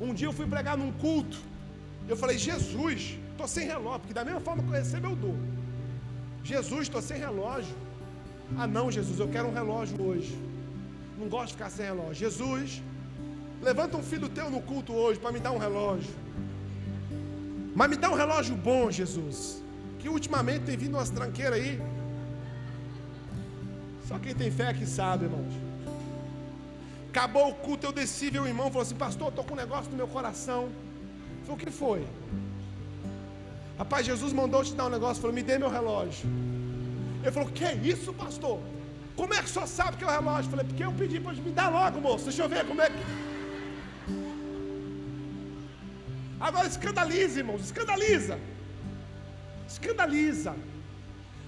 Um 0.00 0.12
dia 0.14 0.28
eu 0.28 0.32
fui 0.32 0.46
pregar 0.46 0.76
num 0.76 0.92
culto. 0.92 1.38
Eu 2.08 2.16
falei, 2.16 2.38
Jesus, 2.38 3.18
estou 3.32 3.48
sem 3.48 3.66
relógio, 3.66 4.00
porque 4.00 4.14
da 4.14 4.24
mesma 4.24 4.40
forma 4.40 4.62
que 4.62 4.68
eu 4.68 4.72
recebo, 4.72 5.08
eu 5.08 5.16
dou. 5.16 5.36
Jesus, 6.44 6.82
estou 6.82 7.02
sem 7.02 7.18
relógio. 7.18 7.74
Ah, 8.56 8.66
não, 8.66 8.90
Jesus, 8.90 9.18
eu 9.18 9.28
quero 9.28 9.48
um 9.48 9.52
relógio 9.52 10.00
hoje. 10.00 10.36
Não 11.18 11.28
gosto 11.28 11.48
de 11.48 11.52
ficar 11.54 11.70
sem 11.70 11.86
relógio. 11.86 12.14
Jesus, 12.14 12.82
Levanta 13.62 13.96
um 13.96 14.02
filho 14.02 14.28
teu 14.28 14.50
no 14.50 14.60
culto 14.60 14.92
hoje 14.92 15.18
para 15.18 15.32
me 15.32 15.40
dar 15.40 15.52
um 15.52 15.58
relógio. 15.58 16.14
Mas 17.74 17.90
me 17.90 17.96
dá 17.96 18.10
um 18.10 18.14
relógio 18.14 18.54
bom, 18.54 18.90
Jesus. 18.90 19.62
Que 19.98 20.08
ultimamente 20.08 20.64
tem 20.64 20.76
vindo 20.76 20.94
umas 20.94 21.10
tranqueiras 21.10 21.58
aí. 21.58 21.80
Só 24.06 24.18
quem 24.18 24.34
tem 24.34 24.50
fé 24.50 24.70
é 24.70 24.74
que 24.74 24.86
sabe, 24.86 25.24
irmãos. 25.24 25.65
Acabou 27.16 27.48
o 27.48 27.54
culto, 27.54 27.86
eu 27.86 27.92
desci, 27.92 28.26
o 28.38 28.46
irmão 28.46 28.66
falou 28.66 28.82
assim: 28.82 28.94
Pastor, 28.94 29.28
estou 29.28 29.42
com 29.42 29.54
um 29.54 29.56
negócio 29.56 29.90
no 29.90 29.96
meu 29.96 30.06
coração. 30.06 30.68
Falei: 31.44 31.54
O 31.54 31.56
que 31.56 31.70
foi? 31.70 32.06
Rapaz, 33.78 34.04
Jesus 34.04 34.34
mandou 34.34 34.62
te 34.62 34.74
dar 34.74 34.84
um 34.84 34.90
negócio. 34.90 35.22
Falou: 35.22 35.34
Me 35.34 35.42
dê 35.42 35.56
meu 35.58 35.70
relógio. 35.70 36.28
Ele 37.22 37.32
falou: 37.32 37.48
Que 37.48 37.64
é 37.64 37.74
isso, 37.74 38.12
pastor? 38.12 38.60
Como 39.16 39.32
é 39.32 39.40
que 39.42 39.48
só 39.48 39.64
sabe 39.64 39.96
que 39.96 40.04
é 40.04 40.06
o 40.06 40.10
relógio? 40.10 40.44
Eu 40.44 40.50
falei: 40.50 40.66
Porque 40.66 40.84
eu 40.84 40.92
pedi 40.92 41.18
para 41.18 41.32
me 41.32 41.52
dar 41.52 41.70
logo, 41.70 42.02
moço. 42.02 42.24
Deixa 42.24 42.42
eu 42.42 42.50
ver 42.50 42.66
como 42.66 42.82
é 42.82 42.90
que. 42.90 43.02
Agora 46.38 46.68
escandaliza, 46.68 47.38
irmãos, 47.38 47.62
escandaliza. 47.62 48.38
Escandaliza. 49.66 50.54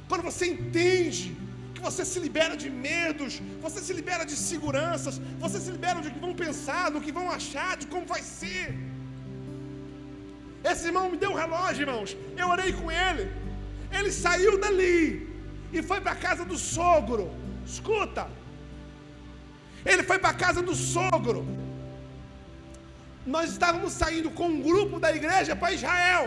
Quando 0.09 0.23
você 0.23 0.47
entende 0.47 1.37
que 1.79 1.87
você 1.89 2.05
se 2.11 2.19
libera 2.27 2.55
de 2.63 2.69
medos, 2.89 3.33
você 3.67 3.81
se 3.87 3.93
libera 3.99 4.25
de 4.31 4.37
seguranças, 4.51 5.17
você 5.45 5.59
se 5.65 5.71
libera 5.77 6.01
de 6.05 6.11
que 6.15 6.25
vão 6.27 6.35
pensar, 6.45 6.85
do 6.95 7.03
que 7.05 7.13
vão 7.19 7.27
achar, 7.39 7.73
de 7.83 7.87
como 7.93 8.07
vai 8.15 8.23
ser. 8.39 8.67
Esse 10.71 10.87
irmão 10.91 11.05
me 11.13 11.19
deu 11.23 11.31
um 11.35 11.41
relógio, 11.45 11.85
irmãos. 11.87 12.11
Eu 12.43 12.49
orei 12.55 12.73
com 12.81 12.89
ele. 13.05 13.25
Ele 13.99 14.11
saiu 14.25 14.55
dali 14.65 14.99
e 15.77 15.83
foi 15.91 16.01
para 16.05 16.15
a 16.17 16.23
casa 16.27 16.45
do 16.53 16.59
sogro. 16.75 17.25
Escuta. 17.73 18.25
Ele 19.91 20.03
foi 20.11 20.19
para 20.25 20.33
a 20.37 20.41
casa 20.45 20.61
do 20.69 20.75
sogro 20.95 21.41
nós 23.35 23.51
estávamos 23.55 23.93
saindo 23.93 24.31
com 24.31 24.47
um 24.49 24.61
grupo 24.69 24.99
da 24.99 25.11
igreja 25.19 25.55
para 25.55 25.75
Israel. 25.79 26.27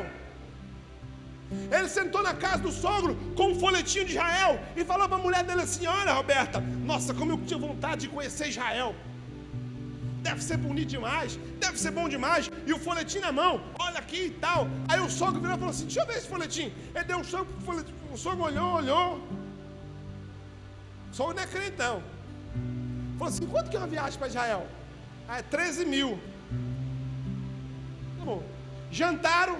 Ele 1.76 1.88
sentou 1.90 2.22
na 2.24 2.34
casa 2.34 2.60
do 2.68 2.72
sogro 2.72 3.14
com 3.38 3.52
um 3.52 3.60
folhetinho 3.60 4.06
de 4.06 4.12
Israel 4.12 4.60
e 4.76 4.84
falou 4.92 5.08
para 5.08 5.18
a 5.18 5.26
mulher 5.28 5.44
dele 5.44 5.62
assim: 5.62 5.86
Olha, 5.86 6.14
Roberta, 6.14 6.60
nossa, 6.92 7.14
como 7.14 7.32
eu 7.34 7.38
tinha 7.46 7.60
vontade 7.60 8.02
de 8.02 8.10
conhecer 8.10 8.48
Israel. 8.50 8.96
Deve 10.28 10.42
ser 10.48 10.58
bonito 10.58 10.90
demais, 10.90 11.40
deve 11.60 11.78
ser 11.84 11.92
bom 11.92 12.08
demais. 12.08 12.50
E 12.68 12.72
o 12.74 12.80
folhetim 12.80 13.20
na 13.20 13.32
mão, 13.32 13.54
olha 13.80 13.98
aqui 13.98 14.26
e 14.26 14.34
tal. 14.46 14.68
Aí 14.88 15.00
o 15.00 15.10
sogro 15.10 15.42
virou 15.42 15.56
e 15.56 15.60
falou 15.60 15.74
assim: 15.76 15.86
Deixa 15.86 16.02
eu 16.02 16.08
ver 16.10 16.18
esse 16.18 16.28
folhetim. 16.28 16.68
Ele 16.96 17.04
deu 17.12 17.18
um 17.18 17.24
sogro, 17.24 17.52
o 18.14 18.18
sogro 18.18 18.44
olhou, 18.50 18.74
olhou. 18.82 19.08
O 21.12 21.16
sogro 21.16 21.36
não 21.36 21.44
é 21.44 21.48
crentão. 21.48 22.04
Falou 23.18 23.34
assim: 23.34 23.48
Quanto 23.48 23.70
que 23.70 23.76
é 23.76 23.80
uma 23.80 23.88
viagem 23.88 24.18
para 24.20 24.28
Israel? 24.28 24.68
Ah, 25.28 25.40
é 25.40 25.42
13 25.42 25.86
mil. 25.86 26.20
Jantaram, 28.92 29.58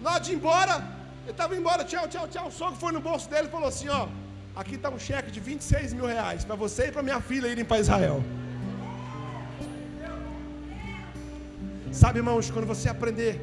na 0.00 0.12
hora 0.12 0.20
de 0.20 0.32
ir 0.32 0.36
embora, 0.36 0.74
ele 1.22 1.30
estava 1.30 1.56
embora, 1.56 1.84
tchau, 1.84 2.06
tchau, 2.08 2.26
tchau. 2.28 2.46
O 2.48 2.54
sogro 2.60 2.76
foi 2.76 2.92
no 2.92 3.00
bolso 3.00 3.28
dele 3.30 3.48
e 3.48 3.50
falou 3.50 3.68
assim: 3.68 3.88
Ó, 3.88 4.08
aqui 4.56 4.74
está 4.74 4.90
um 4.90 4.98
cheque 4.98 5.30
de 5.30 5.40
26 5.40 5.92
mil 5.92 6.06
reais 6.06 6.44
para 6.44 6.56
você 6.56 6.86
e 6.88 6.92
para 6.92 7.02
minha 7.02 7.20
filha 7.20 7.46
irem 7.46 7.64
para 7.64 7.78
Israel. 7.84 8.22
Sabe, 11.92 12.18
irmãos, 12.20 12.50
quando 12.50 12.66
você 12.66 12.88
aprender 12.88 13.34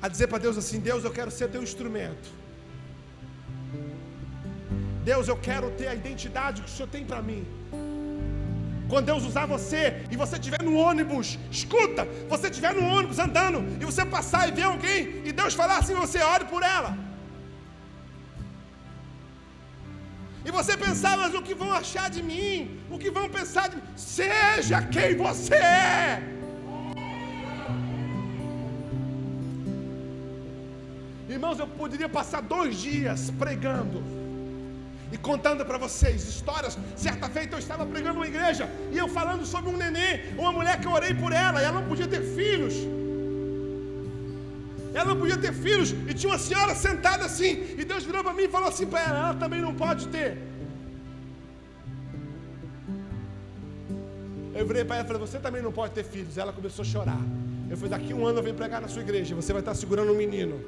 a 0.00 0.08
dizer 0.08 0.28
para 0.28 0.38
Deus 0.46 0.56
assim: 0.56 0.78
Deus, 0.78 1.02
eu 1.04 1.10
quero 1.18 1.30
ser 1.30 1.48
teu 1.48 1.62
instrumento. 1.62 2.28
Deus, 5.10 5.26
eu 5.28 5.36
quero 5.36 5.70
ter 5.72 5.88
a 5.88 5.94
identidade 5.94 6.62
que 6.62 6.68
o 6.68 6.72
Senhor 6.72 6.88
tem 6.88 7.04
para 7.04 7.20
mim. 7.22 7.42
Quando 8.90 9.06
Deus 9.06 9.24
usar 9.24 9.46
você 9.46 9.82
e 10.10 10.16
você 10.16 10.36
estiver 10.36 10.62
no 10.62 10.74
ônibus, 10.76 11.38
escuta, 11.50 12.06
você 12.28 12.46
estiver 12.48 12.72
no 12.74 12.84
ônibus 12.96 13.18
andando 13.18 13.58
e 13.80 13.84
você 13.84 14.04
passar 14.04 14.48
e 14.48 14.52
ver 14.52 14.66
alguém 14.72 15.22
e 15.24 15.32
Deus 15.32 15.54
falar 15.54 15.78
assim, 15.78 15.94
você 15.94 16.20
ore 16.22 16.44
por 16.44 16.62
ela. 16.62 16.96
E 20.44 20.50
você 20.52 20.76
pensar, 20.76 21.16
mas 21.18 21.34
o 21.34 21.42
que 21.42 21.54
vão 21.62 21.72
achar 21.72 22.08
de 22.08 22.22
mim? 22.22 22.80
O 22.88 22.98
que 23.02 23.10
vão 23.10 23.28
pensar 23.28 23.68
de 23.68 23.76
mim? 23.76 23.82
Seja 23.96 24.80
quem 24.94 25.16
você 25.16 25.56
é. 25.56 26.22
Irmãos, 31.28 31.58
eu 31.58 31.66
poderia 31.66 32.08
passar 32.08 32.40
dois 32.40 32.76
dias 32.76 33.32
pregando 33.32 34.15
e 35.12 35.16
contando 35.16 35.64
para 35.64 35.78
vocês 35.78 36.26
histórias. 36.28 36.78
Certa 36.96 37.28
feita 37.28 37.54
eu 37.54 37.58
estava 37.58 37.86
pregando 37.86 38.18
uma 38.20 38.26
igreja 38.26 38.68
e 38.92 38.98
eu 38.98 39.08
falando 39.08 39.44
sobre 39.46 39.70
um 39.70 39.76
neném, 39.76 40.34
uma 40.36 40.52
mulher 40.52 40.80
que 40.80 40.86
eu 40.86 40.92
orei 40.92 41.14
por 41.14 41.32
ela, 41.32 41.60
e 41.60 41.64
ela 41.64 41.80
não 41.80 41.88
podia 41.88 42.08
ter 42.08 42.22
filhos. 42.22 42.74
Ela 44.94 45.06
não 45.12 45.18
podia 45.18 45.36
ter 45.36 45.52
filhos, 45.52 45.90
e 46.08 46.14
tinha 46.14 46.32
uma 46.32 46.38
senhora 46.38 46.74
sentada 46.74 47.24
assim, 47.24 47.52
e 47.76 47.84
Deus 47.84 48.04
virou 48.04 48.22
para 48.24 48.32
mim 48.32 48.44
e 48.44 48.48
falou 48.48 48.68
assim 48.68 48.86
para 48.86 49.00
ela: 49.00 49.18
ela 49.18 49.34
também 49.34 49.60
não 49.60 49.74
pode 49.74 50.08
ter. 50.08 50.38
Eu 54.58 54.66
virei 54.66 54.84
para 54.84 54.96
ela 54.96 55.04
e 55.04 55.06
falei: 55.06 55.20
Você 55.20 55.38
também 55.38 55.60
não 55.60 55.70
pode 55.70 55.92
ter 55.92 56.02
filhos. 56.02 56.38
Ela 56.38 56.52
começou 56.52 56.82
a 56.82 56.86
chorar. 56.86 57.20
Eu 57.68 57.76
falei: 57.76 57.90
Daqui 57.90 58.14
um 58.14 58.26
ano 58.26 58.38
eu 58.38 58.42
venho 58.42 58.54
pregar 58.54 58.80
na 58.80 58.88
sua 58.88 59.02
igreja. 59.02 59.34
Você 59.34 59.52
vai 59.52 59.60
estar 59.60 59.74
segurando 59.74 60.12
um 60.12 60.16
menino. 60.16 60.58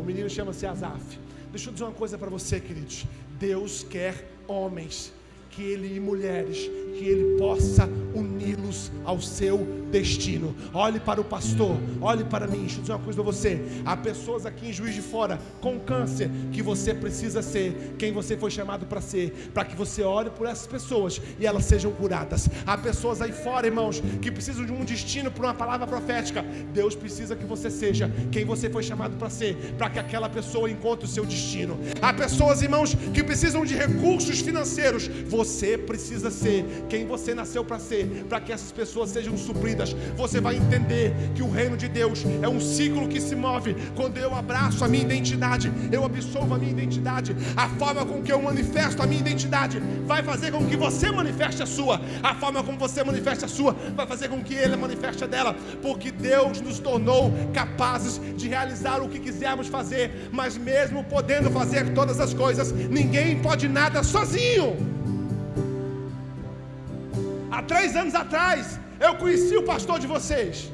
O 0.00 0.02
menino 0.02 0.28
chama-se 0.30 0.64
Azaf. 0.66 1.18
Deixa 1.52 1.68
eu 1.68 1.72
dizer 1.74 1.84
uma 1.84 1.92
coisa 1.92 2.16
para 2.16 2.30
você, 2.30 2.58
queridos. 2.58 3.04
Deus 3.38 3.84
quer 3.84 4.26
homens 4.48 5.12
que 5.50 5.62
ele 5.62 5.94
e 5.94 6.00
mulheres, 6.00 6.70
que 6.92 7.04
ele 7.04 7.38
possa 7.38 7.88
uni-los 8.14 8.90
ao 9.04 9.20
seu 9.20 9.82
destino. 9.90 10.54
Olhe 10.72 10.98
para 10.98 11.20
o 11.20 11.24
pastor, 11.24 11.76
olhe 12.00 12.24
para 12.24 12.46
mim. 12.46 12.60
Deixa 12.60 12.76
eu 12.76 12.80
dizer 12.80 12.92
uma 12.92 12.98
coisa 12.98 13.22
para 13.22 13.32
você. 13.32 13.60
Há 13.84 13.96
pessoas 13.96 14.46
aqui 14.46 14.68
em 14.68 14.72
Juiz 14.72 14.94
de 14.94 15.02
Fora 15.02 15.38
com 15.60 15.78
câncer 15.78 16.30
que 16.50 16.62
você 16.62 16.94
precisa 16.94 17.42
ser 17.42 17.94
quem 17.98 18.12
você 18.12 18.36
foi 18.36 18.50
chamado 18.50 18.86
para 18.86 19.00
ser, 19.00 19.50
para 19.52 19.64
que 19.64 19.76
você 19.76 20.02
ore 20.02 20.30
por 20.30 20.46
essas 20.46 20.66
pessoas 20.66 21.20
e 21.38 21.46
elas 21.46 21.64
sejam 21.64 21.92
curadas. 21.92 22.48
Há 22.66 22.78
pessoas 22.78 23.20
aí 23.20 23.32
fora, 23.32 23.66
irmãos, 23.66 24.02
que 24.20 24.30
precisam 24.30 24.64
de 24.64 24.72
um 24.72 24.84
destino 24.84 25.30
por 25.30 25.44
uma 25.44 25.54
palavra 25.54 25.86
profética. 25.86 26.42
Deus 26.72 26.94
precisa 26.94 27.36
que 27.36 27.44
você 27.44 27.70
seja 27.70 28.10
quem 28.30 28.44
você 28.44 28.70
foi 28.70 28.82
chamado 28.82 29.16
para 29.16 29.28
ser, 29.28 29.56
para 29.76 29.90
que 29.90 29.98
aquela 29.98 30.28
pessoa 30.28 30.70
encontre 30.70 31.04
o 31.04 31.08
seu 31.08 31.26
destino. 31.26 31.78
Há 32.00 32.14
pessoas, 32.14 32.62
irmãos, 32.62 32.94
que 33.12 33.22
precisam 33.22 33.64
de 33.64 33.74
recursos 33.74 34.40
financeiros. 34.40 35.06
Você 35.28 35.76
precisa 35.76 36.30
ser 36.30 36.64
quem 36.88 37.06
você 37.06 37.34
nasceu 37.34 37.64
para 37.64 37.78
ser, 37.78 38.24
para 38.28 38.40
que 38.40 38.52
essas 38.52 38.72
pessoas 38.72 39.10
sejam 39.10 39.36
supridas. 39.36 39.94
Você 40.16 40.40
vai 40.40 40.56
entender 40.56 41.14
que 41.34 41.42
o 41.42 41.50
reino 41.50 41.76
de 41.76 41.88
Deus 41.88 42.24
é 42.42 42.48
um 42.48 42.60
ciclo 42.60 43.08
que 43.08 43.20
se 43.20 43.34
move. 43.34 43.74
Quando 43.94 44.18
eu 44.18 44.34
abraço 44.34 44.84
a 44.84 44.88
minha 44.88 45.02
identidade, 45.02 45.72
eu 45.90 46.04
absolvo 46.04 46.54
a 46.54 46.58
minha 46.58 46.70
identidade. 46.70 47.34
A 47.56 47.68
forma 47.68 48.04
com 48.04 48.22
que 48.22 48.32
eu 48.32 48.40
manifesto 48.40 49.02
a 49.02 49.06
minha 49.06 49.20
identidade 49.20 49.80
vai 50.06 50.22
fazer 50.22 50.52
com 50.52 50.66
que 50.66 50.76
você 50.76 51.10
manifeste 51.10 51.62
a 51.62 51.66
sua. 51.66 52.00
A 52.22 52.34
forma 52.34 52.62
como 52.62 52.78
você 52.78 53.02
manifesta 53.02 53.46
a 53.46 53.48
sua 53.48 53.72
vai 53.94 54.06
fazer 54.06 54.28
com 54.28 54.42
que 54.42 54.54
ele 54.54 54.76
manifeste 54.76 55.24
a 55.24 55.26
dela, 55.26 55.56
porque 55.80 56.10
Deus 56.10 56.60
nos 56.60 56.78
tornou 56.78 57.32
capazes 57.52 58.20
de 58.36 58.48
realizar 58.48 59.00
o 59.00 59.08
que 59.08 59.18
quisermos 59.18 59.68
fazer, 59.68 60.28
mas 60.30 60.56
mesmo 60.56 61.04
podendo 61.04 61.50
fazer 61.50 61.92
todas 61.94 62.20
as 62.20 62.34
coisas, 62.34 62.72
ninguém 62.72 63.40
pode 63.40 63.68
nada 63.68 64.02
sozinho. 64.02 64.91
Há 67.52 67.60
três 67.60 67.94
anos 67.94 68.14
atrás, 68.14 68.80
eu 68.98 69.14
conheci 69.16 69.54
o 69.58 69.62
pastor 69.62 69.98
de 70.00 70.06
vocês. 70.06 70.72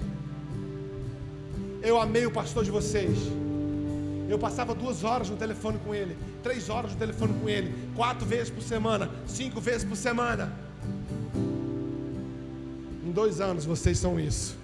Eu 1.82 2.00
amei 2.00 2.24
o 2.24 2.30
pastor 2.30 2.62
de 2.62 2.70
vocês. 2.70 3.18
Eu 4.28 4.38
passava 4.38 4.76
duas 4.76 5.02
horas 5.02 5.28
no 5.28 5.36
telefone 5.36 5.78
com 5.84 5.92
ele, 5.92 6.16
três 6.40 6.68
horas 6.68 6.92
no 6.92 6.98
telefone 6.98 7.34
com 7.40 7.48
ele, 7.48 7.74
quatro 7.96 8.24
vezes 8.24 8.50
por 8.50 8.62
semana, 8.62 9.10
cinco 9.26 9.60
vezes 9.60 9.82
por 9.82 9.96
semana. 9.96 10.52
Em 13.04 13.10
dois 13.10 13.40
anos 13.40 13.64
vocês 13.64 13.98
são 13.98 14.20
isso. 14.20 14.56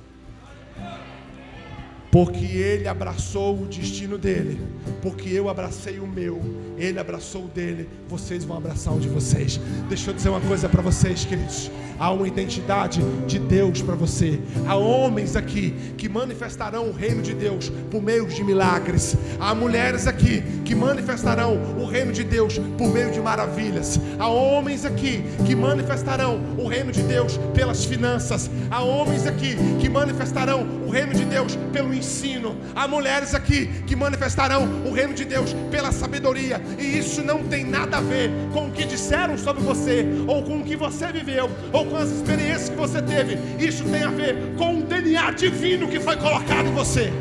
Porque 2.13 2.45
ele 2.45 2.87
abraçou 2.87 3.61
o 3.61 3.67
destino 3.67 4.19
dele, 4.19 4.61
porque 5.03 5.31
eu 5.31 5.49
abracei 5.49 5.99
o 5.99 6.07
meu, 6.07 6.41
ele 6.77 6.99
abraçou 6.99 7.45
o 7.45 7.49
dele, 7.49 7.89
vocês 8.09 8.45
vão 8.45 8.57
abraçar 8.57 8.95
o 8.95 9.01
de 9.01 9.09
vocês. 9.09 9.61
Deixa 9.89 10.11
eu 10.11 10.15
dizer 10.15 10.29
uma 10.29 10.41
coisa 10.41 10.69
para 10.69 10.83
vocês, 10.83 11.25
queridos 11.25 11.71
há 11.99 12.11
uma 12.11 12.27
identidade 12.27 13.03
de 13.27 13.39
Deus 13.39 13.83
para 13.83 13.95
você. 13.95 14.41
Há 14.67 14.77
homens 14.77 15.37
aqui 15.37 15.75
que 15.97 16.09
manifestarão 16.09 16.89
o 16.89 16.93
reino 16.93 17.23
de 17.23 17.35
Deus 17.35 17.71
por 17.91 18.03
meio 18.03 18.27
de 18.27 18.43
milagres. 18.43 19.17
Há 19.39 19.55
mulheres 19.55 20.07
aqui 20.07 20.43
que 20.65 20.75
manifestarão 20.75 21.61
o 21.79 21.87
reino 21.87 22.13
de 22.13 22.25
Deus 22.25 22.59
por 22.79 22.93
meio 22.93 23.11
de 23.11 23.21
maravilhas. 23.21 23.99
Há 24.19 24.29
homens 24.29 24.85
aqui 24.85 25.25
que 25.47 25.55
manifestarão 25.55 26.41
o 26.59 26.67
reino 26.67 26.93
de 26.93 27.03
Deus 27.03 27.39
pelas 27.55 27.85
finanças. 27.85 28.51
Há 28.71 28.83
homens 28.83 29.27
aqui 29.27 29.57
que 29.81 29.89
manifestarão 29.89 30.67
o 30.87 30.91
reino 30.91 31.15
de 31.15 31.25
Deus 31.25 31.57
pelo 31.73 31.95
ensino. 31.95 32.57
Há 32.75 32.87
mulheres 32.89 33.35
aqui 33.35 33.67
que 33.87 33.97
manifestarão 33.97 34.85
o 34.85 34.93
reino 34.93 35.15
de 35.15 35.25
Deus 35.25 35.55
pela 35.71 35.93
sabedoria. 35.93 36.61
E 36.79 36.99
isso 36.99 37.23
não 37.23 37.45
tem 37.45 37.65
nada 37.65 37.99
a 37.99 38.01
ver 38.01 38.31
com 38.53 38.69
o 38.69 38.71
que 38.71 38.85
disseram 38.85 39.37
sobre 39.39 39.63
você 39.63 40.05
ou 40.27 40.43
com 40.43 40.59
o 40.59 40.65
que 40.65 40.77
você 40.77 41.13
viveu 41.13 41.51
ou 41.73 41.87
com 41.87 41.97
as 41.97 42.11
experiências 42.11 42.69
que 42.69 42.77
você 42.77 43.01
teve. 43.03 43.39
Isso 43.59 43.85
tem 43.85 44.03
a 44.03 44.11
ver 44.11 44.37
com 44.57 44.79
o 44.79 44.83
DNA 44.83 45.31
divino 45.33 45.89
que 45.89 46.01
foi 46.01 46.17
colocado 46.17 46.69
em 46.69 46.73
você. 46.73 47.13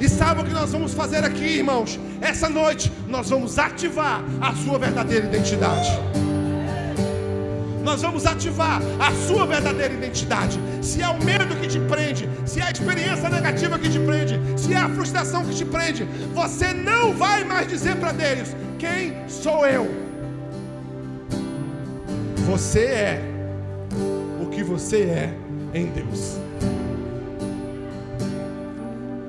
E 0.00 0.08
sabe 0.08 0.42
o 0.42 0.44
que 0.44 0.52
nós 0.52 0.70
vamos 0.70 0.94
fazer 0.94 1.24
aqui, 1.24 1.44
irmãos? 1.44 1.98
Essa 2.20 2.48
noite 2.48 2.92
nós 3.08 3.28
vamos 3.30 3.58
ativar 3.58 4.22
a 4.40 4.54
sua 4.54 4.78
verdadeira 4.78 5.26
identidade. 5.26 5.90
Nós 7.82 8.02
vamos 8.02 8.26
ativar 8.26 8.80
a 8.98 9.12
sua 9.26 9.46
verdadeira 9.46 9.94
identidade. 9.94 10.58
Se 10.82 11.02
é 11.02 11.08
o 11.08 11.22
medo 11.22 11.54
que 11.56 11.66
te 11.66 11.80
prende, 11.80 12.28
se 12.46 12.60
é 12.60 12.64
a 12.64 12.70
experiência 12.70 13.28
negativa 13.28 13.78
que 13.78 13.88
te 13.88 13.98
prende, 13.98 14.40
se 14.56 14.74
é 14.74 14.76
a 14.76 14.88
frustração 14.88 15.44
que 15.44 15.54
te 15.54 15.64
prende, 15.64 16.04
você 16.34 16.72
não 16.72 17.12
vai 17.12 17.44
mais 17.44 17.68
dizer 17.68 17.96
para 17.96 18.12
Deus: 18.12 18.48
Quem 18.78 19.28
sou 19.28 19.66
eu? 19.66 19.88
Você 22.46 22.80
é 22.80 23.22
o 24.40 24.46
que 24.46 24.62
você 24.62 25.02
é 25.02 25.34
em 25.74 25.86
Deus. 25.86 26.38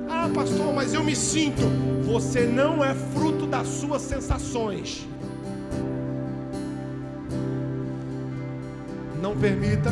Ah, 0.08 0.28
pastor, 0.34 0.72
mas 0.74 0.94
eu 0.94 1.04
me 1.04 1.14
sinto. 1.14 1.62
Você 2.04 2.40
não 2.40 2.84
é 2.84 2.94
fruto 2.94 3.46
das 3.46 3.66
suas 3.68 4.02
sensações. 4.02 5.06
Não 9.30 9.36
permita 9.36 9.90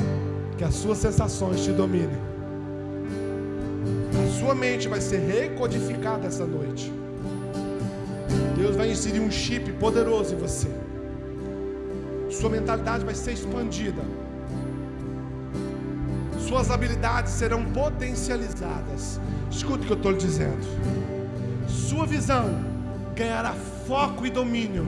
que 0.56 0.64
as 0.64 0.74
suas 0.74 0.98
sensações 0.98 1.64
te 1.64 1.72
dominem. 1.72 2.20
A 4.12 4.38
sua 4.38 4.54
mente 4.54 4.88
vai 4.88 5.00
ser 5.00 5.18
recodificada 5.18 6.26
essa 6.26 6.44
noite. 6.44 6.92
Deus 8.56 8.76
vai 8.76 8.90
inserir 8.90 9.20
um 9.20 9.30
chip 9.30 9.72
poderoso 9.72 10.34
em 10.34 10.38
você 10.38 10.68
sua 12.38 12.50
mentalidade 12.50 13.04
vai 13.04 13.14
ser 13.14 13.32
expandida, 13.32 14.02
suas 16.38 16.70
habilidades 16.70 17.32
serão 17.32 17.64
potencializadas. 17.64 19.20
Escuta 19.50 19.82
o 19.82 19.86
que 19.86 19.92
eu 19.92 19.96
estou 19.96 20.12
lhe 20.12 20.18
dizendo. 20.18 20.64
Sua 21.68 22.06
visão 22.06 22.64
ganhará 23.14 23.54
foco 23.86 24.24
e 24.24 24.30
domínio. 24.30 24.86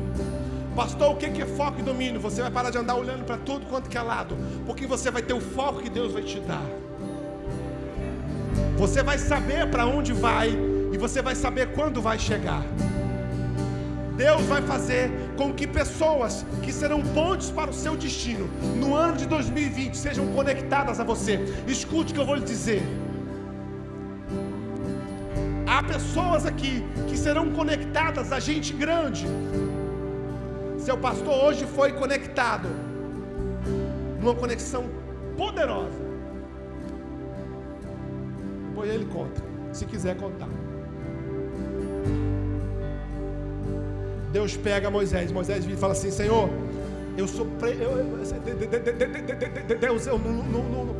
Pastor, 0.74 1.12
o 1.12 1.16
que 1.16 1.26
é 1.26 1.46
foco 1.46 1.80
e 1.80 1.82
domínio? 1.82 2.20
Você 2.20 2.42
vai 2.42 2.50
parar 2.50 2.70
de 2.70 2.78
andar 2.78 2.94
olhando 2.94 3.24
para 3.24 3.36
tudo 3.36 3.66
quanto 3.66 3.90
que 3.90 3.98
é 3.98 4.02
lado, 4.02 4.36
porque 4.66 4.86
você 4.86 5.10
vai 5.10 5.22
ter 5.22 5.34
o 5.34 5.40
foco 5.40 5.80
que 5.80 5.90
Deus 5.90 6.12
vai 6.12 6.22
te 6.22 6.38
dar. 6.40 6.64
Você 8.76 9.02
vai 9.02 9.18
saber 9.18 9.68
para 9.70 9.84
onde 9.84 10.12
vai 10.12 10.56
e 10.92 10.96
você 10.96 11.20
vai 11.20 11.34
saber 11.34 11.72
quando 11.72 12.00
vai 12.00 12.18
chegar. 12.18 12.64
Deus 14.16 14.42
vai 14.42 14.62
fazer 14.62 15.10
com 15.36 15.52
que 15.52 15.66
pessoas 15.66 16.44
que 16.62 16.72
serão 16.72 17.00
pontes 17.02 17.50
para 17.50 17.70
o 17.70 17.72
seu 17.72 17.96
destino 17.96 18.48
no 18.76 18.94
ano 18.94 19.16
de 19.16 19.26
2020 19.26 19.96
sejam 19.96 20.26
conectadas 20.34 21.00
a 21.00 21.04
você. 21.04 21.40
Escute 21.66 22.12
o 22.12 22.14
que 22.14 22.20
eu 22.20 22.26
vou 22.26 22.34
lhe 22.34 22.44
dizer. 22.44 22.82
Há 25.66 25.82
pessoas 25.82 26.44
aqui 26.44 26.84
que 27.08 27.16
serão 27.16 27.50
conectadas 27.52 28.32
a 28.32 28.40
gente 28.40 28.72
grande. 28.74 29.26
Seu 30.85 30.97
pastor 30.97 31.45
hoje 31.45 31.66
foi 31.66 31.93
conectado 31.93 32.68
numa 34.18 34.35
conexão 34.35 34.85
poderosa. 35.37 36.11
Depois 38.68 38.91
ele 38.91 39.05
conta, 39.07 39.43
se 39.72 39.85
quiser 39.85 40.16
contar. 40.16 40.49
Deus 44.33 44.57
pega 44.57 44.91
Moisés. 44.91 45.31
Moisés 45.31 45.64
vira 45.64 45.76
e 45.76 45.81
fala 45.81 45.93
assim: 45.93 46.11
Senhor, 46.11 46.49
eu 47.16 47.28
sou. 47.28 47.45
Pre... 47.59 47.72
Eu, 47.72 47.91
Deus, 49.78 50.07
eu 50.07 50.18
não, 50.18 50.33
não, 50.33 50.62
não, 50.62 50.95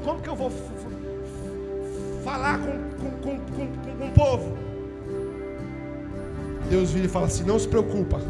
como 0.00 0.20
que 0.20 0.28
eu 0.28 0.36
vou 0.36 0.52
falar 2.22 2.58
com, 2.58 3.10
com, 3.22 3.38
com, 3.38 3.98
com, 3.98 4.06
o 4.06 4.10
povo? 4.12 4.58
Deus 6.68 6.90
vira 6.90 7.06
e 7.06 7.08
fala 7.08 7.26
assim: 7.26 7.44
Não 7.44 7.58
se 7.58 7.66
preocupa, 7.68 8.20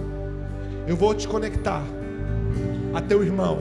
eu 0.86 0.96
vou 0.96 1.14
te 1.14 1.26
conectar 1.26 1.82
a 2.94 3.00
teu 3.00 3.22
irmão. 3.22 3.58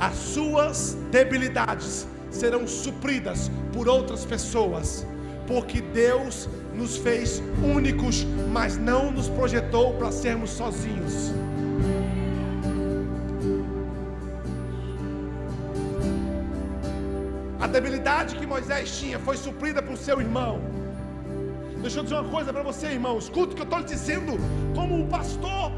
As 0.00 0.14
suas 0.14 0.96
debilidades 1.10 2.06
serão 2.30 2.66
supridas 2.66 3.50
por 3.72 3.88
outras 3.88 4.24
pessoas 4.24 5.06
porque 5.46 5.80
Deus 5.80 6.48
nos 6.74 6.96
fez 6.96 7.42
únicos, 7.62 8.24
mas 8.50 8.76
não 8.76 9.10
nos 9.10 9.28
projetou 9.28 9.94
para 9.94 10.10
sermos 10.10 10.50
sozinhos. 10.50 11.32
A 17.60 17.66
debilidade 17.66 18.36
que 18.36 18.46
Moisés 18.46 18.98
tinha 18.98 19.18
foi 19.18 19.36
suprida 19.36 19.82
por 19.82 19.96
seu 19.96 20.20
irmão. 20.20 20.71
Deixa 21.82 21.98
eu 21.98 22.04
dizer 22.04 22.14
uma 22.14 22.30
coisa 22.30 22.52
para 22.52 22.62
você, 22.62 22.86
irmão. 22.86 23.18
Escuta 23.18 23.52
o 23.52 23.56
que 23.56 23.62
eu 23.62 23.64
estou 23.64 23.80
lhe 23.80 23.84
dizendo, 23.84 24.38
como 24.72 24.94
um 24.94 25.08
pastor 25.08 25.72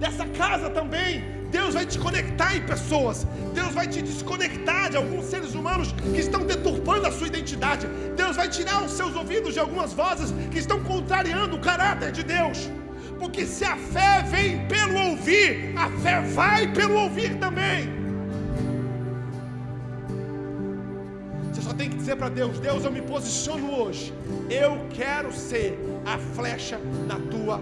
dessa 0.00 0.26
casa 0.26 0.68
também. 0.68 1.22
Deus 1.52 1.72
vai 1.72 1.86
te 1.86 2.00
conectar 2.00 2.56
em 2.56 2.62
pessoas. 2.62 3.24
Deus 3.54 3.72
vai 3.72 3.86
te 3.86 4.02
desconectar 4.02 4.90
de 4.90 4.96
alguns 4.96 5.26
seres 5.26 5.54
humanos 5.54 5.94
que 6.12 6.18
estão 6.18 6.44
deturpando 6.44 7.06
a 7.06 7.12
sua 7.12 7.28
identidade. 7.28 7.86
Deus 8.16 8.34
vai 8.34 8.48
tirar 8.48 8.82
os 8.82 8.90
seus 8.90 9.14
ouvidos 9.14 9.54
de 9.54 9.60
algumas 9.60 9.92
vozes 9.92 10.34
que 10.50 10.58
estão 10.58 10.82
contrariando 10.82 11.54
o 11.54 11.60
caráter 11.60 12.10
de 12.10 12.24
Deus. 12.24 12.68
Porque 13.20 13.46
se 13.46 13.64
a 13.64 13.76
fé 13.76 14.24
vem 14.28 14.66
pelo 14.66 14.98
ouvir, 15.10 15.72
a 15.76 15.88
fé 16.02 16.22
vai 16.22 16.72
pelo 16.72 16.98
ouvir 17.02 17.38
também. 17.38 18.03
Dizer 22.14 22.16
para 22.16 22.28
Deus: 22.28 22.58
Deus, 22.58 22.84
eu 22.84 22.90
me 22.90 23.02
posiciono 23.02 23.74
hoje. 23.74 24.12
Eu 24.48 24.86
quero 24.90 25.32
ser 25.32 25.78
a 26.04 26.18
flecha 26.18 26.78
na 27.06 27.16
tua 27.30 27.60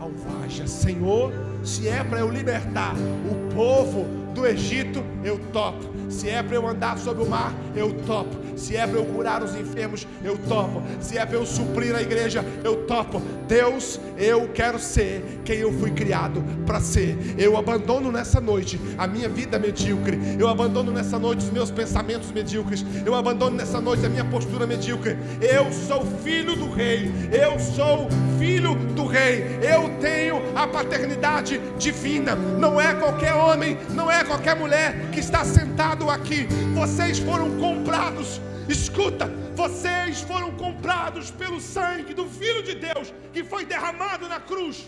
alvaja, 0.00 0.66
Senhor 0.66 1.32
se 1.64 1.88
é 1.88 2.02
para 2.02 2.20
eu 2.20 2.28
libertar 2.28 2.94
o 3.30 3.54
povo 3.54 4.04
do 4.34 4.46
Egito, 4.46 5.04
eu 5.22 5.38
topo. 5.52 5.91
Se 6.12 6.28
é 6.28 6.42
para 6.42 6.54
eu 6.54 6.68
andar 6.68 6.98
sobre 6.98 7.24
o 7.24 7.26
mar, 7.26 7.54
eu 7.74 7.92
topo. 8.06 8.42
Se 8.56 8.76
é 8.76 8.86
para 8.86 8.98
eu 8.98 9.04
curar 9.06 9.42
os 9.42 9.56
enfermos, 9.56 10.06
eu 10.22 10.36
topo. 10.36 10.82
Se 11.00 11.16
é 11.16 11.24
para 11.24 11.36
eu 11.36 11.46
suprir 11.46 11.96
a 11.96 12.02
igreja, 12.02 12.44
eu 12.62 12.86
topo. 12.86 13.20
Deus, 13.48 13.98
eu 14.18 14.48
quero 14.48 14.78
ser 14.78 15.40
quem 15.44 15.58
eu 15.58 15.72
fui 15.72 15.90
criado 15.90 16.44
para 16.66 16.80
ser. 16.80 17.16
Eu 17.38 17.56
abandono 17.56 18.12
nessa 18.12 18.40
noite 18.40 18.78
a 18.98 19.06
minha 19.06 19.28
vida 19.28 19.58
medíocre. 19.58 20.18
Eu 20.38 20.48
abandono 20.48 20.92
nessa 20.92 21.18
noite 21.18 21.44
os 21.44 21.50
meus 21.50 21.70
pensamentos 21.70 22.30
medíocres. 22.30 22.84
Eu 23.04 23.14
abandono 23.14 23.56
nessa 23.56 23.80
noite 23.80 24.04
a 24.04 24.08
minha 24.08 24.24
postura 24.24 24.66
medíocre. 24.66 25.16
Eu 25.40 25.72
sou 25.72 26.04
filho 26.22 26.54
do 26.54 26.70
rei. 26.70 27.10
Eu 27.32 27.58
sou 27.58 28.08
filho 28.38 28.74
do 28.94 29.06
rei. 29.06 29.58
Eu 29.62 29.98
tenho 29.98 30.42
a 30.54 30.66
paternidade 30.66 31.58
divina. 31.78 32.34
Não 32.36 32.80
é 32.80 32.94
qualquer 32.94 33.32
homem, 33.32 33.78
não 33.90 34.10
é 34.10 34.22
qualquer 34.22 34.54
mulher 34.54 35.10
que 35.10 35.20
está 35.20 35.44
sentado 35.44 36.01
aqui. 36.10 36.46
Vocês 36.74 37.18
foram 37.18 37.56
comprados. 37.58 38.40
Escuta, 38.68 39.26
vocês 39.54 40.20
foram 40.20 40.52
comprados 40.52 41.30
pelo 41.30 41.60
sangue 41.60 42.14
do 42.14 42.26
Filho 42.26 42.62
de 42.62 42.74
Deus 42.74 43.12
que 43.32 43.42
foi 43.42 43.64
derramado 43.64 44.28
na 44.28 44.40
cruz. 44.40 44.86